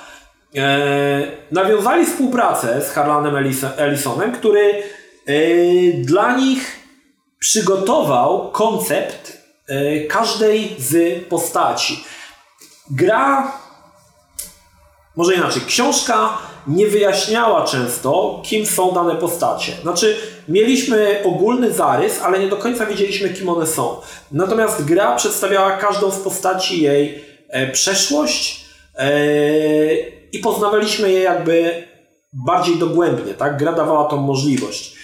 e, 0.56 1.32
nawiązali 1.52 2.06
współpracę 2.06 2.82
z 2.82 2.90
Harlanem 2.90 3.36
Ellisonem, 3.78 4.32
który 4.32 4.84
e, 5.26 5.34
dla 5.94 6.38
nich 6.38 6.80
przygotował 7.40 8.52
koncept 8.52 9.40
każdej 10.08 10.76
z 10.80 11.24
postaci. 11.26 12.04
Gra 12.92 13.52
może 15.16 15.36
inaczej, 15.36 15.62
książka 15.68 16.38
nie 16.70 16.88
wyjaśniała 16.88 17.66
często, 17.66 18.42
kim 18.46 18.66
są 18.66 18.92
dane 18.92 19.16
postacie. 19.16 19.72
Znaczy, 19.82 20.16
mieliśmy 20.48 21.22
ogólny 21.24 21.74
zarys, 21.74 22.22
ale 22.22 22.40
nie 22.40 22.48
do 22.48 22.58
końca 22.58 22.86
wiedzieliśmy, 22.86 23.30
kim 23.30 23.50
one 23.50 23.68
są. 23.68 23.96
Natomiast 24.32 24.86
gra 24.86 25.16
przedstawiała 25.16 25.72
każdą 25.72 26.12
z 26.12 26.18
postaci 26.18 26.82
jej 26.82 27.24
e, 27.50 27.72
przeszłość 27.72 28.66
e, 28.96 29.10
i 30.32 30.40
poznawaliśmy 30.40 31.12
je 31.12 31.20
jakby 31.20 31.84
bardziej 32.34 32.78
dogłębnie. 32.78 33.34
Tak? 33.34 33.58
Gra 33.58 33.74
dawała 33.74 34.06
tą 34.06 34.18
możliwość. 34.18 34.96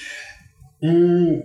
Mm. 0.83 1.41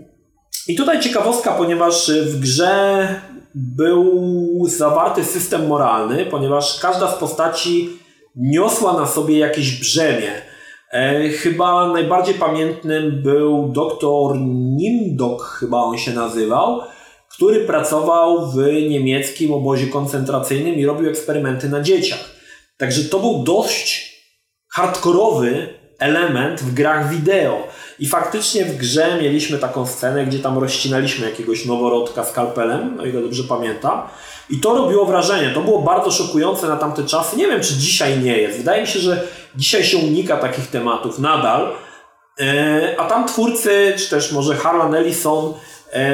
I 0.69 0.75
tutaj 0.75 1.01
ciekawostka, 1.01 1.53
ponieważ 1.53 2.11
w 2.11 2.41
grze 2.41 3.09
był 3.55 4.67
zawarty 4.69 5.25
system 5.25 5.67
moralny, 5.67 6.27
ponieważ 6.27 6.81
każda 6.81 7.17
z 7.17 7.19
postaci 7.19 8.00
niosła 8.41 8.93
na 8.93 9.07
sobie 9.07 9.39
jakieś 9.39 9.81
brzemię. 9.81 10.33
E, 10.93 11.29
chyba 11.29 11.93
najbardziej 11.93 12.35
pamiętnym 12.35 13.23
był 13.23 13.69
doktor 13.69 14.37
Nimdok, 14.77 15.43
chyba 15.43 15.77
on 15.77 15.99
się 15.99 16.13
nazywał, 16.13 16.81
który 17.29 17.65
pracował 17.65 18.51
w 18.51 18.57
niemieckim 18.91 19.53
obozie 19.53 19.87
koncentracyjnym 19.87 20.75
i 20.75 20.87
robił 20.87 21.11
eksperymenty 21.11 21.69
na 21.69 21.81
dzieciach. 21.81 22.31
Także 22.77 23.05
to 23.05 23.19
był 23.19 23.43
dość 23.45 24.17
hardkorowy 24.69 25.69
element 25.99 26.61
w 26.61 26.75
grach 26.75 27.11
wideo. 27.11 27.67
I 28.01 28.09
faktycznie 28.09 28.65
w 28.65 28.77
grze 28.77 29.19
mieliśmy 29.23 29.59
taką 29.59 29.87
scenę, 29.87 30.27
gdzie 30.27 30.39
tam 30.39 30.59
rozcinaliśmy 30.59 31.31
jakiegoś 31.31 31.67
noworodka 31.67 32.25
skalpelem, 32.25 33.01
o 33.01 33.07
ile 33.07 33.23
dobrze 33.23 33.45
pamiętam. 33.45 34.03
I 34.51 34.61
to 34.61 34.75
robiło 34.75 35.07
wrażenie. 35.07 35.51
To 35.55 35.61
było 35.61 35.83
bardzo 35.83 36.11
szokujące 36.11 36.69
na 36.69 36.77
tamte 36.77 37.05
czasy. 37.05 37.37
Nie 37.37 37.47
wiem, 37.47 37.61
czy 37.61 37.75
dzisiaj 37.75 38.19
nie 38.19 38.39
jest. 38.39 38.59
Wydaje 38.59 38.83
mi 38.83 38.89
się, 38.89 38.99
że 38.99 39.27
dzisiaj 39.57 39.85
się 39.85 39.99
unika 39.99 40.37
takich 40.37 40.67
tematów 40.67 41.19
nadal. 41.19 41.73
E, 42.41 42.95
a 42.99 43.05
tam 43.09 43.27
twórcy, 43.29 43.95
czy 43.99 44.11
też 44.11 44.33
może 44.33 44.57
Harlan 44.57 44.95
Ellison 44.95 45.55
e, 45.93 46.11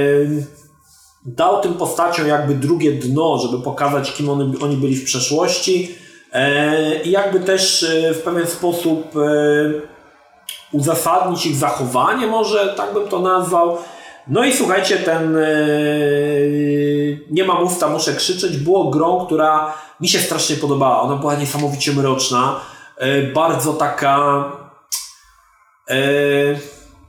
dał 1.26 1.60
tym 1.60 1.74
postaciom 1.74 2.28
jakby 2.28 2.54
drugie 2.54 2.92
dno, 2.92 3.38
żeby 3.38 3.62
pokazać, 3.62 4.12
kim 4.12 4.28
oni, 4.62 4.76
byli 4.76 4.96
w 4.96 5.04
przeszłości 5.04 5.94
e, 6.32 7.02
i 7.02 7.10
jakby 7.10 7.40
też 7.40 7.86
w 8.14 8.18
pewien 8.18 8.46
sposób 8.46 9.14
uzasadnić 10.72 11.46
ich 11.46 11.56
zachowanie, 11.56 12.26
może 12.26 12.74
tak 12.76 12.94
bym 12.94 13.08
to 13.08 13.18
nazwał. 13.18 13.78
No 14.28 14.44
i 14.44 14.52
słuchajcie, 14.52 14.96
ten 14.96 15.34
yy, 15.34 17.20
Nie 17.30 17.44
mam 17.44 17.62
usta, 17.62 17.88
muszę 17.88 18.14
krzyczeć, 18.14 18.56
było 18.56 18.90
grą, 18.90 19.26
która 19.26 19.74
mi 20.00 20.08
się 20.08 20.18
strasznie 20.18 20.56
podobała. 20.56 21.00
Ona 21.00 21.16
była 21.16 21.34
niesamowicie 21.34 21.92
mroczna, 21.92 22.60
yy, 23.00 23.32
bardzo 23.34 23.72
taka. 23.72 24.44
Yy, 25.88 26.58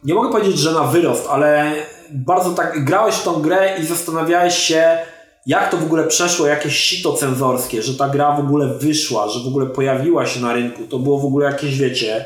nie 0.03 0.13
mogę 0.13 0.31
powiedzieć, 0.31 0.59
że 0.59 0.71
na 0.71 0.83
wyrost, 0.83 1.27
ale 1.29 1.71
bardzo 2.11 2.49
tak. 2.49 2.85
Grałeś 2.85 3.15
w 3.15 3.23
tą 3.23 3.41
grę 3.41 3.77
i 3.79 3.85
zastanawiałeś 3.85 4.57
się, 4.57 4.97
jak 5.45 5.71
to 5.71 5.77
w 5.77 5.83
ogóle 5.83 6.03
przeszło 6.03 6.47
jakieś 6.47 6.79
sito 6.79 7.13
cenzorskie, 7.13 7.81
że 7.81 7.97
ta 7.97 8.09
gra 8.09 8.31
w 8.31 8.39
ogóle 8.39 8.67
wyszła, 8.67 9.27
że 9.27 9.39
w 9.39 9.47
ogóle 9.47 9.65
pojawiła 9.65 10.25
się 10.25 10.39
na 10.39 10.53
rynku. 10.53 10.83
To 10.83 10.99
było 10.99 11.19
w 11.19 11.25
ogóle 11.25 11.45
jakieś, 11.45 11.77
wiecie, 11.77 12.25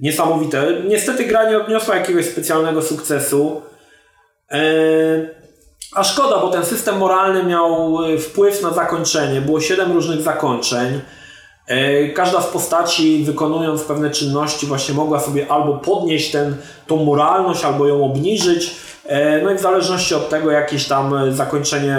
niesamowite. 0.00 0.66
Niestety 0.88 1.24
gra 1.24 1.50
nie 1.50 1.58
odniosła 1.58 1.96
jakiegoś 1.96 2.26
specjalnego 2.26 2.82
sukcesu. 2.82 3.62
Yy, 4.52 4.58
a 5.94 6.04
szkoda, 6.04 6.38
bo 6.38 6.50
ten 6.50 6.64
system 6.64 6.98
moralny 6.98 7.44
miał 7.44 7.98
e, 8.04 8.18
wpływ 8.18 8.62
na 8.62 8.70
zakończenie. 8.70 9.40
Było 9.40 9.60
siedem 9.60 9.92
różnych 9.92 10.20
zakończeń. 10.20 11.00
Yy, 11.68 12.12
każda 12.14 12.40
z 12.40 12.46
postaci, 12.46 13.24
wykonując 13.24 13.82
pewne 13.82 14.10
czynności, 14.10 14.66
właśnie 14.66 14.94
mogła 14.94 15.20
sobie 15.20 15.52
albo 15.52 15.74
podnieść 15.78 16.30
ten, 16.30 16.56
tą 16.86 17.04
moralność, 17.04 17.64
albo 17.64 17.86
ją 17.86 18.04
obniżyć. 18.04 18.74
No 19.42 19.50
i 19.50 19.54
w 19.56 19.60
zależności 19.60 20.14
od 20.14 20.28
tego, 20.28 20.50
jakieś 20.50 20.88
tam 20.88 21.32
zakończenie 21.32 21.98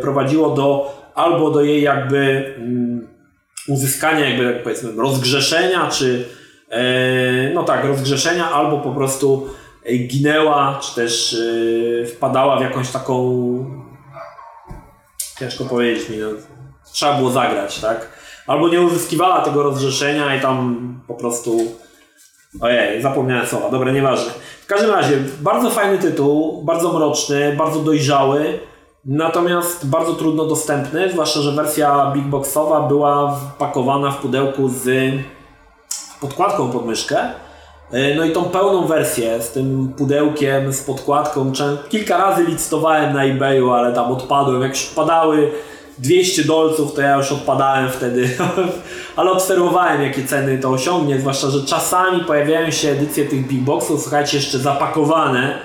prowadziło 0.00 0.50
do 0.50 0.96
albo 1.14 1.50
do 1.50 1.62
jej 1.62 1.82
jakby 1.82 2.54
mm, 2.56 3.08
uzyskania, 3.68 4.28
jakby 4.28 4.52
tak 4.52 4.62
powiedzmy, 4.62 4.92
rozgrzeszenia, 5.02 5.88
czy 5.90 6.24
no 7.54 7.62
tak, 7.62 7.84
rozgrzeszenia, 7.84 8.50
albo 8.50 8.78
po 8.78 8.90
prostu 8.90 9.48
ginęła, 10.06 10.80
czy 10.82 10.94
też 10.94 11.32
yy, 11.32 12.06
wpadała 12.06 12.58
w 12.58 12.62
jakąś 12.62 12.90
taką. 12.90 13.14
Ciężko 15.38 15.64
powiedzieć 15.64 16.08
mi, 16.08 16.16
no, 16.16 16.28
trzeba 16.92 17.14
było 17.14 17.30
zagrać, 17.30 17.80
tak? 17.80 18.18
albo 18.48 18.68
nie 18.68 18.82
uzyskiwała 18.82 19.40
tego 19.40 19.62
rozrzeszenia 19.62 20.36
i 20.36 20.40
tam 20.40 20.78
po 21.06 21.14
prostu 21.14 21.58
ojej, 22.60 23.02
zapomniałem 23.02 23.46
słowa, 23.46 23.70
dobra, 23.70 23.92
nieważne. 23.92 24.32
W 24.62 24.66
każdym 24.66 24.90
razie, 24.90 25.18
bardzo 25.40 25.70
fajny 25.70 25.98
tytuł, 25.98 26.62
bardzo 26.62 26.92
mroczny, 26.92 27.56
bardzo 27.56 27.80
dojrzały, 27.80 28.58
natomiast 29.04 29.88
bardzo 29.88 30.12
trudno 30.12 30.44
dostępny, 30.44 31.12
zwłaszcza, 31.12 31.40
że 31.40 31.52
wersja 31.52 32.10
big 32.14 32.24
boxowa 32.24 32.80
była 32.80 33.36
wpakowana 33.36 34.10
w 34.10 34.20
pudełku 34.20 34.68
z 34.68 35.14
podkładką 36.20 36.70
pod 36.70 36.86
myszkę. 36.86 37.18
E, 37.92 38.14
no 38.14 38.24
i 38.24 38.32
tą 38.32 38.44
pełną 38.44 38.86
wersję 38.86 39.42
z 39.42 39.50
tym 39.50 39.92
pudełkiem, 39.96 40.72
z 40.72 40.82
podkładką, 40.82 41.52
kilka 41.88 42.18
razy 42.18 42.44
licytowałem 42.44 43.14
na 43.14 43.24
eBayu, 43.24 43.70
ale 43.70 43.92
tam 43.92 44.12
odpadłem. 44.12 44.62
Jak 44.62 44.70
już 44.70 44.86
padały 44.86 45.50
200 45.98 46.44
dolców, 46.44 46.94
to 46.94 47.00
ja 47.00 47.16
już 47.16 47.32
odpadałem 47.32 47.90
wtedy. 47.90 48.30
ale 49.16 49.30
obserwowałem, 49.30 50.02
jakie 50.02 50.24
ceny 50.24 50.58
to 50.58 50.70
osiągnie, 50.70 51.20
zwłaszcza, 51.20 51.50
że 51.50 51.66
czasami 51.66 52.24
pojawiają 52.24 52.70
się 52.70 52.90
edycje 52.90 53.24
tych 53.24 53.46
big 53.46 53.60
boxów, 53.60 54.02
słuchajcie, 54.02 54.36
jeszcze 54.36 54.58
zapakowane. 54.58 55.58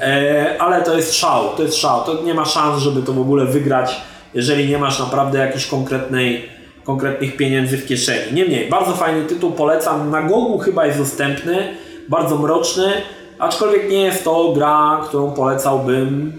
E, 0.00 0.56
ale 0.58 0.82
to 0.82 0.96
jest 0.96 1.14
szał, 1.14 1.44
to 1.56 1.62
jest 1.62 1.76
szał. 1.76 2.04
To 2.04 2.22
nie 2.22 2.34
ma 2.34 2.44
szans, 2.44 2.82
żeby 2.82 3.02
to 3.02 3.12
w 3.12 3.20
ogóle 3.20 3.44
wygrać, 3.44 4.00
jeżeli 4.34 4.68
nie 4.68 4.78
masz 4.78 4.98
naprawdę 4.98 5.38
jakiejś 5.38 5.66
konkretnej 5.66 6.53
konkretnych 6.84 7.36
pieniędzy 7.36 7.78
w 7.78 7.86
kieszeni. 7.86 8.32
Niemniej, 8.32 8.68
bardzo 8.70 8.92
fajny 8.92 9.24
tytuł, 9.24 9.52
polecam. 9.52 10.10
Na 10.10 10.22
Gogu 10.22 10.58
chyba 10.58 10.86
jest 10.86 10.98
dostępny, 10.98 11.74
bardzo 12.08 12.38
mroczny, 12.38 12.92
aczkolwiek 13.38 13.90
nie 13.90 14.02
jest 14.02 14.24
to 14.24 14.52
gra, 14.52 15.00
którą 15.08 15.32
polecałbym 15.32 16.32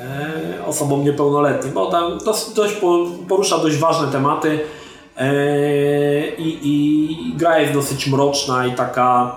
e, 0.00 0.66
osobom 0.66 1.04
niepełnoletnim, 1.04 1.72
bo 1.72 1.86
tam 1.86 2.18
dość, 2.24 2.50
dość 2.54 2.74
porusza 3.28 3.58
dość 3.58 3.76
ważne 3.76 4.12
tematy 4.12 4.60
e, 5.16 6.28
i, 6.28 6.58
i 6.62 7.36
gra 7.36 7.58
jest 7.58 7.72
dosyć 7.72 8.06
mroczna 8.06 8.66
i 8.66 8.72
taka 8.72 9.36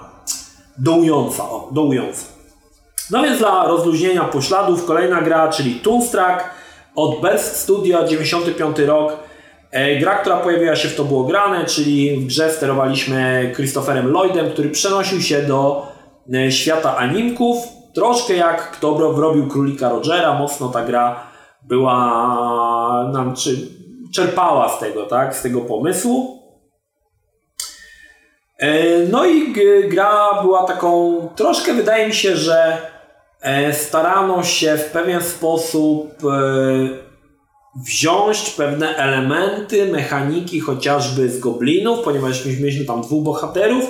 dołująca. 0.78 1.44
O, 1.44 1.70
dołująca. 1.72 2.26
No 3.12 3.24
więc 3.24 3.40
dla 3.40 3.68
rozluźnienia 3.68 4.24
pośladów 4.24 4.86
kolejna 4.86 5.22
gra, 5.22 5.50
czyli 5.50 5.76
Toonstruck 5.76 6.44
od 6.96 7.22
Best 7.22 7.56
Studio, 7.56 8.08
95 8.08 8.80
rok. 8.80 9.27
E, 9.72 10.00
gra, 10.00 10.16
która 10.16 10.38
pojawiła 10.38 10.76
się 10.76 10.88
w 10.88 10.96
To 10.96 11.04
było 11.04 11.24
grane, 11.24 11.66
czyli 11.66 12.18
w 12.18 12.26
grze 12.26 12.52
sterowaliśmy 12.52 13.52
Christopherem 13.56 14.08
Lloydem, 14.08 14.52
który 14.52 14.70
przenosił 14.70 15.22
się 15.22 15.42
do 15.42 15.88
e, 16.34 16.52
świata 16.52 16.98
animków. 16.98 17.58
Troszkę 17.96 18.34
jak 18.34 18.72
kto 18.72 18.98
robił 18.98 19.48
Królika 19.48 19.90
Rogera, 19.90 20.34
mocno 20.34 20.70
ta 20.70 20.86
gra 20.86 21.24
była 21.62 23.10
nam, 23.14 23.36
czy 23.36 23.58
czerpała 24.16 24.70
z 24.70 24.80
tego, 24.80 25.06
tak, 25.06 25.36
z 25.36 25.42
tego 25.42 25.62
pomysłu. 25.62 26.42
E, 28.60 29.00
no 29.12 29.26
i 29.26 29.54
gra 29.90 30.42
była 30.42 30.64
taką, 30.64 31.18
troszkę 31.36 31.74
wydaje 31.74 32.08
mi 32.08 32.14
się, 32.14 32.36
że 32.36 32.78
starano 33.72 34.44
się 34.44 34.78
w 34.78 34.92
pewien 34.92 35.22
sposób 35.22 36.14
wziąć 37.86 38.50
pewne 38.50 38.96
elementy, 38.96 39.92
mechaniki 39.92 40.60
chociażby 40.60 41.30
z 41.30 41.40
Goblinów, 41.40 42.00
ponieważ 42.04 42.46
mieliśmy 42.46 42.86
tam 42.86 43.02
dwóch 43.02 43.24
bohaterów. 43.24 43.86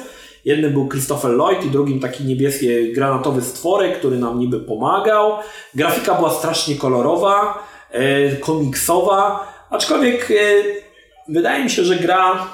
Jednym 0.45 0.73
był 0.73 0.87
Christopher 0.87 1.31
Lloyd 1.31 1.65
i 1.65 1.69
drugim 1.69 1.99
taki 1.99 2.23
niebieski 2.23 2.93
granatowy 2.93 3.41
stworek, 3.41 3.99
który 3.99 4.17
nam 4.17 4.39
niby 4.39 4.59
pomagał. 4.59 5.31
Grafika 5.75 6.15
była 6.15 6.29
strasznie 6.29 6.75
kolorowa, 6.75 7.63
e, 7.91 8.35
komiksowa, 8.35 9.47
aczkolwiek 9.69 10.31
e, 10.31 10.33
wydaje 11.29 11.63
mi 11.63 11.69
się, 11.69 11.83
że 11.83 11.95
gra, 11.95 12.47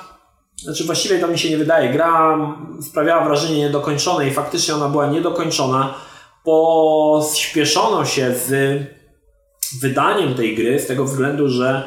znaczy 0.58 0.84
właściwie 0.84 1.20
to 1.20 1.28
mi 1.28 1.40
się 1.40 1.50
nie 1.50 1.58
wydaje, 1.58 1.94
gra 1.94 2.38
sprawiała 2.82 3.26
wrażenie 3.26 3.58
niedokończonej. 3.58 4.32
Faktycznie 4.32 4.76
ona 4.76 4.90
była 4.90 5.08
niedokończona. 5.08 5.94
Pospieszono 6.44 8.06
się 8.06 8.36
z 8.36 8.80
wydaniem 9.82 10.34
tej 10.34 10.56
gry 10.56 10.80
z 10.80 10.88
tego 10.88 11.06
względu, 11.06 11.50
że 11.50 11.84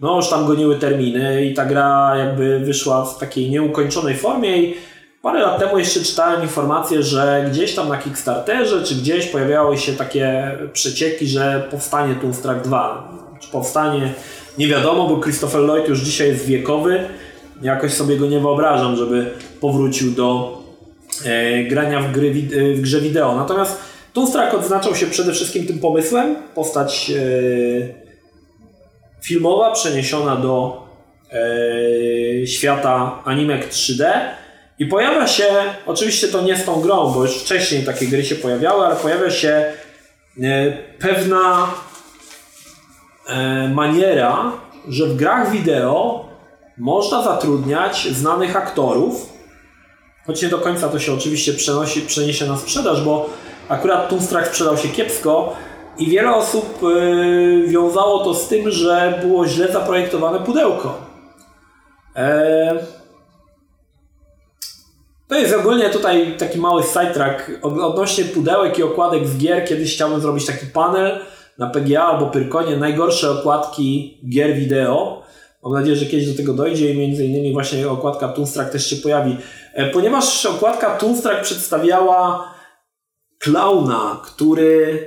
no 0.00 0.16
już 0.16 0.30
tam 0.30 0.46
goniły 0.46 0.76
terminy 0.76 1.44
i 1.44 1.54
ta 1.54 1.64
gra 1.64 2.16
jakby 2.16 2.60
wyszła 2.60 3.04
w 3.04 3.18
takiej 3.18 3.50
nieukończonej 3.50 4.16
formie 4.16 4.62
i 4.62 4.74
parę 5.22 5.40
lat 5.40 5.58
temu 5.58 5.78
jeszcze 5.78 6.00
czytałem 6.00 6.42
informację, 6.42 7.02
że 7.02 7.48
gdzieś 7.50 7.74
tam 7.74 7.88
na 7.88 7.96
Kickstarterze 7.96 8.82
czy 8.82 8.94
gdzieś 8.94 9.26
pojawiały 9.26 9.78
się 9.78 9.92
takie 9.92 10.56
przecieki, 10.72 11.26
że 11.26 11.68
powstanie 11.70 12.14
Toonstruck 12.14 12.60
2. 12.60 13.12
Czy 13.40 13.48
powstanie, 13.48 14.12
nie 14.58 14.66
wiadomo, 14.68 15.08
bo 15.08 15.20
Christopher 15.20 15.60
Lloyd 15.60 15.88
już 15.88 16.00
dzisiaj 16.00 16.28
jest 16.28 16.46
wiekowy. 16.46 17.04
Jakoś 17.62 17.92
sobie 17.92 18.16
go 18.16 18.26
nie 18.26 18.40
wyobrażam, 18.40 18.96
żeby 18.96 19.30
powrócił 19.60 20.12
do 20.12 20.58
e, 21.24 21.64
grania 21.64 22.00
w, 22.00 22.12
gry, 22.12 22.32
w 22.74 22.80
grze 22.80 23.00
wideo. 23.00 23.36
Natomiast 23.36 23.87
Toonstruck 24.18 24.54
odznaczał 24.54 24.94
się 24.94 25.06
przede 25.06 25.32
wszystkim 25.32 25.66
tym 25.66 25.78
pomysłem, 25.78 26.36
postać 26.54 27.10
e, 27.10 27.20
filmowa 29.22 29.72
przeniesiona 29.72 30.36
do 30.36 30.82
e, 31.32 32.46
świata 32.46 33.22
animek 33.24 33.68
3D 33.68 34.04
i 34.78 34.86
pojawia 34.86 35.26
się, 35.26 35.44
oczywiście 35.86 36.28
to 36.28 36.42
nie 36.42 36.56
z 36.56 36.64
tą 36.64 36.80
grą, 36.80 37.12
bo 37.12 37.22
już 37.22 37.36
wcześniej 37.36 37.82
takie 37.82 38.06
gry 38.06 38.24
się 38.24 38.34
pojawiały, 38.34 38.86
ale 38.86 38.96
pojawia 38.96 39.30
się 39.30 39.72
e, 40.42 40.72
pewna 40.98 41.74
maniera, 43.74 44.52
że 44.88 45.06
w 45.06 45.16
grach 45.16 45.50
wideo 45.50 46.28
można 46.78 47.22
zatrudniać 47.22 48.08
znanych 48.08 48.56
aktorów, 48.56 49.32
choć 50.26 50.42
nie 50.42 50.48
do 50.48 50.58
końca 50.58 50.88
to 50.88 50.98
się 50.98 51.12
oczywiście 51.12 51.52
przenosi, 51.52 52.00
przeniesie 52.00 52.46
na 52.46 52.56
sprzedaż, 52.56 53.02
bo 53.02 53.30
Akurat 53.68 54.08
Toonstruck 54.08 54.46
sprzedał 54.46 54.76
się 54.76 54.88
kiepsko 54.88 55.56
i 55.98 56.10
wiele 56.10 56.34
osób 56.34 56.82
yy, 56.82 57.66
wiązało 57.66 58.24
to 58.24 58.34
z 58.34 58.48
tym, 58.48 58.70
że 58.70 59.18
było 59.22 59.46
źle 59.46 59.72
zaprojektowane 59.72 60.40
pudełko. 60.40 60.98
Eee... 62.16 62.78
To 65.28 65.34
jest 65.34 65.54
ogólnie 65.54 65.90
tutaj 65.90 66.34
taki 66.38 66.58
mały 66.58 66.82
sidetrack 66.82 67.50
odnośnie 67.62 68.24
pudełek 68.24 68.78
i 68.78 68.82
okładek 68.82 69.26
z 69.26 69.38
gier. 69.38 69.68
Kiedyś 69.68 69.94
chciałbym 69.94 70.20
zrobić 70.20 70.46
taki 70.46 70.66
panel 70.66 71.18
na 71.58 71.70
PGA 71.70 72.02
albo 72.02 72.26
Pyrkonie 72.26 72.76
najgorsze 72.76 73.30
okładki 73.30 74.18
gier 74.28 74.54
wideo. 74.54 75.22
Mam 75.62 75.72
nadzieję, 75.72 75.96
że 75.96 76.06
kiedyś 76.06 76.30
do 76.30 76.36
tego 76.36 76.52
dojdzie 76.52 76.92
i 76.92 76.98
między 76.98 77.26
innymi 77.26 77.52
właśnie 77.52 77.88
okładka 77.88 78.28
Toonstruck 78.28 78.70
też 78.70 78.86
się 78.90 78.96
pojawi. 78.96 79.36
E, 79.74 79.90
ponieważ 79.90 80.46
okładka 80.46 80.96
Toonstruck 80.96 81.40
przedstawiała 81.40 82.54
klauna, 83.38 84.22
który 84.24 85.06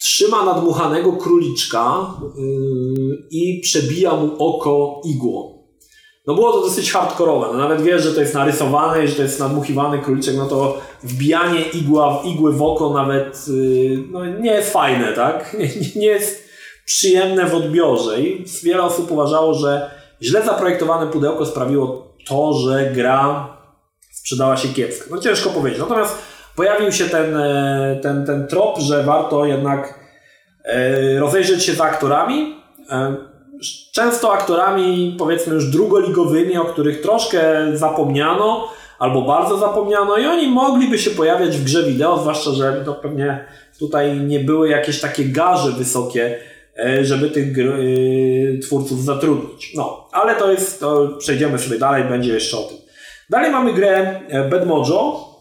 trzyma 0.00 0.44
nadmuchanego 0.44 1.12
króliczka 1.12 2.14
yy, 2.38 3.28
i 3.30 3.60
przebija 3.60 4.14
mu 4.14 4.48
oko 4.48 5.00
igłą. 5.04 5.54
No 6.26 6.34
było 6.34 6.52
to 6.52 6.60
dosyć 6.60 6.92
hardkorowe. 6.92 7.46
No 7.52 7.58
nawet 7.58 7.82
wiesz, 7.82 8.02
że 8.02 8.12
to 8.12 8.20
jest 8.20 8.34
narysowane 8.34 9.04
i 9.04 9.08
że 9.08 9.14
to 9.14 9.22
jest 9.22 9.40
nadmuchiwany 9.40 9.98
króliczek, 9.98 10.36
no 10.36 10.46
to 10.46 10.78
wbijanie 11.02 11.60
igła, 11.60 12.22
igły 12.24 12.52
w 12.52 12.62
oko 12.62 12.90
nawet 12.90 13.48
yy, 13.48 14.04
no, 14.10 14.26
nie 14.26 14.50
jest 14.50 14.72
fajne, 14.72 15.12
tak? 15.12 15.54
Nie, 15.58 16.00
nie 16.00 16.06
jest 16.06 16.44
przyjemne 16.84 17.46
w 17.46 17.54
odbiorze. 17.54 18.20
I 18.20 18.44
wiele 18.62 18.82
osób 18.82 19.10
uważało, 19.10 19.54
że 19.54 19.90
źle 20.22 20.44
zaprojektowane 20.44 21.06
pudełko 21.06 21.46
sprawiło 21.46 22.14
to, 22.26 22.52
że 22.52 22.92
gra 22.94 23.48
sprzedała 24.12 24.56
się 24.56 24.68
kiepsko. 24.68 25.04
No 25.10 25.20
ciężko 25.20 25.50
powiedzieć. 25.50 25.80
Natomiast 25.80 26.18
pojawił 26.56 26.92
się 26.92 27.04
ten, 27.04 27.36
e, 27.36 27.98
ten, 28.02 28.26
ten 28.26 28.46
trop, 28.46 28.78
że 28.78 29.02
warto 29.02 29.46
jednak 29.46 29.98
e, 30.64 31.18
rozejrzeć 31.18 31.64
się 31.64 31.72
za 31.72 31.84
aktorami. 31.84 32.56
E, 32.90 33.14
często 33.92 34.32
aktorami, 34.32 35.16
powiedzmy 35.18 35.54
już 35.54 35.70
drugoligowymi, 35.70 36.56
o 36.56 36.64
których 36.64 37.00
troszkę 37.00 37.66
zapomniano, 37.72 38.68
albo 38.98 39.22
bardzo 39.22 39.58
zapomniano, 39.58 40.18
i 40.18 40.26
oni 40.26 40.48
mogliby 40.48 40.98
się 40.98 41.10
pojawiać 41.10 41.56
w 41.56 41.64
grze 41.64 41.82
wideo, 41.82 42.18
zwłaszcza, 42.18 42.50
że 42.50 42.82
no 42.86 42.94
pewnie 42.94 43.44
tutaj 43.78 44.20
nie 44.20 44.40
były 44.40 44.68
jakieś 44.68 45.00
takie 45.00 45.24
garze 45.24 45.72
wysokie, 45.72 46.38
żeby 47.02 47.30
tych 47.30 47.46
twórców 48.62 49.04
zatrudnić. 49.04 49.74
No, 49.74 50.08
ale 50.12 50.34
to 50.34 50.52
jest, 50.52 50.80
to 50.80 51.08
przejdziemy 51.18 51.58
sobie 51.58 51.78
dalej, 51.78 52.04
będzie 52.04 52.32
jeszcze 52.32 52.58
o 52.58 52.62
tym. 52.62 52.76
Dalej 53.30 53.50
mamy 53.50 53.72
grę 53.72 54.20
Bad 54.50 54.66
Mojo, 54.66 55.33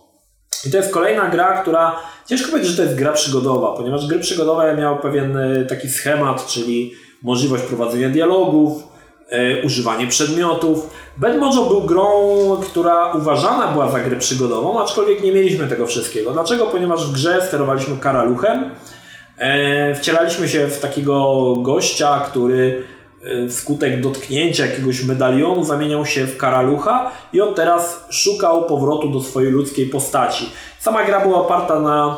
i 0.65 0.71
to 0.71 0.77
jest 0.77 0.93
kolejna 0.93 1.29
gra, 1.29 1.61
która 1.61 1.95
ciężko 2.25 2.51
powiedzieć, 2.51 2.71
że 2.71 2.77
to 2.77 2.83
jest 2.83 2.95
gra 2.95 3.11
przygodowa, 3.11 3.71
ponieważ 3.77 4.07
gry 4.07 4.19
przygodowe 4.19 4.77
miały 4.77 4.99
pewien 4.99 5.37
e, 5.37 5.65
taki 5.65 5.89
schemat, 5.89 6.47
czyli 6.47 6.93
możliwość 7.23 7.63
prowadzenia 7.63 8.09
dialogów, 8.09 8.83
e, 9.29 9.65
używanie 9.65 10.07
przedmiotów. 10.07 10.89
Bad 11.17 11.37
Mojo 11.37 11.65
był 11.65 11.81
grą, 11.81 12.07
która 12.61 13.13
uważana 13.13 13.67
była 13.67 13.91
za 13.91 13.99
grę 13.99 14.15
przygodową, 14.15 14.83
aczkolwiek 14.83 15.23
nie 15.23 15.31
mieliśmy 15.31 15.67
tego 15.67 15.87
wszystkiego. 15.87 16.31
Dlaczego? 16.31 16.65
Ponieważ 16.65 17.07
w 17.07 17.13
grze 17.13 17.41
sterowaliśmy 17.47 17.97
karaluchem, 17.97 18.69
e, 19.37 19.95
wcielaliśmy 19.95 20.49
się 20.49 20.67
w 20.67 20.79
takiego 20.79 21.55
gościa, 21.55 22.19
który 22.19 22.83
wskutek 23.49 24.01
dotknięcia 24.01 24.65
jakiegoś 24.65 25.03
medalionu 25.03 25.63
zamieniał 25.63 26.05
się 26.05 26.25
w 26.25 26.37
karalucha 26.37 27.11
i 27.33 27.41
on 27.41 27.53
teraz 27.53 28.05
szukał 28.09 28.65
powrotu 28.65 29.09
do 29.09 29.21
swojej 29.21 29.51
ludzkiej 29.51 29.85
postaci. 29.85 30.49
Sama 30.79 31.05
gra 31.05 31.19
była 31.19 31.41
oparta 31.41 31.79
na 31.79 32.17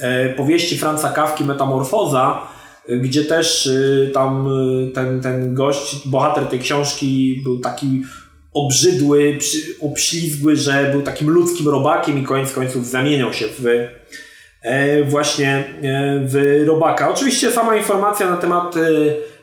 e, 0.00 0.28
powieści 0.28 0.78
Franca 0.78 1.08
Kawki 1.08 1.44
Metamorfoza, 1.44 2.42
gdzie 2.88 3.24
też 3.24 3.70
tam 4.14 4.48
ten, 4.94 5.20
ten 5.20 5.54
gość, 5.54 6.08
bohater 6.08 6.46
tej 6.46 6.58
książki 6.58 7.40
był 7.44 7.58
taki 7.58 8.02
obrzydły, 8.54 9.38
obślizgły, 9.80 10.56
że 10.56 10.88
był 10.92 11.02
takim 11.02 11.30
ludzkim 11.30 11.68
robakiem 11.68 12.18
i 12.18 12.22
koniec 12.22 12.52
końców 12.52 12.86
zamieniał 12.86 13.32
się 13.32 13.46
w 13.58 13.66
e, 14.62 15.04
właśnie 15.04 15.56
e, 15.56 15.64
w 16.24 16.64
robaka. 16.66 17.10
Oczywiście 17.10 17.50
sama 17.50 17.76
informacja 17.76 18.30
na 18.30 18.36
temat 18.36 18.74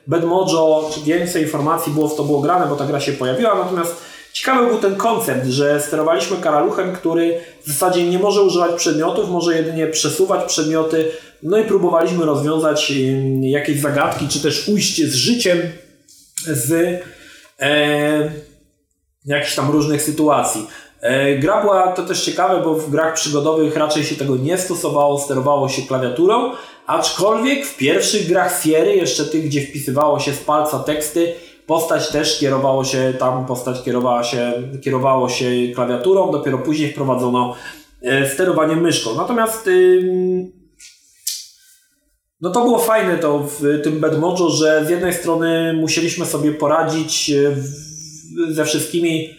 Bedmojo, 0.10 0.90
więcej 1.06 1.44
informacji 1.44 1.94
było 1.94 2.08
w 2.08 2.16
to 2.16 2.24
było 2.24 2.42
grane, 2.42 2.68
bo 2.68 2.76
ta 2.76 2.86
gra 2.86 3.00
się 3.00 3.14
pojawiła, 3.14 3.56
natomiast 3.56 3.96
ciekawy 4.34 4.68
był 4.68 4.78
ten 4.78 4.96
koncept, 4.96 5.48
że 5.48 5.82
sterowaliśmy 5.82 6.38
karaluchem, 6.38 6.94
który 6.94 7.40
w 7.66 7.68
zasadzie 7.68 8.10
nie 8.10 8.20
może 8.20 8.42
używać 8.42 8.76
przedmiotów, 8.76 9.30
może 9.30 9.56
jedynie 9.56 9.88
przesuwać 9.88 10.48
przedmioty, 10.48 11.12
no 11.44 11.58
i 11.58 11.64
próbowaliśmy 11.64 12.26
rozwiązać 12.26 12.94
jakieś 13.42 13.80
zagadki, 13.80 14.28
czy 14.28 14.40
też 14.42 14.68
ujście 14.68 15.08
z 15.08 15.16
życiem 15.16 15.60
z 16.48 17.02
e, 17.60 18.32
jakichś 19.26 19.56
tam 19.56 19.72
różnych 19.72 20.02
sytuacji. 20.02 20.68
E, 21.02 21.38
gra 21.38 21.62
była 21.62 21.92
to 21.92 22.04
też 22.04 22.26
ciekawe, 22.26 22.62
bo 22.64 22.76
w 22.76 22.90
grach 22.90 23.14
przygodowych 23.14 23.76
raczej 23.76 24.04
się 24.04 24.16
tego 24.16 24.36
nie 24.36 24.58
stosowało, 24.58 25.20
sterowało 25.20 25.70
się 25.70 25.82
klawiaturą, 25.82 26.52
aczkolwiek 26.88 27.66
w 27.66 27.78
pierwszych 27.78 28.28
grach 28.28 28.62
Fiery, 28.62 28.96
jeszcze 28.96 29.26
tych, 29.26 29.46
gdzie 29.46 29.62
wpisywało 29.62 30.20
się 30.20 30.34
z 30.34 30.40
palca 30.40 30.80
teksty, 30.80 31.34
postać 31.68 32.10
też 32.10 32.40
kierowało 32.40 32.84
się, 32.84 33.14
tam 33.20 33.46
postać 33.46 33.84
kierowała 33.84 34.24
się, 34.24 34.54
kierowało 34.84 35.30
się 35.30 35.52
klawiaturą, 35.76 36.32
dopiero 36.32 36.58
później 36.58 36.92
wprowadzono 36.92 37.56
e, 38.02 38.30
sterowanie 38.30 38.76
myszką. 38.76 39.16
Natomiast 39.16 39.70
no 42.42 42.50
to 42.50 42.62
było 42.62 42.80
fajne 42.80 43.18
to 43.18 43.40
w 43.40 43.82
tym 43.84 44.00
Bedmojo, 44.00 44.50
że 44.50 44.86
z 44.86 44.90
jednej 44.90 45.14
strony 45.14 45.74
musieliśmy 45.74 46.26
sobie 46.26 46.52
poradzić 46.52 47.32
w 47.56 47.90
ze 48.50 48.66
wszystkimi 48.66 49.30
e, 49.30 49.39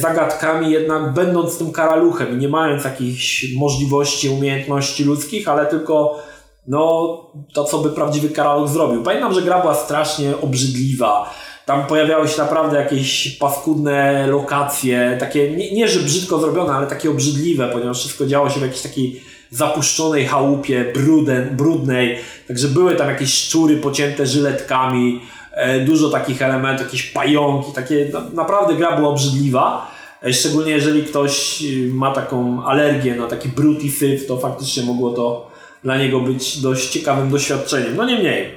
zagadkami, 0.00 0.70
jednak 0.70 1.12
będąc 1.12 1.58
tym 1.58 1.72
karaluchem, 1.72 2.38
nie 2.38 2.48
mając 2.48 2.84
jakichś 2.84 3.54
możliwości, 3.56 4.28
umiejętności 4.28 5.04
ludzkich, 5.04 5.48
ale 5.48 5.66
tylko 5.66 6.22
no, 6.68 7.16
to, 7.54 7.64
co 7.64 7.78
by 7.78 7.90
prawdziwy 7.90 8.28
karaluch 8.28 8.68
zrobił. 8.68 9.02
Pamiętam, 9.02 9.34
że 9.34 9.42
gra 9.42 9.60
była 9.60 9.74
strasznie 9.74 10.32
obrzydliwa. 10.42 11.34
Tam 11.66 11.86
pojawiały 11.86 12.28
się 12.28 12.42
naprawdę 12.42 12.78
jakieś 12.78 13.36
paskudne 13.36 14.26
lokacje, 14.26 15.16
takie 15.20 15.50
nie, 15.56 15.72
nie 15.72 15.88
że 15.88 16.00
brzydko 16.00 16.38
zrobione, 16.38 16.72
ale 16.72 16.86
takie 16.86 17.10
obrzydliwe, 17.10 17.68
ponieważ 17.72 17.98
wszystko 17.98 18.26
działo 18.26 18.50
się 18.50 18.60
w 18.60 18.62
jakiejś 18.62 18.82
takiej 18.82 19.22
zapuszczonej 19.50 20.26
chałupie, 20.26 20.92
bruden, 20.94 21.56
brudnej. 21.56 22.18
Także 22.48 22.68
były 22.68 22.96
tam 22.96 23.08
jakieś 23.08 23.34
szczury 23.34 23.76
pocięte 23.76 24.26
żyletkami, 24.26 25.20
E, 25.58 25.80
dużo 25.80 26.10
takich 26.10 26.42
elementów, 26.42 26.86
jakieś 26.86 27.02
pająki, 27.02 27.72
takie 27.72 28.10
naprawdę 28.34 28.74
gra 28.74 28.96
była 28.96 29.08
obrzydliwa. 29.08 29.90
E, 30.24 30.32
szczególnie 30.32 30.72
jeżeli 30.72 31.02
ktoś 31.02 31.62
y, 31.62 31.90
ma 31.94 32.14
taką 32.14 32.64
alergię 32.64 33.16
na 33.16 33.26
taki 33.26 33.48
brud 33.48 33.82
i 33.82 33.90
syf, 33.90 34.26
to 34.26 34.36
faktycznie 34.36 34.82
mogło 34.82 35.10
to 35.10 35.50
dla 35.84 35.98
niego 35.98 36.20
być 36.20 36.60
dość 36.60 36.88
ciekawym 36.88 37.30
doświadczeniem. 37.30 37.96
No 37.96 38.04
niemniej, 38.04 38.42
e, 38.42 38.50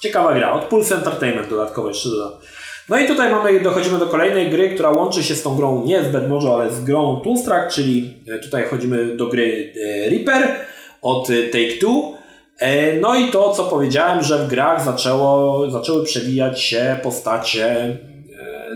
ciekawa 0.00 0.34
gra. 0.34 0.52
Od 0.52 0.64
Pulse 0.64 0.94
Entertainment 0.96 1.48
dodatkowo 1.48 1.88
jeszcze 1.88 2.08
dodam. 2.08 2.32
No 2.88 2.98
i 2.98 3.06
tutaj 3.06 3.30
mamy, 3.30 3.60
dochodzimy 3.60 3.98
do 3.98 4.06
kolejnej 4.06 4.50
gry, 4.50 4.70
która 4.70 4.90
łączy 4.90 5.22
się 5.22 5.34
z 5.34 5.42
tą 5.42 5.56
grą 5.56 5.84
nie 5.84 6.04
z 6.04 6.08
Bedmojo, 6.08 6.54
ale 6.54 6.72
z 6.72 6.84
grą 6.84 7.20
Toonstruck, 7.24 7.68
czyli 7.70 8.14
tutaj 8.42 8.64
chodzimy 8.64 9.16
do 9.16 9.26
gry 9.26 9.72
Reaper 10.10 10.48
od 11.02 11.28
Take-Two. 11.28 12.22
E, 12.62 13.00
no 13.00 13.14
i 13.14 13.30
to, 13.30 13.52
co 13.52 13.64
powiedziałem, 13.64 14.24
że 14.24 14.38
w 14.38 14.48
grach 14.48 14.84
zaczęło, 14.84 15.70
zaczęły 15.70 16.04
przewijać 16.04 16.60
się 16.60 16.96
postacie 17.02 17.66
e, 17.66 17.98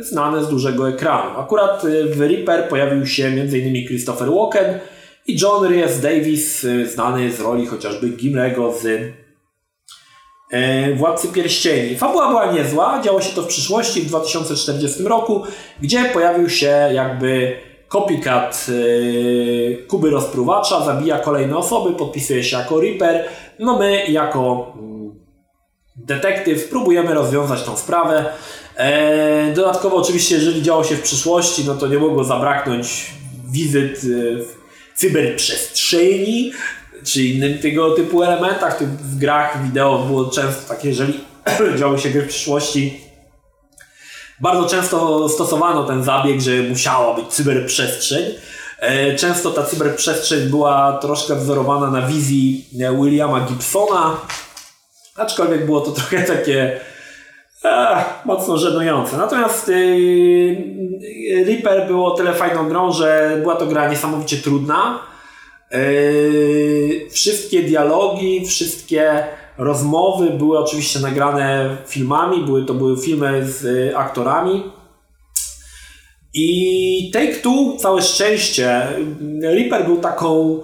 znane 0.02 0.44
z 0.44 0.48
dużego 0.48 0.88
ekranu. 0.88 1.40
Akurat 1.40 1.84
e, 1.84 2.04
w 2.04 2.20
Reaper 2.20 2.68
pojawił 2.68 3.06
się 3.06 3.26
m.in. 3.26 3.86
Christopher 3.86 4.28
Walken 4.28 4.78
i 5.26 5.38
John 5.40 5.64
Rhys 5.64 6.00
Davis, 6.00 6.66
znany 6.84 7.30
z 7.32 7.40
roli 7.40 7.66
chociażby 7.66 8.08
Gimlego 8.08 8.72
z 8.72 9.12
Władcy 10.96 11.28
Pierścieni. 11.28 11.96
Fabuła 11.96 12.28
była 12.28 12.52
niezła, 12.52 13.02
działo 13.04 13.20
się 13.20 13.34
to 13.34 13.42
w 13.42 13.46
przyszłości, 13.46 14.02
w 14.02 14.06
2040 14.06 15.02
roku, 15.02 15.42
gdzie 15.80 16.04
pojawił 16.04 16.50
się 16.50 16.88
jakby 16.92 17.56
copycat 17.88 18.66
Kuby 19.88 20.10
Rozpruwacza, 20.10 20.84
zabija 20.84 21.18
kolejne 21.18 21.56
osoby, 21.56 21.94
podpisuje 21.94 22.44
się 22.44 22.58
jako 22.58 22.80
Reaper, 22.80 23.24
no 23.58 23.78
my 23.78 24.06
jako 24.06 24.72
mm, 24.78 25.14
detektyw 25.96 26.68
próbujemy 26.68 27.14
rozwiązać 27.14 27.62
tą 27.62 27.76
sprawę. 27.76 28.24
E, 28.76 29.52
dodatkowo 29.54 29.96
oczywiście, 29.96 30.34
jeżeli 30.34 30.62
działo 30.62 30.84
się 30.84 30.96
w 30.96 31.02
przyszłości, 31.02 31.64
no 31.66 31.74
to 31.74 31.86
nie 31.86 31.98
mogło 31.98 32.24
zabraknąć 32.24 33.14
wizyt 33.50 33.98
e, 33.98 34.02
w 34.44 34.56
cyberprzestrzeni, 34.94 36.52
czy 37.06 37.22
innym 37.22 37.58
tego 37.58 37.90
typu 37.90 38.22
elementach. 38.22 38.82
W 38.82 39.18
grach 39.18 39.62
wideo 39.62 39.98
było 39.98 40.30
często 40.30 40.74
takie, 40.74 40.88
jeżeli 40.88 41.20
działy 41.78 41.98
się 41.98 42.08
gry 42.08 42.22
w 42.22 42.28
przyszłości, 42.28 43.00
bardzo 44.40 44.68
często 44.68 45.28
stosowano 45.28 45.84
ten 45.84 46.04
zabieg, 46.04 46.40
że 46.40 46.50
musiała 46.68 47.14
być 47.14 47.26
cyberprzestrzeń. 47.26 48.24
E, 48.78 49.14
często 49.14 49.50
ta 49.50 49.62
cyberprzestrzeń 49.62 50.48
była 50.48 50.98
troszkę 51.02 51.36
wzorowana 51.36 51.90
na 51.90 52.02
wizji 52.06 52.64
e, 52.80 52.96
Williama 52.96 53.40
Gibsona, 53.40 54.16
aczkolwiek 55.16 55.66
było 55.66 55.80
to 55.80 55.90
trochę 56.00 56.22
takie 56.22 56.80
e, 57.64 58.04
mocno 58.24 58.58
żenujące. 58.58 59.16
Natomiast 59.16 59.68
e, 59.68 59.72
Reaper 61.44 61.86
było 61.86 62.10
tyle 62.10 62.34
fajną 62.34 62.68
grą, 62.68 62.92
że 62.92 63.38
była 63.42 63.56
to 63.56 63.66
gra 63.66 63.88
niesamowicie 63.88 64.36
trudna. 64.36 64.98
E, 65.70 65.80
wszystkie 67.10 67.62
dialogi, 67.62 68.46
wszystkie 68.46 69.24
rozmowy 69.58 70.30
były 70.30 70.58
oczywiście 70.58 71.00
nagrane 71.00 71.76
filmami, 71.86 72.44
były 72.44 72.64
to 72.64 72.74
były 72.74 72.96
filmy 72.96 73.46
z 73.46 73.94
aktorami. 73.94 74.62
I 76.34 77.10
Take-Two, 77.14 77.76
całe 77.78 78.02
szczęście, 78.02 78.86
Reaper 79.42 79.84
był 79.84 79.96
taką 79.96 80.60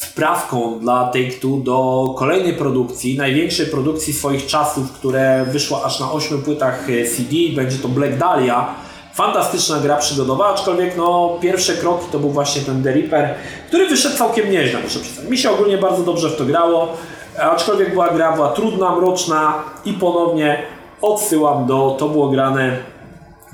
wprawką 0.00 0.80
dla 0.80 1.12
Take-Two 1.14 1.62
do 1.62 2.06
kolejnej 2.18 2.54
produkcji, 2.54 3.16
największej 3.16 3.66
produkcji 3.66 4.12
swoich 4.12 4.46
czasów, 4.46 4.92
które 4.92 5.46
wyszła 5.52 5.84
aż 5.84 6.00
na 6.00 6.12
8 6.12 6.42
płytach 6.42 6.86
CD, 7.16 7.36
będzie 7.56 7.78
to 7.78 7.88
Black 7.88 8.16
Dahlia. 8.18 8.74
Fantastyczna 9.14 9.80
gra 9.80 9.96
przygodowa, 9.96 10.54
aczkolwiek 10.54 10.96
no, 10.96 11.38
pierwsze 11.42 11.74
kroki 11.74 12.06
to 12.12 12.18
był 12.18 12.30
właśnie 12.30 12.62
ten 12.62 12.82
The 12.82 12.92
Reaper, 12.92 13.34
który 13.68 13.88
wyszedł 13.88 14.16
całkiem 14.16 14.50
nieźle, 14.50 14.80
muszę 14.80 14.98
przyznać. 14.98 15.28
Mi 15.28 15.38
się 15.38 15.50
ogólnie 15.50 15.78
bardzo 15.78 16.02
dobrze 16.02 16.30
w 16.30 16.36
to 16.36 16.44
grało, 16.44 16.96
aczkolwiek 17.38 17.90
była 17.90 18.08
gra 18.08 18.32
była 18.32 18.48
trudna, 18.48 18.96
mroczna 18.96 19.62
i 19.84 19.92
ponownie 19.92 20.62
odsyłam 21.00 21.66
do, 21.66 21.96
to 21.98 22.08
było 22.08 22.28
grane 22.28 22.94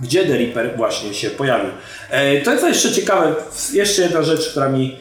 gdzie 0.02 0.26
The 0.26 0.38
Reaper 0.38 0.76
właśnie 0.76 1.14
się 1.14 1.30
pojawił. 1.30 1.70
E, 2.10 2.40
to 2.40 2.52
jest 2.52 2.64
jeszcze 2.64 2.92
ciekawe, 2.92 3.34
jeszcze 3.72 4.02
jedna 4.02 4.22
rzecz, 4.22 4.50
która 4.50 4.68
mi 4.68 4.96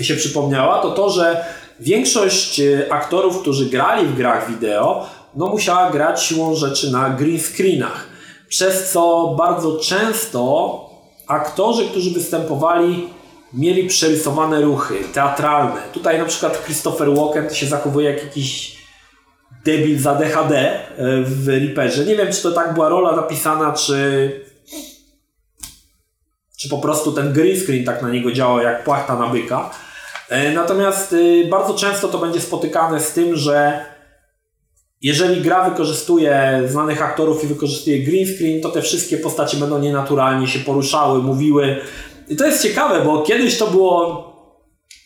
się 0.00 0.14
przypomniała, 0.14 0.82
to 0.82 0.90
to, 0.90 1.10
że 1.10 1.44
większość 1.80 2.60
e, 2.60 2.92
aktorów, 2.92 3.40
którzy 3.40 3.66
grali 3.66 4.06
w 4.06 4.16
grach 4.16 4.50
wideo, 4.50 5.06
no 5.36 5.46
musiała 5.46 5.90
grać 5.90 6.22
siłą 6.22 6.54
rzeczy 6.54 6.92
na 6.92 7.10
green 7.10 7.40
screenach. 7.40 8.13
Przez 8.54 8.92
co 8.92 9.34
bardzo 9.38 9.78
często 9.78 10.80
aktorzy, 11.26 11.88
którzy 11.88 12.10
występowali, 12.10 13.08
mieli 13.52 13.88
przerysowane 13.88 14.60
ruchy 14.60 14.94
teatralne. 15.14 15.80
Tutaj 15.92 16.18
na 16.18 16.24
przykład 16.24 16.64
Christopher 16.64 17.14
Walken 17.14 17.54
się 17.54 17.66
zachowuje 17.66 18.10
jak 18.10 18.24
jakiś 18.24 18.78
debil 19.64 19.98
za 19.98 20.14
DHD 20.14 20.58
e, 20.58 20.82
w 21.22 21.48
Reaperze. 21.48 22.04
Nie 22.04 22.16
wiem, 22.16 22.32
czy 22.32 22.42
to 22.42 22.52
tak 22.52 22.74
była 22.74 22.88
rola 22.88 23.16
napisana, 23.16 23.72
czy 23.72 24.30
czy 26.56 26.68
po 26.68 26.78
prostu 26.78 27.12
ten 27.12 27.32
green 27.32 27.60
screen 27.60 27.84
tak 27.84 28.02
na 28.02 28.10
niego 28.10 28.32
działa 28.32 28.62
jak 28.62 28.84
płachta 28.84 29.16
na 29.16 29.26
byka. 29.26 29.70
E, 30.28 30.52
natomiast 30.52 31.12
e, 31.12 31.48
bardzo 31.48 31.74
często 31.74 32.08
to 32.08 32.18
będzie 32.18 32.40
spotykane 32.40 33.00
z 33.00 33.12
tym, 33.12 33.36
że 33.36 33.84
jeżeli 35.04 35.40
gra 35.40 35.70
wykorzystuje 35.70 36.62
znanych 36.66 37.02
aktorów 37.02 37.44
i 37.44 37.46
wykorzystuje 37.46 37.98
green 37.98 38.26
screen, 38.26 38.60
to 38.60 38.70
te 38.70 38.82
wszystkie 38.82 39.18
postacie 39.18 39.56
będą 39.56 39.78
nienaturalnie 39.78 40.48
się 40.48 40.58
poruszały, 40.58 41.22
mówiły. 41.22 41.76
I 42.28 42.36
to 42.36 42.46
jest 42.46 42.62
ciekawe, 42.62 43.00
bo 43.04 43.22
kiedyś 43.22 43.58
to 43.58 43.66
było 43.66 44.24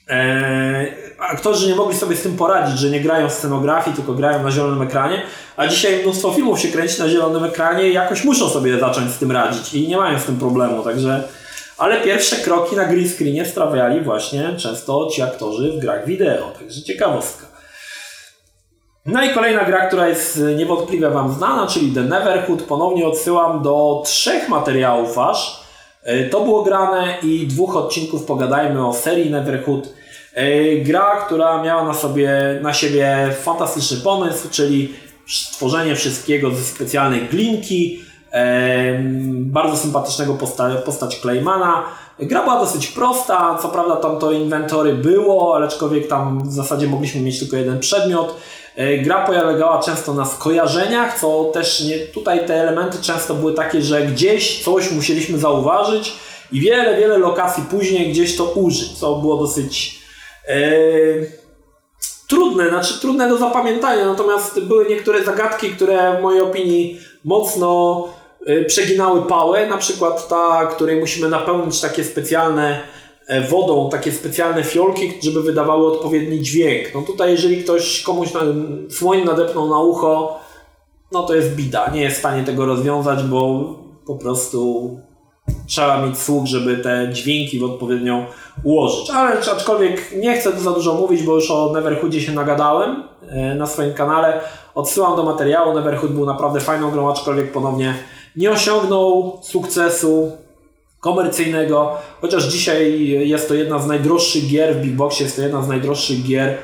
e, 0.08 0.86
aktorzy 1.18 1.68
nie 1.68 1.74
mogli 1.74 1.96
sobie 1.96 2.16
z 2.16 2.22
tym 2.22 2.36
poradzić, 2.36 2.78
że 2.78 2.90
nie 2.90 3.00
grają 3.00 3.28
w 3.28 3.32
scenografii, 3.32 3.96
tylko 3.96 4.12
grają 4.12 4.42
na 4.42 4.50
zielonym 4.50 4.82
ekranie, 4.82 5.22
a 5.56 5.66
dzisiaj 5.66 6.02
mnóstwo 6.02 6.32
filmów 6.32 6.60
się 6.60 6.68
kręci 6.68 7.00
na 7.00 7.08
zielonym 7.08 7.44
ekranie 7.44 7.88
i 7.88 7.92
jakoś 7.92 8.24
muszą 8.24 8.48
sobie 8.48 8.78
zacząć 8.78 9.10
z 9.10 9.18
tym 9.18 9.32
radzić 9.32 9.74
i 9.74 9.88
nie 9.88 9.96
mają 9.96 10.20
z 10.20 10.24
tym 10.24 10.38
problemu, 10.38 10.82
także... 10.82 11.28
Ale 11.78 12.00
pierwsze 12.00 12.36
kroki 12.36 12.76
na 12.76 12.84
green 12.84 13.08
screenie 13.08 13.46
sprawiali 13.46 14.00
właśnie 14.00 14.56
często 14.56 15.08
ci 15.14 15.22
aktorzy 15.22 15.72
w 15.72 15.78
grach 15.78 16.06
wideo, 16.06 16.50
także 16.58 16.82
ciekawostka. 16.82 17.57
No 19.08 19.24
i 19.24 19.30
kolejna 19.34 19.64
gra, 19.64 19.86
która 19.86 20.08
jest 20.08 20.42
niewątpliwie 20.56 21.10
Wam 21.10 21.32
znana, 21.32 21.66
czyli 21.66 21.92
The 21.92 22.00
Neverhood. 22.00 22.62
Ponownie 22.62 23.06
odsyłam 23.06 23.62
do 23.62 24.02
trzech 24.04 24.48
materiałów 24.48 25.18
aż. 25.18 25.60
E, 26.02 26.24
to 26.24 26.40
było 26.40 26.62
grane 26.62 27.14
i 27.22 27.46
dwóch 27.46 27.76
odcinków 27.76 28.24
pogadajmy 28.24 28.86
o 28.86 28.94
serii 28.94 29.30
Neverhood. 29.30 29.88
E, 30.34 30.76
gra, 30.76 31.24
która 31.26 31.62
miała 31.62 31.84
na, 31.84 31.94
sobie, 31.94 32.58
na 32.62 32.72
siebie 32.72 33.30
fantastyczny 33.42 33.96
pomysł, 33.96 34.48
czyli 34.50 34.94
stworzenie 35.28 35.96
wszystkiego 35.96 36.50
ze 36.50 36.64
specjalnej 36.64 37.20
glinki, 37.20 38.00
bardzo 39.28 39.76
sympatycznego 39.76 40.34
posta 40.34 40.74
postać 40.74 41.20
Claymana. 41.20 41.84
Gra 42.18 42.42
była 42.42 42.60
dosyć 42.60 42.86
prosta, 42.86 43.58
co 43.62 43.68
prawda 43.68 43.96
tam 43.96 44.18
to 44.18 44.32
inwentory 44.32 44.94
było, 44.94 45.56
ale 45.56 45.66
aczkolwiek 45.66 46.08
tam 46.08 46.48
w 46.48 46.52
zasadzie 46.52 46.86
mogliśmy 46.86 47.20
mieć 47.20 47.38
tylko 47.38 47.56
jeden 47.56 47.78
przedmiot. 47.78 48.36
E, 48.78 48.98
gra 48.98 49.26
polegała 49.26 49.82
często 49.82 50.14
na 50.14 50.24
skojarzeniach, 50.24 51.20
co 51.20 51.44
też 51.44 51.80
nie, 51.80 51.98
tutaj 51.98 52.46
te 52.46 52.54
elementy 52.54 52.98
często 53.02 53.34
były 53.34 53.54
takie, 53.54 53.82
że 53.82 54.02
gdzieś 54.02 54.64
coś 54.64 54.90
musieliśmy 54.90 55.38
zauważyć 55.38 56.12
i 56.52 56.60
wiele, 56.60 56.96
wiele 57.00 57.18
lokacji 57.18 57.64
później 57.70 58.12
gdzieś 58.12 58.36
to 58.36 58.44
użyć, 58.44 58.98
co 58.98 59.14
było 59.14 59.36
dosyć 59.36 59.98
e, 60.48 60.60
trudne, 62.28 62.68
znaczy 62.68 63.00
trudne 63.00 63.28
do 63.28 63.38
zapamiętania, 63.38 64.06
natomiast 64.06 64.60
były 64.60 64.86
niektóre 64.88 65.24
zagadki, 65.24 65.70
które 65.70 66.16
w 66.18 66.22
mojej 66.22 66.40
opinii 66.40 67.00
mocno 67.24 68.04
e, 68.46 68.64
przeginały 68.64 69.22
pałę, 69.22 69.66
na 69.66 69.78
przykład 69.78 70.28
ta, 70.28 70.66
której 70.66 71.00
musimy 71.00 71.28
napełnić 71.28 71.80
takie 71.80 72.04
specjalne 72.04 72.80
wodą 73.50 73.90
takie 73.90 74.12
specjalne 74.12 74.64
fiolki, 74.64 75.12
żeby 75.22 75.42
wydawały 75.42 75.86
odpowiedni 75.86 76.40
dźwięk. 76.40 76.94
No 76.94 77.02
tutaj 77.02 77.30
jeżeli 77.30 77.64
ktoś 77.64 78.02
komuś 78.02 78.32
na, 78.32 78.40
słoń 78.90 79.24
nadepnął 79.24 79.68
na 79.68 79.78
ucho, 79.78 80.38
no 81.12 81.22
to 81.22 81.34
jest 81.34 81.54
bida. 81.54 81.90
Nie 81.90 82.00
jest 82.00 82.16
w 82.16 82.18
stanie 82.18 82.44
tego 82.44 82.66
rozwiązać, 82.66 83.22
bo 83.22 83.74
po 84.06 84.14
prostu 84.16 84.90
trzeba 85.66 86.06
mieć 86.06 86.18
słuch, 86.18 86.46
żeby 86.46 86.76
te 86.76 87.08
dźwięki 87.12 87.58
w 87.58 87.64
odpowiednią 87.64 88.26
ułożyć. 88.64 89.10
Ale 89.10 89.38
aczkolwiek 89.38 90.16
nie 90.16 90.36
chcę 90.36 90.52
tu 90.52 90.60
za 90.60 90.70
dużo 90.70 90.94
mówić, 90.94 91.22
bo 91.22 91.34
już 91.34 91.50
o 91.50 91.72
Neverhoodzie 91.74 92.20
się 92.20 92.32
nagadałem 92.32 93.04
e, 93.28 93.54
na 93.54 93.66
swoim 93.66 93.94
kanale. 93.94 94.40
Odsyłam 94.74 95.16
do 95.16 95.22
materiału. 95.22 95.74
Neverhood 95.74 96.12
był 96.12 96.26
naprawdę 96.26 96.60
fajną 96.60 96.90
grą, 96.90 97.10
aczkolwiek 97.10 97.52
ponownie 97.52 97.94
nie 98.36 98.50
osiągnął 98.50 99.38
sukcesu 99.42 100.32
komercyjnego, 101.00 101.96
chociaż 102.20 102.44
dzisiaj 102.44 103.06
jest 103.08 103.48
to 103.48 103.54
jedna 103.54 103.78
z 103.78 103.86
najdroższych 103.86 104.46
gier 104.46 104.74
w 104.74 104.80
Big 104.80 104.92
Boxie, 104.92 105.24
jest 105.24 105.36
to 105.36 105.42
jedna 105.42 105.62
z 105.62 105.68
najdroższych 105.68 106.22
gier 106.22 106.56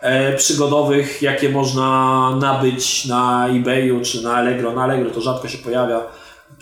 e, 0.00 0.32
przygodowych, 0.36 1.22
jakie 1.22 1.48
można 1.48 2.30
nabyć 2.40 3.06
na 3.06 3.48
eBayu 3.48 4.00
czy 4.00 4.22
na 4.22 4.34
Allegro. 4.34 4.72
Na 4.72 4.82
Allegro 4.82 5.10
to 5.10 5.20
rzadko 5.20 5.48
się 5.48 5.58
pojawia, 5.58 6.02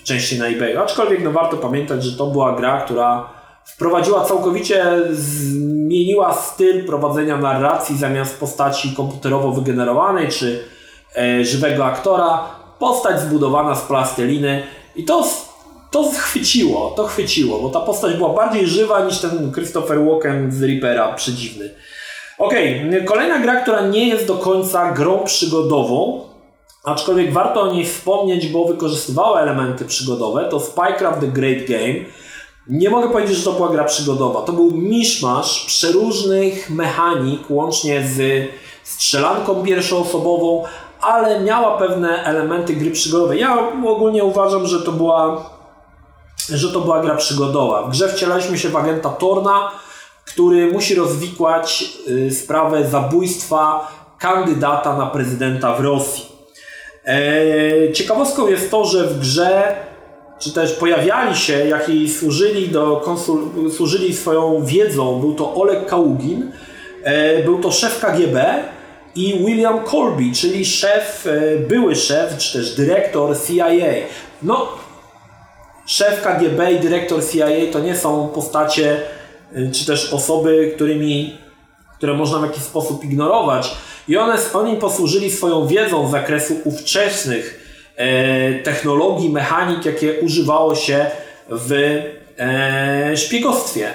częściej 0.05 0.39
na 0.39 0.47
eBayu. 0.47 0.81
Aczkolwiek 0.81 1.24
no, 1.24 1.33
warto 1.33 1.57
pamiętać, 1.57 2.05
że 2.05 2.18
to 2.18 2.26
była 2.26 2.57
gra, 2.57 2.81
która 2.81 3.29
wprowadziła 3.64 4.24
całkowicie, 4.24 4.85
zmieniła 5.11 6.35
styl 6.35 6.87
prowadzenia 6.87 7.37
narracji 7.37 7.99
zamiast 7.99 8.41
postaci 8.41 8.95
komputerowo 8.97 9.53
wygenerowanej 9.53 10.29
czy 10.29 10.64
e, 11.16 11.45
żywego 11.45 11.85
aktora. 11.85 12.45
Postać 12.79 13.20
zbudowana 13.20 13.74
z 13.74 13.83
plasteliny 13.83 14.62
i 14.97 15.05
to 15.05 15.24
to 15.91 16.11
chwyciło, 16.11 16.93
to 16.97 17.07
chwyciło, 17.07 17.59
bo 17.59 17.68
ta 17.68 17.80
postać 17.80 18.16
była 18.16 18.34
bardziej 18.34 18.66
żywa 18.66 19.05
niż 19.05 19.18
ten 19.18 19.53
Christopher 19.53 20.05
Walken 20.05 20.53
z 20.53 20.62
Reapera, 20.62 21.12
przedziwny. 21.12 21.74
Okej, 22.39 22.89
okay. 22.89 23.05
kolejna 23.05 23.39
gra, 23.39 23.61
która 23.61 23.80
nie 23.80 24.09
jest 24.09 24.26
do 24.26 24.34
końca 24.34 24.93
grą 24.93 25.24
przygodową, 25.24 26.20
aczkolwiek 26.84 27.32
warto 27.32 27.61
o 27.61 27.72
niej 27.72 27.86
wspomnieć, 27.86 28.49
bo 28.49 28.64
wykorzystywała 28.64 29.41
elementy 29.41 29.84
przygodowe, 29.84 30.49
to 30.51 30.61
Spycraft 30.61 31.20
The 31.20 31.26
Great 31.26 31.66
Game. 31.68 31.95
Nie 32.68 32.91
mogę 32.91 33.09
powiedzieć, 33.09 33.36
że 33.36 33.45
to 33.45 33.53
była 33.53 33.68
gra 33.68 33.84
przygodowa. 33.84 34.43
To 34.43 34.53
był 34.53 34.70
miszmasz 34.70 35.64
przeróżnych 35.66 36.70
mechanik, 36.70 37.41
łącznie 37.51 38.03
z 38.07 38.49
strzelanką 38.82 39.62
pierwszoosobową, 39.62 40.64
ale 41.01 41.41
miała 41.41 41.78
pewne 41.78 42.24
elementy 42.24 42.74
gry 42.74 42.91
przygodowej. 42.91 43.41
Ja 43.41 43.59
ogólnie 43.86 44.24
uważam, 44.24 44.66
że 44.66 44.82
to 44.82 44.93
była 44.93 45.51
że 46.49 46.73
to 46.73 46.81
była 46.81 47.01
gra 47.01 47.17
przygodowa. 47.17 47.83
W 47.83 47.91
grze 47.91 48.09
wcielaliśmy 48.09 48.59
się 48.59 48.69
w 48.69 48.77
agenta 48.77 49.09
Torna, 49.09 49.71
który 50.25 50.73
musi 50.73 50.95
rozwikłać 50.95 51.85
y, 52.09 52.31
sprawę 52.31 52.89
zabójstwa 52.89 53.89
kandydata 54.19 54.97
na 54.97 55.07
prezydenta 55.07 55.75
w 55.75 55.81
Rosji. 55.81 56.25
E, 57.07 57.93
ciekawostką 57.93 58.49
jest 58.49 58.71
to, 58.71 58.85
że 58.85 59.05
w 59.05 59.19
grze 59.19 59.77
czy 60.39 60.53
też 60.53 60.73
pojawiali 60.73 61.37
się, 61.37 61.67
jak 61.67 61.89
i 61.89 62.11
służyli, 62.11 62.69
do 62.69 62.97
konsul, 62.97 63.51
służyli 63.77 64.15
swoją 64.15 64.65
wiedzą, 64.65 65.21
był 65.21 65.35
to 65.35 65.55
Oleg 65.55 65.87
Kaługin, 65.87 66.53
e, 67.03 67.43
był 67.43 67.59
to 67.59 67.73
szef 67.73 68.01
KGB 68.01 68.65
i 69.15 69.45
William 69.47 69.85
Colby, 69.85 70.33
czyli 70.35 70.65
szef, 70.65 71.27
e, 71.27 71.59
były 71.59 71.97
szef, 71.97 72.37
czy 72.39 72.59
też 72.59 72.75
dyrektor 72.75 73.37
CIA. 73.47 73.67
No, 74.43 74.69
szef 75.89 76.22
KGB 76.22 76.72
i 76.72 76.80
dyrektor 76.80 77.30
CIA 77.30 77.47
to 77.72 77.80
nie 77.80 77.97
są 77.97 78.28
postacie 78.28 79.01
y, 79.57 79.70
czy 79.72 79.86
też 79.86 80.12
osoby, 80.12 80.72
którymi, 80.74 81.39
które 81.97 82.14
można 82.14 82.39
w 82.39 82.43
jakiś 82.43 82.62
sposób 82.62 83.05
ignorować. 83.05 83.74
I 84.09 84.16
one, 84.16 84.39
oni 84.53 84.76
posłużyli 84.76 85.30
swoją 85.30 85.66
wiedzą 85.66 86.09
z 86.09 86.11
zakresu 86.11 86.57
ówczesnych 86.64 87.64
e, 87.97 88.55
technologii, 88.55 89.30
mechanik, 89.30 89.84
jakie 89.84 90.20
używało 90.20 90.74
się 90.74 91.07
w 91.49 91.72
e, 92.39 93.16
szpiegostwie. 93.16 93.91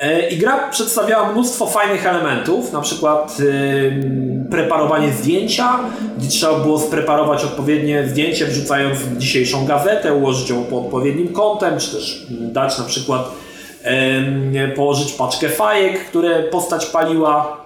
E, 0.00 0.28
I 0.28 0.36
gra 0.36 0.68
przedstawiała 0.68 1.32
mnóstwo 1.32 1.66
fajnych 1.66 2.06
elementów, 2.06 2.72
na 2.72 2.80
przykład 2.80 3.36
preparowanie 4.50 5.12
zdjęcia, 5.12 5.78
gdzie 6.18 6.28
trzeba 6.28 6.58
było 6.58 6.78
spreparować 6.78 7.44
odpowiednie 7.44 8.08
zdjęcie, 8.08 8.46
wrzucając 8.46 8.98
dzisiejszą 9.16 9.66
gazetę, 9.66 10.14
ułożyć 10.14 10.50
ją 10.50 10.64
pod 10.64 10.84
odpowiednim 10.84 11.32
kątem, 11.32 11.78
czy 11.78 11.90
też 11.90 12.26
dać 12.30 12.78
na 12.78 12.84
przykład 12.84 13.30
położyć 14.76 15.12
paczkę 15.12 15.48
fajek, 15.48 16.04
które 16.04 16.42
postać 16.42 16.86
paliła. 16.86 17.56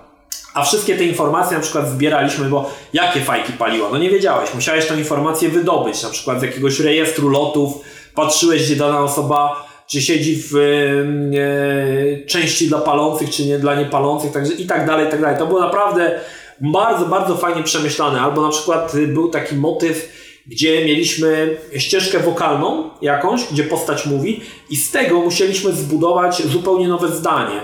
A 0.54 0.64
wszystkie 0.64 0.96
te 0.96 1.04
informacje 1.04 1.56
na 1.56 1.62
przykład 1.62 1.88
zbieraliśmy, 1.88 2.44
bo 2.44 2.70
jakie 2.92 3.20
fajki 3.20 3.52
paliła? 3.52 3.88
No 3.92 3.98
nie 3.98 4.10
wiedziałeś, 4.10 4.54
musiałeś 4.54 4.86
tę 4.86 4.98
informację 4.98 5.48
wydobyć, 5.48 6.02
na 6.02 6.08
przykład 6.08 6.40
z 6.40 6.42
jakiegoś 6.42 6.80
rejestru 6.80 7.28
lotów, 7.28 7.74
patrzyłeś, 8.14 8.64
gdzie 8.64 8.76
dana 8.76 9.00
osoba 9.00 9.66
czy 9.86 10.02
siedzi 10.02 10.42
w 10.50 10.56
e, 10.56 12.26
części 12.26 12.68
dla 12.68 12.78
palących, 12.78 13.30
czy 13.30 13.46
nie 13.46 13.58
dla 13.58 13.74
niepalących, 13.74 14.32
także 14.32 14.52
i 14.52 14.66
tak 14.66 14.86
dalej, 14.86 15.06
i 15.08 15.10
tak 15.10 15.20
dalej. 15.20 15.38
To 15.38 15.46
było 15.46 15.60
naprawdę 15.60 16.20
bardzo, 16.60 17.06
bardzo 17.06 17.36
fajnie 17.36 17.62
przemyślane. 17.62 18.20
Albo 18.20 18.42
na 18.42 18.48
przykład 18.48 18.94
y, 18.94 19.06
był 19.06 19.30
taki 19.30 19.54
motyw, 19.54 20.12
gdzie 20.46 20.84
mieliśmy 20.84 21.56
ścieżkę 21.76 22.18
wokalną 22.18 22.90
jakąś, 23.02 23.44
gdzie 23.52 23.64
postać 23.64 24.06
mówi 24.06 24.40
i 24.70 24.76
z 24.76 24.90
tego 24.90 25.20
musieliśmy 25.20 25.72
zbudować 25.72 26.42
zupełnie 26.42 26.88
nowe 26.88 27.08
zdanie. 27.08 27.60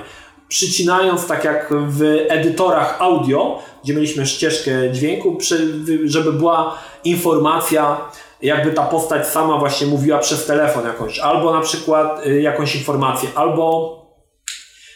Przycinając 0.49 1.27
tak 1.27 1.45
jak 1.45 1.75
w 1.89 2.03
edytorach 2.29 2.97
audio, 3.01 3.63
gdzie 3.85 3.95
mieliśmy 3.95 4.27
ścieżkę 4.27 4.71
dźwięku, 4.93 5.39
żeby 6.05 6.33
była 6.33 6.79
informacja 7.05 8.01
jakby 8.43 8.73
ta 8.73 8.83
postać 8.83 9.27
sama 9.29 9.59
właśnie 9.59 9.87
mówiła 9.87 10.19
przez 10.19 10.47
telefon 10.47 10.85
jakąś, 10.85 11.19
albo 11.19 11.55
na 11.55 11.61
przykład 11.61 12.27
y, 12.27 12.41
jakąś 12.41 12.77
informację, 12.77 13.29
albo 13.35 13.97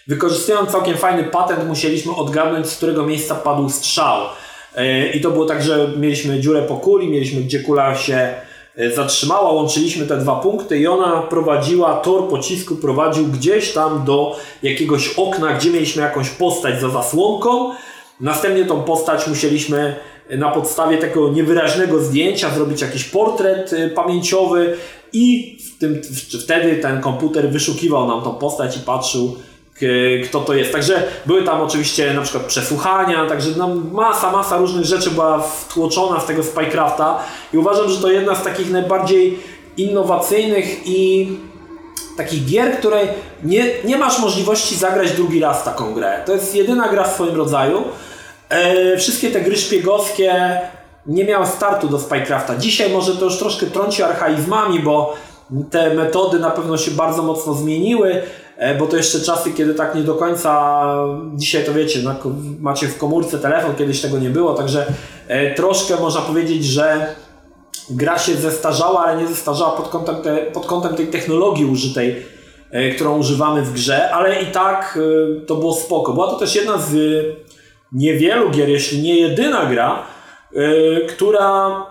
wykorzystując 0.09 0.71
całkiem 0.71 0.97
fajny 0.97 1.25
patent 1.25 1.69
musieliśmy 1.69 2.17
odgadnąć 2.17 2.67
z 2.67 2.77
którego 2.77 3.07
miejsca 3.07 3.35
padł 3.35 3.69
strzał. 3.69 4.23
Y, 4.79 5.11
I 5.15 5.21
to 5.21 5.31
było 5.31 5.47
tak, 5.47 5.63
że 5.63 5.89
mieliśmy 5.97 6.41
dziurę 6.41 6.63
po 6.63 6.77
kuli, 6.77 7.09
mieliśmy 7.09 7.41
gdzie 7.41 7.61
kula 7.61 7.95
się 7.95 8.35
y, 8.79 8.95
zatrzymała, 8.95 9.53
łączyliśmy 9.53 10.07
te 10.07 10.17
dwa 10.17 10.37
punkty 10.37 10.79
i 10.79 10.87
ona 10.87 11.23
prowadziła, 11.23 11.95
tor 11.95 12.29
pocisku 12.29 12.77
prowadził 12.77 13.27
gdzieś 13.27 13.73
tam 13.73 14.05
do 14.05 14.37
jakiegoś 14.63 15.09
okna, 15.09 15.53
gdzie 15.53 15.71
mieliśmy 15.71 16.03
jakąś 16.03 16.31
postać 16.31 16.81
za 16.81 16.89
zasłonką. 16.89 17.71
Następnie 18.21 18.65
tą 18.65 18.83
postać 18.83 19.27
musieliśmy 19.27 19.97
na 20.31 20.51
podstawie 20.51 20.99
takiego 20.99 21.29
niewyraźnego 21.29 21.99
zdjęcia 22.03 22.51
zrobić 22.51 22.81
jakiś 22.81 23.05
portret 23.05 23.73
y, 23.73 23.91
pamięciowy 23.91 24.77
i 25.13 25.57
w 25.61 25.79
tym, 25.79 26.01
wtedy 26.45 26.77
ten 26.77 27.01
komputer 27.01 27.51
wyszukiwał 27.51 28.09
nam 28.09 28.23
tą 28.23 28.35
postać 28.35 28.77
i 28.77 28.81
patrzył 28.81 29.37
kto 30.25 30.41
to 30.41 30.55
jest. 30.55 30.73
Także 30.73 31.03
były 31.27 31.43
tam 31.43 31.61
oczywiście 31.61 32.15
na 32.15 32.23
przykład 32.23 32.45
przesłuchania, 32.45 33.27
także 33.27 33.51
no, 33.57 33.69
masa, 33.93 34.33
masa 34.33 34.57
różnych 34.57 34.85
rzeczy 34.85 35.11
była 35.11 35.41
wtłoczona 35.41 36.21
z 36.21 36.27
tego 36.27 36.43
Spycrafta 36.43 37.19
i 37.53 37.59
uważam, 37.59 37.91
że 37.91 38.01
to 38.01 38.11
jedna 38.11 38.35
z 38.35 38.43
takich 38.43 38.71
najbardziej 38.71 39.39
innowacyjnych 39.77 40.87
i 40.87 41.29
takich 42.17 42.45
gier, 42.45 42.79
której 42.79 43.09
nie, 43.45 43.67
nie 43.85 43.99
masz 43.99 44.19
możliwości 44.19 44.77
zagrać 44.77 45.13
drugi 45.13 45.41
raz 45.41 45.65
taką 45.65 45.95
grę. 45.95 46.23
To 46.27 46.33
jest 46.33 46.55
jedyna 46.55 46.89
gra 46.89 47.05
w 47.05 47.15
swoim 47.15 47.37
rodzaju. 47.37 47.83
E, 48.55 48.97
wszystkie 48.97 49.31
te 49.31 49.41
gry 49.41 49.57
szpiegowskie 49.57 50.61
nie 51.07 51.25
miały 51.25 51.47
startu 51.47 51.89
do 51.89 51.99
Spycrafta. 51.99 52.57
Dzisiaj 52.57 52.93
może 52.93 53.17
to 53.17 53.25
już 53.25 53.39
troszkę 53.39 53.67
trąci 53.67 54.03
archaizmami, 54.03 54.81
bo 54.81 55.15
te 55.71 55.95
metody 55.95 56.39
na 56.39 56.51
pewno 56.51 56.77
się 56.79 56.91
bardzo 56.91 57.23
mocno 57.23 57.55
zmieniły, 57.55 58.23
e, 58.57 58.75
bo 58.75 58.87
to 58.87 58.97
jeszcze 58.97 59.21
czasy, 59.21 59.53
kiedy 59.53 59.75
tak 59.75 59.95
nie 59.95 60.03
do 60.03 60.15
końca, 60.15 60.83
dzisiaj 61.35 61.65
to 61.65 61.75
wiecie, 61.75 62.01
macie 62.61 62.89
w 62.89 62.99
komórce 62.99 63.39
telefon, 63.39 63.75
kiedyś 63.75 64.01
tego 64.01 64.19
nie 64.19 64.31
było, 64.31 64.55
także 64.55 64.87
e, 65.29 65.55
troszkę 65.55 65.97
można 65.97 66.21
powiedzieć, 66.21 66.65
że 66.65 67.15
gra 67.91 68.19
się 68.19 68.35
zestarzała, 68.35 69.05
ale 69.05 69.23
nie 69.23 69.29
zestarzała 69.29 69.73
pod 69.73 69.89
kątem, 69.89 70.17
te, 70.17 70.37
pod 70.37 70.67
kątem 70.67 70.95
tej 70.97 71.07
technologii 71.07 71.65
użytej, 71.65 72.35
którą 72.95 73.19
używamy 73.19 73.63
w 73.63 73.73
grze, 73.73 74.11
ale 74.11 74.43
i 74.43 74.47
tak 74.47 74.99
to 75.47 75.55
było 75.55 75.75
spoko. 75.75 76.13
Była 76.13 76.27
to 76.27 76.37
też 76.37 76.57
jedna 76.57 76.79
z 76.79 76.95
niewielu 77.95 78.51
gier, 78.51 78.69
jeśli 78.69 79.03
nie 79.03 79.21
jedyna 79.21 79.67
gra, 79.67 80.03
która 81.09 81.87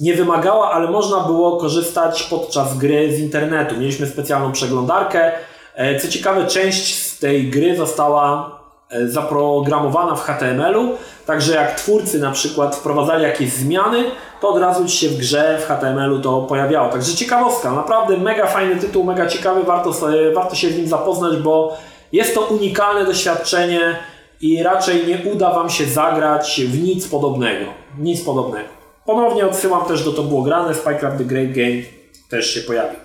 nie 0.00 0.14
wymagała, 0.14 0.70
ale 0.70 0.90
można 0.90 1.20
było 1.20 1.56
korzystać 1.56 2.22
podczas 2.22 2.78
gry 2.78 3.16
z 3.16 3.18
internetu. 3.18 3.76
Mieliśmy 3.76 4.06
specjalną 4.06 4.52
przeglądarkę. 4.52 5.32
E, 5.74 6.00
co 6.00 6.08
ciekawe, 6.08 6.46
część 6.46 6.94
z 6.94 7.18
tej 7.18 7.50
gry 7.50 7.76
została 7.76 8.58
e, 8.90 9.08
zaprogramowana 9.08 10.14
w 10.14 10.22
HTML-u, 10.22 10.96
także 11.26 11.54
jak 11.54 11.74
twórcy 11.74 12.18
na 12.18 12.30
przykład 12.30 12.76
wprowadzali 12.76 13.22
jakieś 13.22 13.52
zmiany, 13.52 14.04
to 14.40 14.48
od 14.48 14.60
razu 14.60 14.88
się 14.88 15.08
w 15.08 15.16
grze 15.16 15.58
w 15.60 15.66
HTML-u 15.66 16.20
to 16.20 16.40
pojawiało. 16.40 16.88
Także 16.88 17.14
ciekawostka, 17.14 17.72
naprawdę 17.72 18.16
mega 18.16 18.46
fajny 18.46 18.76
tytuł, 18.76 19.04
mega 19.04 19.26
ciekawy, 19.26 19.62
warto, 19.62 19.94
warto 20.34 20.54
się 20.54 20.70
z 20.70 20.76
nim 20.76 20.88
zapoznać, 20.88 21.36
bo 21.36 21.76
jest 22.12 22.34
to 22.34 22.40
unikalne 22.40 23.04
doświadczenie 23.04 23.96
i 24.42 24.62
raczej 24.62 25.06
nie 25.06 25.32
uda 25.32 25.54
Wam 25.54 25.70
się 25.70 25.84
zagrać 25.84 26.60
w 26.66 26.82
nic 26.82 27.08
podobnego. 27.08 27.64
Nic 27.98 28.24
podobnego. 28.24 28.68
Ponownie 29.06 29.46
odsyłam 29.46 29.84
też 29.84 30.04
do 30.04 30.12
to 30.12 30.22
było 30.22 30.42
grane, 30.42 30.74
Spycraft 30.74 31.18
The 31.18 31.24
Great 31.24 31.52
Game 31.52 31.82
też 32.30 32.54
się 32.54 32.60
pojawi. 32.60 32.96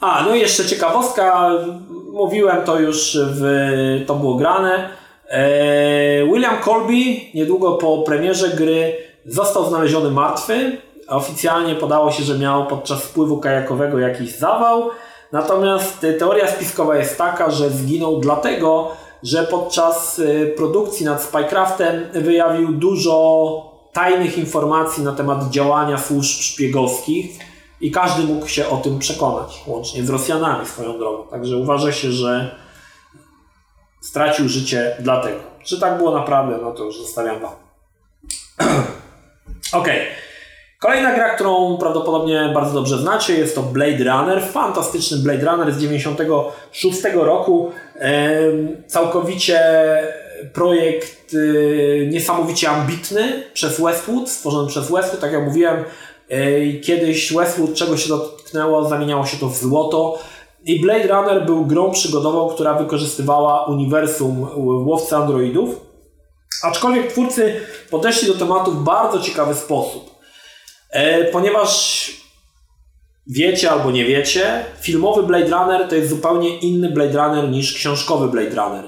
A, 0.00 0.22
no 0.22 0.34
i 0.34 0.40
jeszcze 0.40 0.64
ciekawostka, 0.64 1.50
mówiłem 2.12 2.64
to 2.64 2.80
już 2.80 3.18
w 3.20 4.04
To 4.06 4.14
było 4.14 4.34
grane. 4.34 4.90
E, 5.28 6.24
William 6.24 6.62
Colby 6.64 6.94
niedługo 7.34 7.72
po 7.72 7.98
premierze 7.98 8.48
gry 8.48 8.96
został 9.26 9.68
znaleziony 9.68 10.10
martwy. 10.10 10.76
Oficjalnie 11.08 11.74
podało 11.74 12.10
się, 12.10 12.22
że 12.22 12.38
miał 12.38 12.66
podczas 12.66 13.02
wpływu 13.02 13.38
kajakowego 13.38 13.98
jakiś 13.98 14.36
zawał. 14.36 14.90
Natomiast 15.32 16.06
teoria 16.18 16.46
spiskowa 16.48 16.96
jest 16.96 17.18
taka, 17.18 17.50
że 17.50 17.70
zginął 17.70 18.20
dlatego, 18.20 18.92
że 19.22 19.42
podczas 19.42 20.18
e, 20.18 20.46
produkcji 20.46 21.06
nad 21.06 21.22
Spycraftem 21.22 22.04
wyjawił 22.12 22.72
dużo 22.72 23.70
tajnych 23.92 24.38
informacji 24.38 25.04
na 25.04 25.12
temat 25.12 25.50
działania 25.50 25.98
służb 25.98 26.40
szpiegowskich 26.40 27.38
i 27.80 27.90
każdy 27.90 28.22
mógł 28.22 28.48
się 28.48 28.68
o 28.68 28.76
tym 28.76 28.98
przekonać, 28.98 29.62
łącznie 29.66 30.04
z 30.04 30.10
Rosjanami 30.10 30.66
swoją 30.66 30.98
drogą. 30.98 31.26
Także 31.26 31.56
uważa 31.56 31.92
się, 31.92 32.12
że 32.12 32.56
stracił 34.00 34.48
życie 34.48 34.96
dlatego. 35.00 35.40
Czy 35.64 35.80
tak 35.80 35.98
było 35.98 36.18
naprawdę, 36.18 36.58
no 36.62 36.72
to 36.72 36.84
już 36.84 36.98
zostawiam 36.98 37.40
Wam. 37.40 37.52
ok. 39.80 39.88
Kolejna 40.80 41.14
gra, 41.14 41.34
którą 41.34 41.76
prawdopodobnie 41.76 42.50
bardzo 42.54 42.74
dobrze 42.74 42.98
znacie, 42.98 43.38
jest 43.38 43.54
to 43.54 43.62
Blade 43.62 44.04
Runner. 44.04 44.42
Fantastyczny 44.42 45.18
Blade 45.18 45.44
Runner 45.44 45.74
z 45.74 45.78
96 45.78 47.02
roku. 47.14 47.72
Całkowicie 48.86 49.60
projekt 50.52 51.34
y, 51.34 52.08
niesamowicie 52.12 52.70
ambitny 52.70 53.42
przez 53.52 53.80
Westwood, 53.80 54.28
stworzony 54.28 54.68
przez 54.68 54.90
Westwood, 54.90 55.20
tak 55.20 55.32
jak 55.32 55.44
mówiłem, 55.44 55.84
y, 56.30 56.80
kiedyś 56.84 57.32
Westwood 57.32 57.74
czego 57.74 57.96
się 57.96 58.08
dotknęło, 58.08 58.88
zamieniało 58.88 59.26
się 59.26 59.36
to 59.36 59.48
w 59.48 59.56
złoto. 59.56 60.18
I 60.64 60.80
Blade 60.80 61.06
Runner 61.06 61.46
był 61.46 61.66
grą 61.66 61.90
przygodową, 61.90 62.48
która 62.48 62.74
wykorzystywała 62.74 63.66
uniwersum 63.66 64.48
łowcy 64.86 65.16
androidów. 65.16 65.80
Aczkolwiek 66.62 67.12
twórcy 67.12 67.60
podeszli 67.90 68.28
do 68.28 68.34
tematu 68.34 68.72
w 68.72 68.84
bardzo 68.84 69.20
ciekawy 69.20 69.54
sposób. 69.54 70.10
E, 70.90 71.24
ponieważ 71.24 72.10
wiecie 73.30 73.70
albo 73.70 73.90
nie 73.90 74.04
wiecie, 74.04 74.64
filmowy 74.80 75.22
Blade 75.22 75.50
Runner 75.50 75.88
to 75.88 75.94
jest 75.94 76.08
zupełnie 76.08 76.58
inny 76.58 76.90
Blade 76.90 77.18
Runner 77.18 77.50
niż 77.50 77.74
książkowy 77.74 78.28
Blade 78.28 78.56
Runner. 78.56 78.84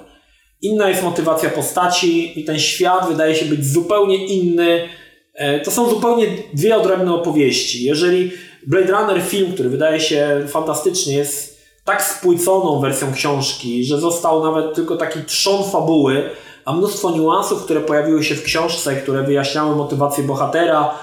Inna 0.63 0.89
jest 0.89 1.03
motywacja 1.03 1.51
postaci 1.51 2.41
i 2.41 2.45
ten 2.45 2.59
świat 2.59 3.09
wydaje 3.09 3.35
się 3.35 3.45
być 3.45 3.67
zupełnie 3.67 4.27
inny. 4.27 4.89
E, 5.35 5.61
to 5.61 5.71
są 5.71 5.91
zupełnie 5.91 6.27
dwie 6.55 6.77
odrębne 6.77 7.15
opowieści. 7.15 7.85
Jeżeli 7.85 8.31
Blade 8.67 8.93
Runner 8.93 9.23
film, 9.23 9.53
który 9.53 9.69
wydaje 9.69 10.01
się 10.01 10.45
fantastyczny, 10.49 11.13
jest 11.13 11.63
tak 11.85 12.03
spłyconą 12.03 12.81
wersją 12.81 13.13
książki, 13.13 13.85
że 13.85 14.01
został 14.01 14.45
nawet 14.45 14.75
tylko 14.75 14.97
taki 14.97 15.21
trzon 15.21 15.71
fabuły, 15.71 16.31
a 16.65 16.73
mnóstwo 16.73 17.11
niuansów, 17.11 17.65
które 17.65 17.81
pojawiły 17.81 18.25
się 18.25 18.35
w 18.35 18.43
książce, 18.43 18.97
które 18.97 19.23
wyjaśniały 19.23 19.77
motywację 19.77 20.25
bohatera, 20.25 20.95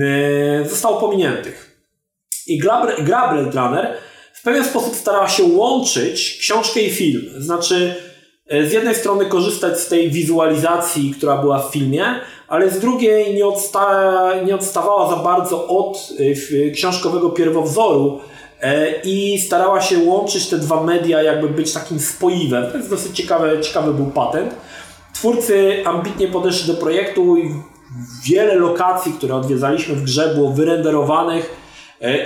e, 0.00 0.68
zostało 0.68 1.00
pominiętych. 1.00 1.75
I 2.46 2.58
gra, 2.58 2.86
gra 2.98 3.34
w 4.32 4.42
pewien 4.42 4.64
sposób 4.64 4.96
starała 4.96 5.28
się 5.28 5.44
łączyć 5.44 6.38
książkę 6.40 6.80
i 6.80 6.90
film. 6.90 7.22
Znaczy, 7.38 7.94
E, 8.48 8.66
z 8.66 8.72
jednej 8.72 8.94
strony 8.94 9.26
korzystać 9.26 9.80
z 9.80 9.88
tej 9.88 10.10
wizualizacji, 10.10 11.14
która 11.16 11.36
była 11.36 11.58
w 11.62 11.72
filmie, 11.72 12.04
ale 12.48 12.70
z 12.70 12.78
drugiej 12.78 13.34
nie, 13.34 13.46
odsta 13.46 14.32
nie 14.44 14.54
odstawała 14.54 15.10
za 15.10 15.16
bardzo 15.16 15.66
od 15.66 16.12
e, 16.66 16.70
książkowego 16.70 17.30
pierwowzoru 17.30 18.20
e, 18.60 19.00
i 19.04 19.40
starała 19.40 19.80
się 19.80 19.98
łączyć 19.98 20.46
te 20.46 20.58
dwa 20.58 20.82
media, 20.82 21.22
jakby 21.22 21.48
być 21.48 21.72
takim 21.72 22.00
spoiwem. 22.00 22.70
To 22.70 22.76
jest 22.76 22.90
dosyć 22.90 23.16
ciekawy, 23.16 23.60
ciekawy 23.60 23.94
był 23.94 24.06
patent. 24.06 24.54
Twórcy 25.14 25.82
ambitnie 25.84 26.28
podeszli 26.28 26.74
do 26.74 26.80
projektu 26.80 27.36
i 27.36 27.54
wiele 28.24 28.54
lokacji, 28.54 29.12
które 29.12 29.34
odwiedzaliśmy 29.34 29.94
w 29.94 30.02
grze 30.02 30.34
było 30.34 30.50
wyrenderowanych 30.50 31.65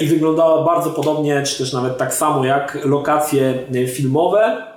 i 0.00 0.06
wyglądała 0.06 0.64
bardzo 0.64 0.90
podobnie, 0.90 1.42
czy 1.42 1.58
też 1.58 1.72
nawet 1.72 1.98
tak 1.98 2.14
samo 2.14 2.44
jak 2.44 2.78
lokacje 2.84 3.54
filmowe. 3.94 4.70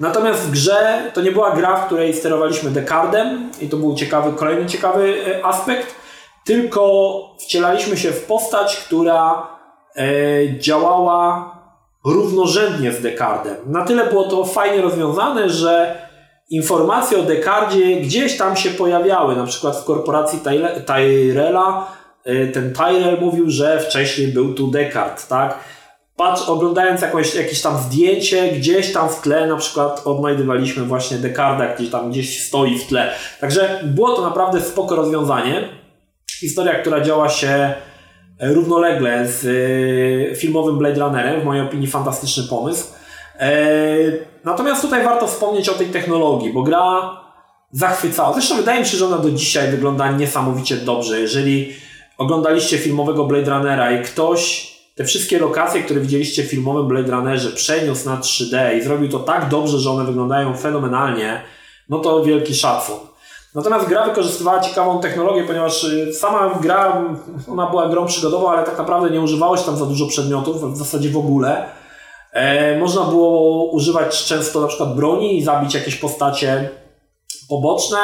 Natomiast 0.00 0.40
w 0.40 0.50
grze 0.50 1.10
to 1.14 1.20
nie 1.20 1.32
była 1.32 1.50
gra, 1.50 1.76
w 1.76 1.86
której 1.86 2.14
sterowaliśmy 2.14 2.70
Descardem 2.70 3.50
i 3.60 3.68
to 3.68 3.76
był 3.76 3.94
ciekawy, 3.94 4.32
kolejny 4.32 4.66
ciekawy 4.66 5.24
e, 5.26 5.44
aspekt, 5.44 5.94
tylko 6.44 7.14
wcielaliśmy 7.40 7.96
się 7.96 8.12
w 8.12 8.24
postać, 8.24 8.76
która 8.76 9.46
e, 9.96 10.04
działała 10.58 11.54
równorzędnie 12.04 12.92
z 12.92 13.02
Descardem. 13.02 13.56
Na 13.66 13.84
tyle 13.84 14.06
było 14.06 14.24
to 14.24 14.44
fajnie 14.44 14.82
rozwiązane, 14.82 15.50
że 15.50 16.04
informacje 16.50 17.18
o 17.18 17.22
Descardzie 17.22 17.96
gdzieś 17.96 18.36
tam 18.36 18.56
się 18.56 18.70
pojawiały, 18.70 19.36
na 19.36 19.46
przykład 19.46 19.76
w 19.76 19.84
korporacji 19.84 20.40
Tyrella 20.86 21.86
e, 21.90 22.03
ten 22.52 22.72
Tyrell 22.72 23.20
mówił, 23.20 23.50
że 23.50 23.80
wcześniej 23.80 24.28
był 24.28 24.54
tu 24.54 24.66
Descartes, 24.66 25.26
tak? 25.26 25.58
patrz, 26.16 26.48
oglądając 26.48 27.00
jakieś, 27.00 27.34
jakieś 27.34 27.62
tam 27.62 27.78
zdjęcie, 27.78 28.52
gdzieś 28.52 28.92
tam 28.92 29.08
w 29.08 29.20
tle 29.20 29.46
na 29.46 29.56
przykład 29.56 30.02
odnajdywaliśmy 30.04 30.84
właśnie 30.84 31.16
Descartes, 31.16 31.76
gdzieś 31.78 31.90
tam 31.90 32.10
gdzieś 32.10 32.46
stoi 32.46 32.78
w 32.78 32.86
tle. 32.86 33.12
Także 33.40 33.80
było 33.84 34.16
to 34.16 34.22
naprawdę 34.22 34.60
spoko 34.60 34.96
rozwiązanie. 34.96 35.68
Historia, 36.40 36.74
która 36.74 37.00
działa 37.00 37.28
się 37.28 37.48
e, 37.48 37.74
równolegle 38.40 39.28
z 39.28 39.46
e, 40.32 40.36
filmowym 40.36 40.78
Blade 40.78 41.00
Runnerem, 41.00 41.40
w 41.40 41.44
mojej 41.44 41.62
opinii 41.62 41.86
fantastyczny 41.86 42.42
pomysł. 42.50 42.86
E, 43.38 43.56
natomiast 44.44 44.82
tutaj 44.82 45.04
warto 45.04 45.26
wspomnieć 45.26 45.68
o 45.68 45.74
tej 45.74 45.86
technologii, 45.86 46.52
bo 46.52 46.62
gra 46.62 47.20
zachwycała. 47.72 48.32
Zresztą 48.32 48.56
wydaje 48.56 48.80
mi 48.80 48.86
się, 48.86 48.96
że 48.96 49.06
ona 49.06 49.18
do 49.18 49.30
dzisiaj 49.30 49.70
wygląda 49.70 50.12
niesamowicie 50.12 50.76
dobrze. 50.76 51.20
Jeżeli 51.20 51.72
oglądaliście 52.18 52.78
filmowego 52.78 53.24
Blade 53.24 53.50
Runnera 53.50 53.92
i 53.92 54.04
ktoś 54.04 54.74
te 54.94 55.04
wszystkie 55.04 55.38
lokacje, 55.38 55.82
które 55.82 56.00
widzieliście 56.00 56.42
w 56.42 56.50
filmowym 56.50 56.88
Blade 56.88 57.12
Runnerze, 57.12 57.50
przeniósł 57.50 58.06
na 58.06 58.16
3D 58.16 58.76
i 58.78 58.82
zrobił 58.82 59.08
to 59.08 59.18
tak 59.18 59.48
dobrze, 59.48 59.78
że 59.78 59.90
one 59.90 60.04
wyglądają 60.04 60.56
fenomenalnie, 60.56 61.40
no 61.88 61.98
to 61.98 62.24
wielki 62.24 62.54
szacun. 62.54 62.96
Natomiast 63.54 63.88
gra 63.88 64.06
wykorzystywała 64.06 64.60
ciekawą 64.60 65.00
technologię, 65.00 65.44
ponieważ 65.44 65.84
y, 65.84 66.14
sama 66.14 66.58
gra, 66.60 67.04
ona 67.48 67.66
była 67.66 67.88
grą 67.88 68.06
przygodową, 68.06 68.50
ale 68.50 68.62
tak 68.62 68.78
naprawdę 68.78 69.10
nie 69.10 69.20
używało 69.20 69.56
się 69.56 69.64
tam 69.64 69.76
za 69.76 69.86
dużo 69.86 70.06
przedmiotów, 70.06 70.74
w 70.74 70.76
zasadzie 70.76 71.10
w 71.10 71.16
ogóle. 71.16 71.66
E, 72.32 72.78
można 72.78 73.04
było 73.04 73.64
używać 73.70 74.24
często 74.24 74.60
na 74.60 74.66
przykład 74.66 74.96
broni 74.96 75.38
i 75.38 75.44
zabić 75.44 75.74
jakieś 75.74 75.96
postacie 75.96 76.70
poboczne. 77.48 77.98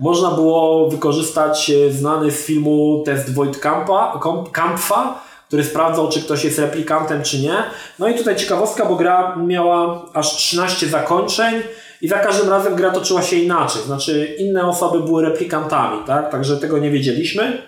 Można 0.00 0.30
było 0.30 0.90
wykorzystać 0.90 1.70
e, 1.70 1.92
znany 1.92 2.30
z 2.30 2.44
filmu 2.44 3.02
test 3.06 3.34
Voidkampa, 3.34 4.20
Kampfa, 4.52 5.22
który 5.46 5.64
sprawdzał, 5.64 6.08
czy 6.08 6.22
ktoś 6.22 6.44
jest 6.44 6.58
replikantem, 6.58 7.22
czy 7.22 7.38
nie. 7.38 7.54
No 7.98 8.08
i 8.08 8.14
tutaj 8.14 8.36
ciekawostka, 8.36 8.86
bo 8.86 8.96
gra 8.96 9.36
miała 9.36 10.06
aż 10.12 10.36
13 10.36 10.86
zakończeń 10.86 11.62
i 12.00 12.08
za 12.08 12.18
każdym 12.18 12.50
razem 12.50 12.74
gra 12.74 12.90
toczyła 12.90 13.22
się 13.22 13.36
inaczej. 13.36 13.82
Znaczy 13.82 14.36
inne 14.38 14.66
osoby 14.66 15.00
były 15.00 15.22
replikantami, 15.22 16.04
tak? 16.06 16.30
Także 16.30 16.56
tego 16.56 16.78
nie 16.78 16.90
wiedzieliśmy. 16.90 17.62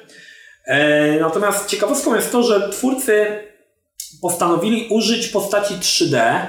E, 0.65 1.21
natomiast 1.21 1.69
ciekawostką 1.69 2.15
jest 2.15 2.33
to, 2.33 2.43
że 2.43 2.69
twórcy 2.69 3.27
postanowili 4.23 4.89
użyć 4.91 5.29
postaci 5.29 5.75
3D, 5.75 6.41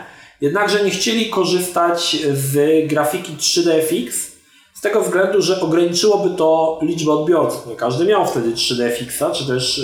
jednakże 0.41 0.83
nie 0.83 0.89
chcieli 0.89 1.29
korzystać 1.29 2.17
z 2.33 2.87
grafiki 2.87 3.33
3DFX, 3.39 4.36
z 4.77 4.81
tego 4.81 5.01
względu, 5.01 5.41
że 5.41 5.61
ograniczyłoby 5.61 6.29
to 6.37 6.79
liczbę 6.81 7.11
odbiorców. 7.11 7.67
Nie 7.67 7.75
każdy 7.75 8.05
miał 8.05 8.25
wtedy 8.25 8.51
3DFX, 8.51 9.31
czy 9.31 9.47
też 9.47 9.81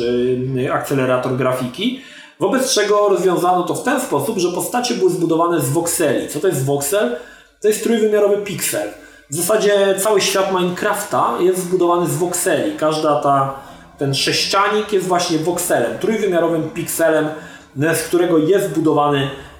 yy, 0.55 0.73
akcelerator 0.73 1.35
grafiki, 1.35 2.01
wobec 2.39 2.73
czego 2.73 3.09
rozwiązano 3.09 3.63
to 3.63 3.75
w 3.75 3.83
ten 3.83 4.01
sposób, 4.01 4.37
że 4.37 4.51
postacie 4.51 4.95
były 4.95 5.11
zbudowane 5.11 5.61
z 5.61 5.69
voxeli. 5.69 6.27
Co 6.27 6.39
to 6.39 6.47
jest 6.47 6.65
voxel? 6.65 7.15
To 7.61 7.67
jest 7.67 7.83
trójwymiarowy 7.83 8.37
piksel. 8.37 8.89
W 9.29 9.35
zasadzie 9.35 9.95
cały 9.99 10.21
świat 10.21 10.51
Minecrafta 10.51 11.33
jest 11.39 11.59
zbudowany 11.59 12.07
z 12.07 12.17
voxeli. 12.17 12.77
Każda 12.77 13.21
ta, 13.21 13.53
ten 13.97 14.13
sześcianik 14.13 14.93
jest 14.93 15.07
właśnie 15.07 15.37
voxelem, 15.37 15.99
trójwymiarowym 15.99 16.69
pikselem, 16.69 17.27
z 17.75 18.03
którego 18.03 18.37
jest 18.37 18.69
budowany 18.69 19.29
E, 19.29 19.52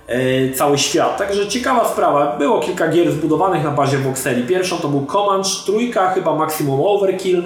cały 0.56 0.78
świat. 0.78 1.18
Także 1.18 1.48
ciekawa 1.48 1.90
sprawa. 1.90 2.38
Było 2.38 2.60
kilka 2.60 2.88
gier 2.88 3.12
zbudowanych 3.12 3.64
na 3.64 3.72
bazie 3.72 3.98
voxeli. 3.98 4.44
Pierwszą 4.44 4.78
to 4.78 4.88
był 4.88 5.06
Comanche 5.06 5.50
trójka, 5.66 6.12
chyba 6.12 6.36
Maximum 6.36 6.82
Overkill. 6.82 7.44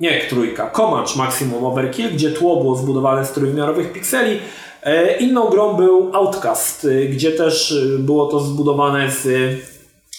Nie 0.00 0.20
trójka, 0.20 0.70
Comanche 0.70 1.16
Maximum 1.16 1.64
Overkill, 1.64 2.10
gdzie 2.12 2.30
tło 2.30 2.56
było 2.56 2.76
zbudowane 2.76 3.26
z 3.26 3.32
trójwymiarowych 3.32 3.92
pikseli. 3.92 4.40
E, 4.82 5.16
inną 5.16 5.50
grą 5.50 5.74
był 5.74 6.10
Outcast, 6.12 6.84
e, 6.84 7.04
gdzie 7.04 7.32
też 7.32 7.74
było 7.98 8.26
to 8.26 8.40
zbudowane 8.40 9.10
z 9.10 9.28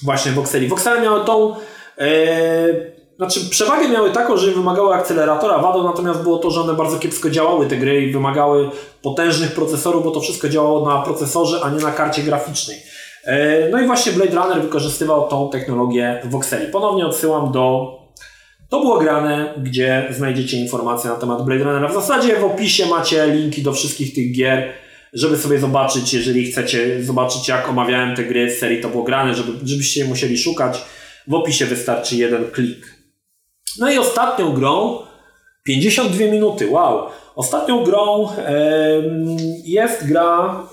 właśnie 0.03 0.31
voxeli. 0.31 0.67
Voxele 0.67 1.01
miały 1.01 1.25
tą 1.25 1.55
znaczy, 3.17 3.49
przewagę 3.49 3.89
miały 3.89 4.11
taką, 4.11 4.37
że 4.37 4.51
wymagały 4.51 4.93
akceleratora. 4.93 5.57
Wadą 5.57 5.83
natomiast 5.83 6.23
było 6.23 6.37
to, 6.37 6.51
że 6.51 6.61
one 6.61 6.73
bardzo 6.73 6.99
kiepsko 6.99 7.29
działały, 7.29 7.67
te 7.67 7.77
gry, 7.77 8.01
i 8.01 8.11
wymagały 8.11 8.69
potężnych 9.01 9.51
procesorów, 9.51 10.03
bo 10.03 10.11
to 10.11 10.19
wszystko 10.19 10.49
działało 10.49 10.89
na 10.89 11.01
procesorze, 11.01 11.59
a 11.63 11.69
nie 11.69 11.79
na 11.79 11.91
karcie 11.91 12.23
graficznej. 12.23 12.77
E, 13.23 13.69
no 13.69 13.81
i 13.81 13.85
właśnie 13.85 14.11
Blade 14.11 14.35
Runner 14.35 14.61
wykorzystywał 14.61 15.27
tą 15.27 15.49
technologię 15.49 16.21
voxeli. 16.23 16.71
Ponownie 16.71 17.05
odsyłam 17.05 17.51
do. 17.51 17.97
To 18.69 18.79
było 18.79 18.99
grane, 18.99 19.53
gdzie 19.63 20.07
znajdziecie 20.09 20.57
informacje 20.57 21.09
na 21.09 21.15
temat 21.15 21.45
Blade 21.45 21.63
Runnera. 21.63 21.87
W 21.87 21.93
zasadzie 21.93 22.39
w 22.39 22.43
opisie 22.43 22.85
macie 22.85 23.27
linki 23.27 23.61
do 23.63 23.73
wszystkich 23.73 24.13
tych 24.13 24.31
gier, 24.31 24.73
żeby 25.13 25.37
sobie 25.37 25.59
zobaczyć, 25.59 26.13
jeżeli 26.13 26.51
chcecie 26.51 27.03
zobaczyć, 27.03 27.47
jak 27.47 27.69
omawiałem 27.69 28.15
te 28.15 28.23
gry 28.23 28.51
z 28.51 28.59
serii 28.59 28.81
To 28.81 28.89
było 28.89 29.03
grane, 29.03 29.35
żeby, 29.35 29.51
żebyście 29.63 30.05
musieli 30.05 30.37
szukać. 30.37 30.83
W 31.27 31.33
opisie 31.33 31.65
wystarczy 31.65 32.15
jeden 32.15 32.51
klik. 32.51 32.96
No 33.79 33.91
i 33.91 33.97
ostatnią 33.97 34.53
grą, 34.53 34.99
52 35.63 36.25
minuty, 36.25 36.69
wow. 36.69 37.03
Ostatnią 37.35 37.83
grą 37.83 38.29
jest 39.65 40.07
gra, 40.07 40.63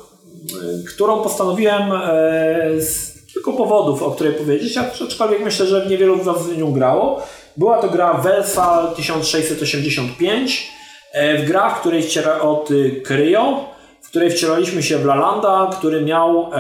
którą 0.95 1.23
postanowiłem 1.23 1.93
e, 1.93 2.81
z 2.81 3.15
kilku 3.33 3.53
powodów, 3.53 4.03
o 4.03 4.11
której 4.11 4.33
powiedzieć, 4.33 4.77
aczkolwiek 4.77 5.45
myślę, 5.45 5.67
że 5.67 5.87
niewielu 5.87 6.23
z 6.23 6.25
Was 6.25 6.45
z 6.45 6.59
nią 6.59 6.73
grało. 6.73 7.23
Była 7.57 7.83
to 7.83 7.89
gra 7.89 8.15
Versal 8.15 8.95
1685, 8.95 10.73
e, 11.13 11.39
w 11.39 11.45
gra, 11.45 11.71
w 11.71 11.81
której 11.81 12.03
od 12.41 12.69
Cryo, 13.05 13.65
w 14.03 14.09
której 14.09 14.31
wcielaliśmy 14.31 14.83
się 14.83 14.99
w 14.99 15.05
Lalanda, 15.05 15.71
który 15.79 16.01
miał 16.01 16.51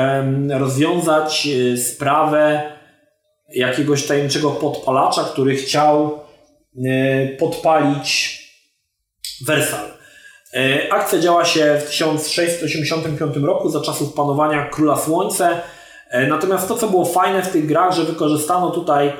rozwiązać 0.51 1.49
e, 1.72 1.76
sprawę 1.76 2.62
jakiegoś 3.55 4.07
tajemniczego 4.07 4.51
podpalacza, 4.51 5.24
który 5.24 5.57
chciał 5.57 6.24
podpalić 7.39 8.41
Wersal. 9.47 9.87
E, 10.55 10.93
akcja 10.93 11.18
działa 11.18 11.45
się 11.45 11.81
w 11.81 11.91
1685 11.91 13.37
roku 13.37 13.68
za 13.68 13.81
czasów 13.81 14.12
panowania 14.12 14.66
Króla 14.66 14.97
Słońce. 14.97 15.61
E, 16.11 16.27
natomiast 16.27 16.68
to, 16.68 16.75
co 16.75 16.89
było 16.89 17.05
fajne 17.05 17.43
w 17.43 17.53
tych 17.53 17.66
grach, 17.66 17.95
że 17.95 18.05
wykorzystano 18.05 18.70
tutaj 18.70 19.12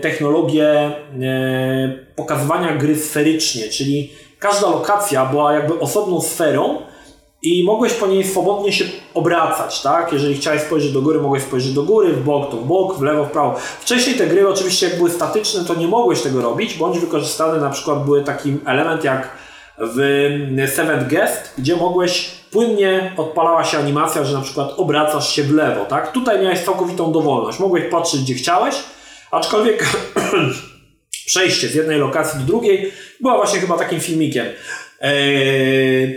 technologię 0.00 0.92
pokazywania 2.16 2.76
gry 2.76 2.96
sferycznie, 2.96 3.68
czyli 3.68 4.12
każda 4.38 4.70
lokacja 4.70 5.26
była 5.26 5.52
jakby 5.52 5.78
osobną 5.78 6.20
sferą, 6.20 6.82
i 7.42 7.64
mogłeś 7.64 7.92
po 7.92 8.06
niej 8.06 8.24
swobodnie 8.24 8.72
się 8.72 8.84
obracać, 9.14 9.82
tak? 9.82 10.12
Jeżeli 10.12 10.34
chciałeś 10.34 10.62
spojrzeć 10.62 10.92
do 10.92 11.02
góry, 11.02 11.20
mogłeś 11.20 11.42
spojrzeć 11.42 11.72
do 11.72 11.82
góry, 11.82 12.12
w 12.12 12.24
bok 12.24 12.50
to 12.50 12.56
w 12.56 12.64
bok, 12.64 12.98
w 12.98 13.02
lewo, 13.02 13.24
w 13.24 13.30
prawo. 13.30 13.56
Wcześniej 13.80 14.16
te 14.16 14.26
gry 14.26 14.48
oczywiście 14.48 14.88
jak 14.88 14.96
były 14.96 15.10
statyczne, 15.10 15.64
to 15.64 15.74
nie 15.74 15.88
mogłeś 15.88 16.22
tego 16.22 16.42
robić, 16.42 16.74
bądź 16.74 16.98
wykorzystane 16.98 17.60
na 17.60 17.70
przykład 17.70 18.04
były 18.04 18.24
taki 18.24 18.56
element 18.66 19.04
jak 19.04 19.28
w 19.78 19.96
Seventh 20.74 21.08
Guest, 21.08 21.54
gdzie 21.58 21.76
mogłeś 21.76 22.30
płynnie 22.50 23.12
odpalała 23.16 23.64
się 23.64 23.78
animacja, 23.78 24.24
że 24.24 24.34
na 24.34 24.40
przykład 24.40 24.72
obracasz 24.76 25.34
się 25.34 25.42
w 25.42 25.54
lewo, 25.54 25.84
tak? 25.84 26.12
Tutaj 26.12 26.42
miałeś 26.42 26.60
całkowitą 26.60 27.12
dowolność. 27.12 27.58
Mogłeś 27.58 27.84
patrzeć 27.90 28.20
gdzie 28.20 28.34
chciałeś, 28.34 28.74
aczkolwiek 29.30 29.86
przejście 31.26 31.68
z 31.68 31.74
jednej 31.74 31.98
lokacji 31.98 32.40
do 32.40 32.46
drugiej 32.46 32.92
była 33.20 33.36
właśnie 33.36 33.60
chyba 33.60 33.78
takim 33.78 34.00
filmikiem 34.00 34.46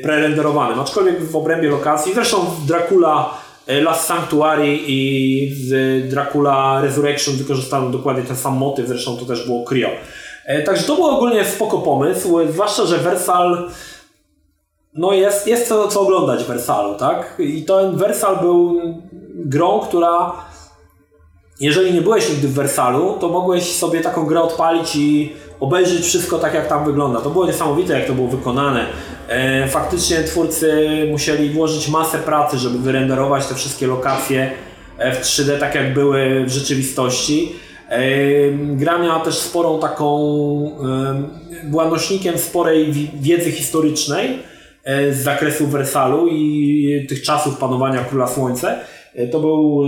prerenderowanym, 0.04 0.80
aczkolwiek 0.80 1.24
w 1.24 1.36
obrębie 1.36 1.70
lokacji. 1.70 2.14
Zresztą 2.14 2.38
w 2.38 2.66
Dracula 2.66 3.34
e, 3.68 3.82
Last 3.82 4.06
Sanctuary 4.06 4.78
i 4.88 5.52
w 5.56 6.08
Dracula 6.10 6.82
Resurrection 6.82 7.36
wykorzystano 7.36 7.90
dokładnie 7.90 8.24
ten 8.24 8.36
sam 8.36 8.58
motyw, 8.58 8.88
zresztą 8.88 9.18
to 9.18 9.26
też 9.26 9.46
było 9.46 9.64
Cryo. 9.64 9.90
E, 10.46 10.64
także 10.64 10.84
to 10.84 10.96
był 10.96 11.06
ogólnie 11.06 11.46
spoko 11.46 11.78
pomysł, 11.78 12.40
zwłaszcza, 12.52 12.86
że 12.86 12.98
Versal 12.98 13.70
no 14.94 15.14
jest, 15.14 15.48
jest 15.48 15.68
co, 15.68 15.88
co 15.88 16.02
oglądać 16.02 16.44
w 16.44 16.48
Versalu, 16.48 16.96
tak? 16.96 17.36
I 17.40 17.64
ten 17.64 17.96
Versal 17.96 18.38
był 18.38 18.82
grą, 19.36 19.80
która 19.80 20.32
jeżeli 21.60 21.94
nie 21.94 22.02
byłeś 22.02 22.30
nigdy 22.30 22.48
w 22.48 22.54
Versalu, 22.54 23.18
to 23.20 23.30
mogłeś 23.30 23.64
sobie 23.64 24.02
taką 24.02 24.26
grę 24.26 24.42
odpalić 24.42 24.96
i 24.96 25.34
obejrzeć 25.60 26.06
wszystko 26.06 26.40
tak, 26.40 26.54
jak 26.54 26.68
tam 26.68 26.86
wygląda. 26.86 27.22
To 27.22 27.30
było 27.30 27.46
niesamowite, 27.46 28.00
jak 28.00 28.08
to 28.08 28.14
było 28.14 28.28
wykonane. 28.28 28.86
E, 29.28 29.68
faktycznie 29.68 30.24
twórcy 30.24 30.88
musieli 31.12 31.50
włożyć 31.50 31.90
masę 31.90 32.18
pracy, 32.18 32.58
żeby 32.58 32.80
wyrenderować 32.80 33.46
te 33.46 33.56
wszystkie 33.56 33.88
lokacje 33.88 34.52
e, 34.98 35.16
w 35.16 35.22
3D, 35.22 35.60
tak 35.60 35.76
jak 35.76 35.94
były 35.94 36.46
w 36.46 36.50
rzeczywistości. 36.50 37.52
E, 37.90 38.02
gra 38.52 38.98
miała 38.98 39.20
też 39.20 39.36
sporą 39.38 39.80
taką, 39.80 40.10
była 41.64 41.90
nośnikiem 41.90 42.38
sporej 42.38 42.94
wiedzy 43.22 43.52
historycznej 43.52 44.40
z 45.12 45.18
zakresu 45.18 45.68
Wersalu 45.68 46.28
i 46.28 47.06
tych 47.10 47.22
czasów 47.22 47.58
panowania 47.58 48.04
Króla 48.04 48.28
Słońce. 48.28 48.80
To 49.32 49.40
był 49.40 49.84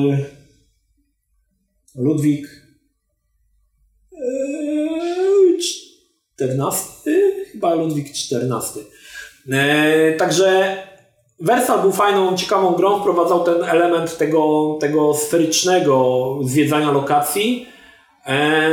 Ludwik 1.96 2.48
XIV, 6.42 7.04
chyba 7.52 7.76
Ludwik 7.76 8.08
XIV. 8.08 8.86
E, 9.52 10.14
także 10.14 10.78
Versal 11.40 11.82
był 11.82 11.92
fajną, 11.92 12.38
ciekawą 12.38 12.74
grą, 12.74 13.00
wprowadzał 13.00 13.44
ten 13.44 13.64
element 13.64 14.18
tego, 14.18 14.78
tego 14.80 15.14
sferycznego 15.14 16.38
zwiedzania 16.44 16.92
lokacji. 16.92 17.68
E, 18.26 18.70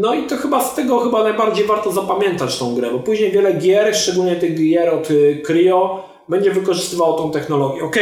no 0.00 0.14
i 0.14 0.26
to 0.26 0.36
chyba 0.36 0.64
z 0.64 0.74
tego 0.74 1.00
chyba 1.00 1.22
najbardziej 1.22 1.66
warto 1.66 1.92
zapamiętać 1.92 2.58
tą 2.58 2.74
grę, 2.74 2.90
bo 2.90 2.98
później 2.98 3.32
wiele 3.32 3.54
gier, 3.54 3.96
szczególnie 3.96 4.36
tych 4.36 4.54
gier 4.54 4.88
od 4.88 5.08
Cryo, 5.44 6.08
będzie 6.28 6.50
wykorzystywało 6.50 7.18
tą 7.18 7.30
technologię. 7.30 7.82
Ok, 7.82 7.96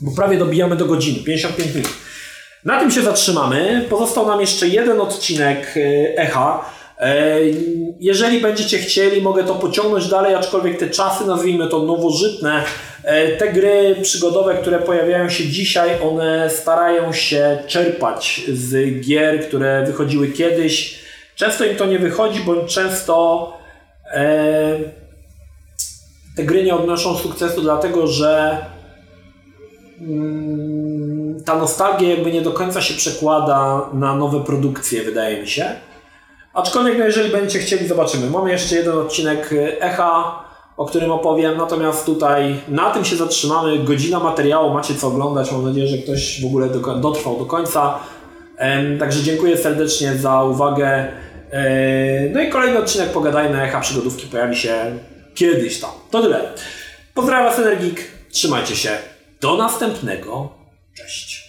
bo 0.00 0.10
prawie 0.16 0.38
dobijamy 0.38 0.76
do 0.76 0.84
godziny, 0.84 1.24
55 1.24 1.74
minut. 1.74 2.03
Na 2.64 2.80
tym 2.80 2.90
się 2.90 3.02
zatrzymamy. 3.02 3.84
Pozostał 3.90 4.26
nam 4.26 4.40
jeszcze 4.40 4.68
jeden 4.68 5.00
odcinek 5.00 5.74
e, 5.76 5.80
Echa. 6.18 6.64
E, 6.98 7.38
jeżeli 8.00 8.40
będziecie 8.40 8.78
chcieli, 8.78 9.22
mogę 9.22 9.44
to 9.44 9.54
pociągnąć 9.54 10.08
dalej, 10.08 10.34
aczkolwiek 10.34 10.78
te 10.78 10.90
czasy, 10.90 11.26
nazwijmy 11.26 11.68
to 11.68 11.82
nowożytne, 11.82 12.62
e, 13.04 13.28
te 13.28 13.52
gry 13.52 13.96
przygodowe, 14.02 14.54
które 14.54 14.78
pojawiają 14.78 15.28
się 15.28 15.44
dzisiaj, 15.44 15.90
one 16.02 16.50
starają 16.50 17.12
się 17.12 17.58
czerpać 17.66 18.42
z 18.52 19.00
gier, 19.00 19.48
które 19.48 19.84
wychodziły 19.86 20.28
kiedyś. 20.28 21.04
Często 21.36 21.64
im 21.64 21.76
to 21.76 21.86
nie 21.86 21.98
wychodzi, 21.98 22.40
bądź 22.40 22.74
często 22.74 23.52
te 26.36 26.44
gry 26.44 26.64
nie 26.64 26.74
odnoszą 26.74 27.18
sukcesu, 27.18 27.60
dlatego 27.62 28.06
że 28.06 28.58
mm, 30.00 31.23
ta 31.44 31.56
nostalgia 31.56 32.08
jakby 32.10 32.32
nie 32.32 32.42
do 32.42 32.52
końca 32.52 32.80
się 32.82 32.94
przekłada 32.94 33.88
na 33.92 34.16
nowe 34.16 34.44
produkcje, 34.44 35.02
wydaje 35.02 35.40
mi 35.40 35.48
się. 35.48 35.66
Aczkolwiek, 36.54 36.98
no 36.98 37.04
jeżeli 37.04 37.30
będziecie 37.30 37.58
chcieli, 37.58 37.88
zobaczymy. 37.88 38.30
Mamy 38.30 38.50
jeszcze 38.50 38.74
jeden 38.76 38.98
odcinek 38.98 39.52
y, 39.52 39.80
Echa, 39.80 40.44
o 40.76 40.86
którym 40.86 41.12
opowiem, 41.12 41.56
natomiast 41.56 42.06
tutaj 42.06 42.60
na 42.68 42.90
tym 42.90 43.04
się 43.04 43.16
zatrzymamy. 43.16 43.78
Godzina 43.78 44.20
materiału, 44.20 44.74
macie 44.74 44.94
co 44.94 45.08
oglądać. 45.08 45.52
Mam 45.52 45.64
nadzieję, 45.64 45.86
że 45.88 45.98
ktoś 45.98 46.42
w 46.42 46.46
ogóle 46.46 46.68
do, 46.68 46.94
dotrwał 46.94 47.38
do 47.38 47.44
końca. 47.44 47.98
Także 48.98 49.22
dziękuję 49.22 49.56
serdecznie 49.56 50.14
za 50.16 50.42
uwagę. 50.42 51.12
E, 51.52 52.30
No 52.32 52.40
i 52.40 52.50
kolejny 52.50 52.78
odcinek 52.78 53.10
Pogadajmy 53.10 53.62
Echa 53.62 53.80
Przygodówki 53.80 54.26
pojawi 54.26 54.56
się 54.56 54.98
kiedyś 55.34 55.80
tam. 55.80 55.90
To 56.10 56.22
tyle. 56.22 56.40
Pozdrawiam 57.14 57.44
Was 57.44 57.58
Energik. 57.58 58.00
Trzymajcie 58.32 58.76
się. 58.76 58.90
Do 59.40 59.56
następnego. 59.56 60.63
Cześć. 60.94 61.43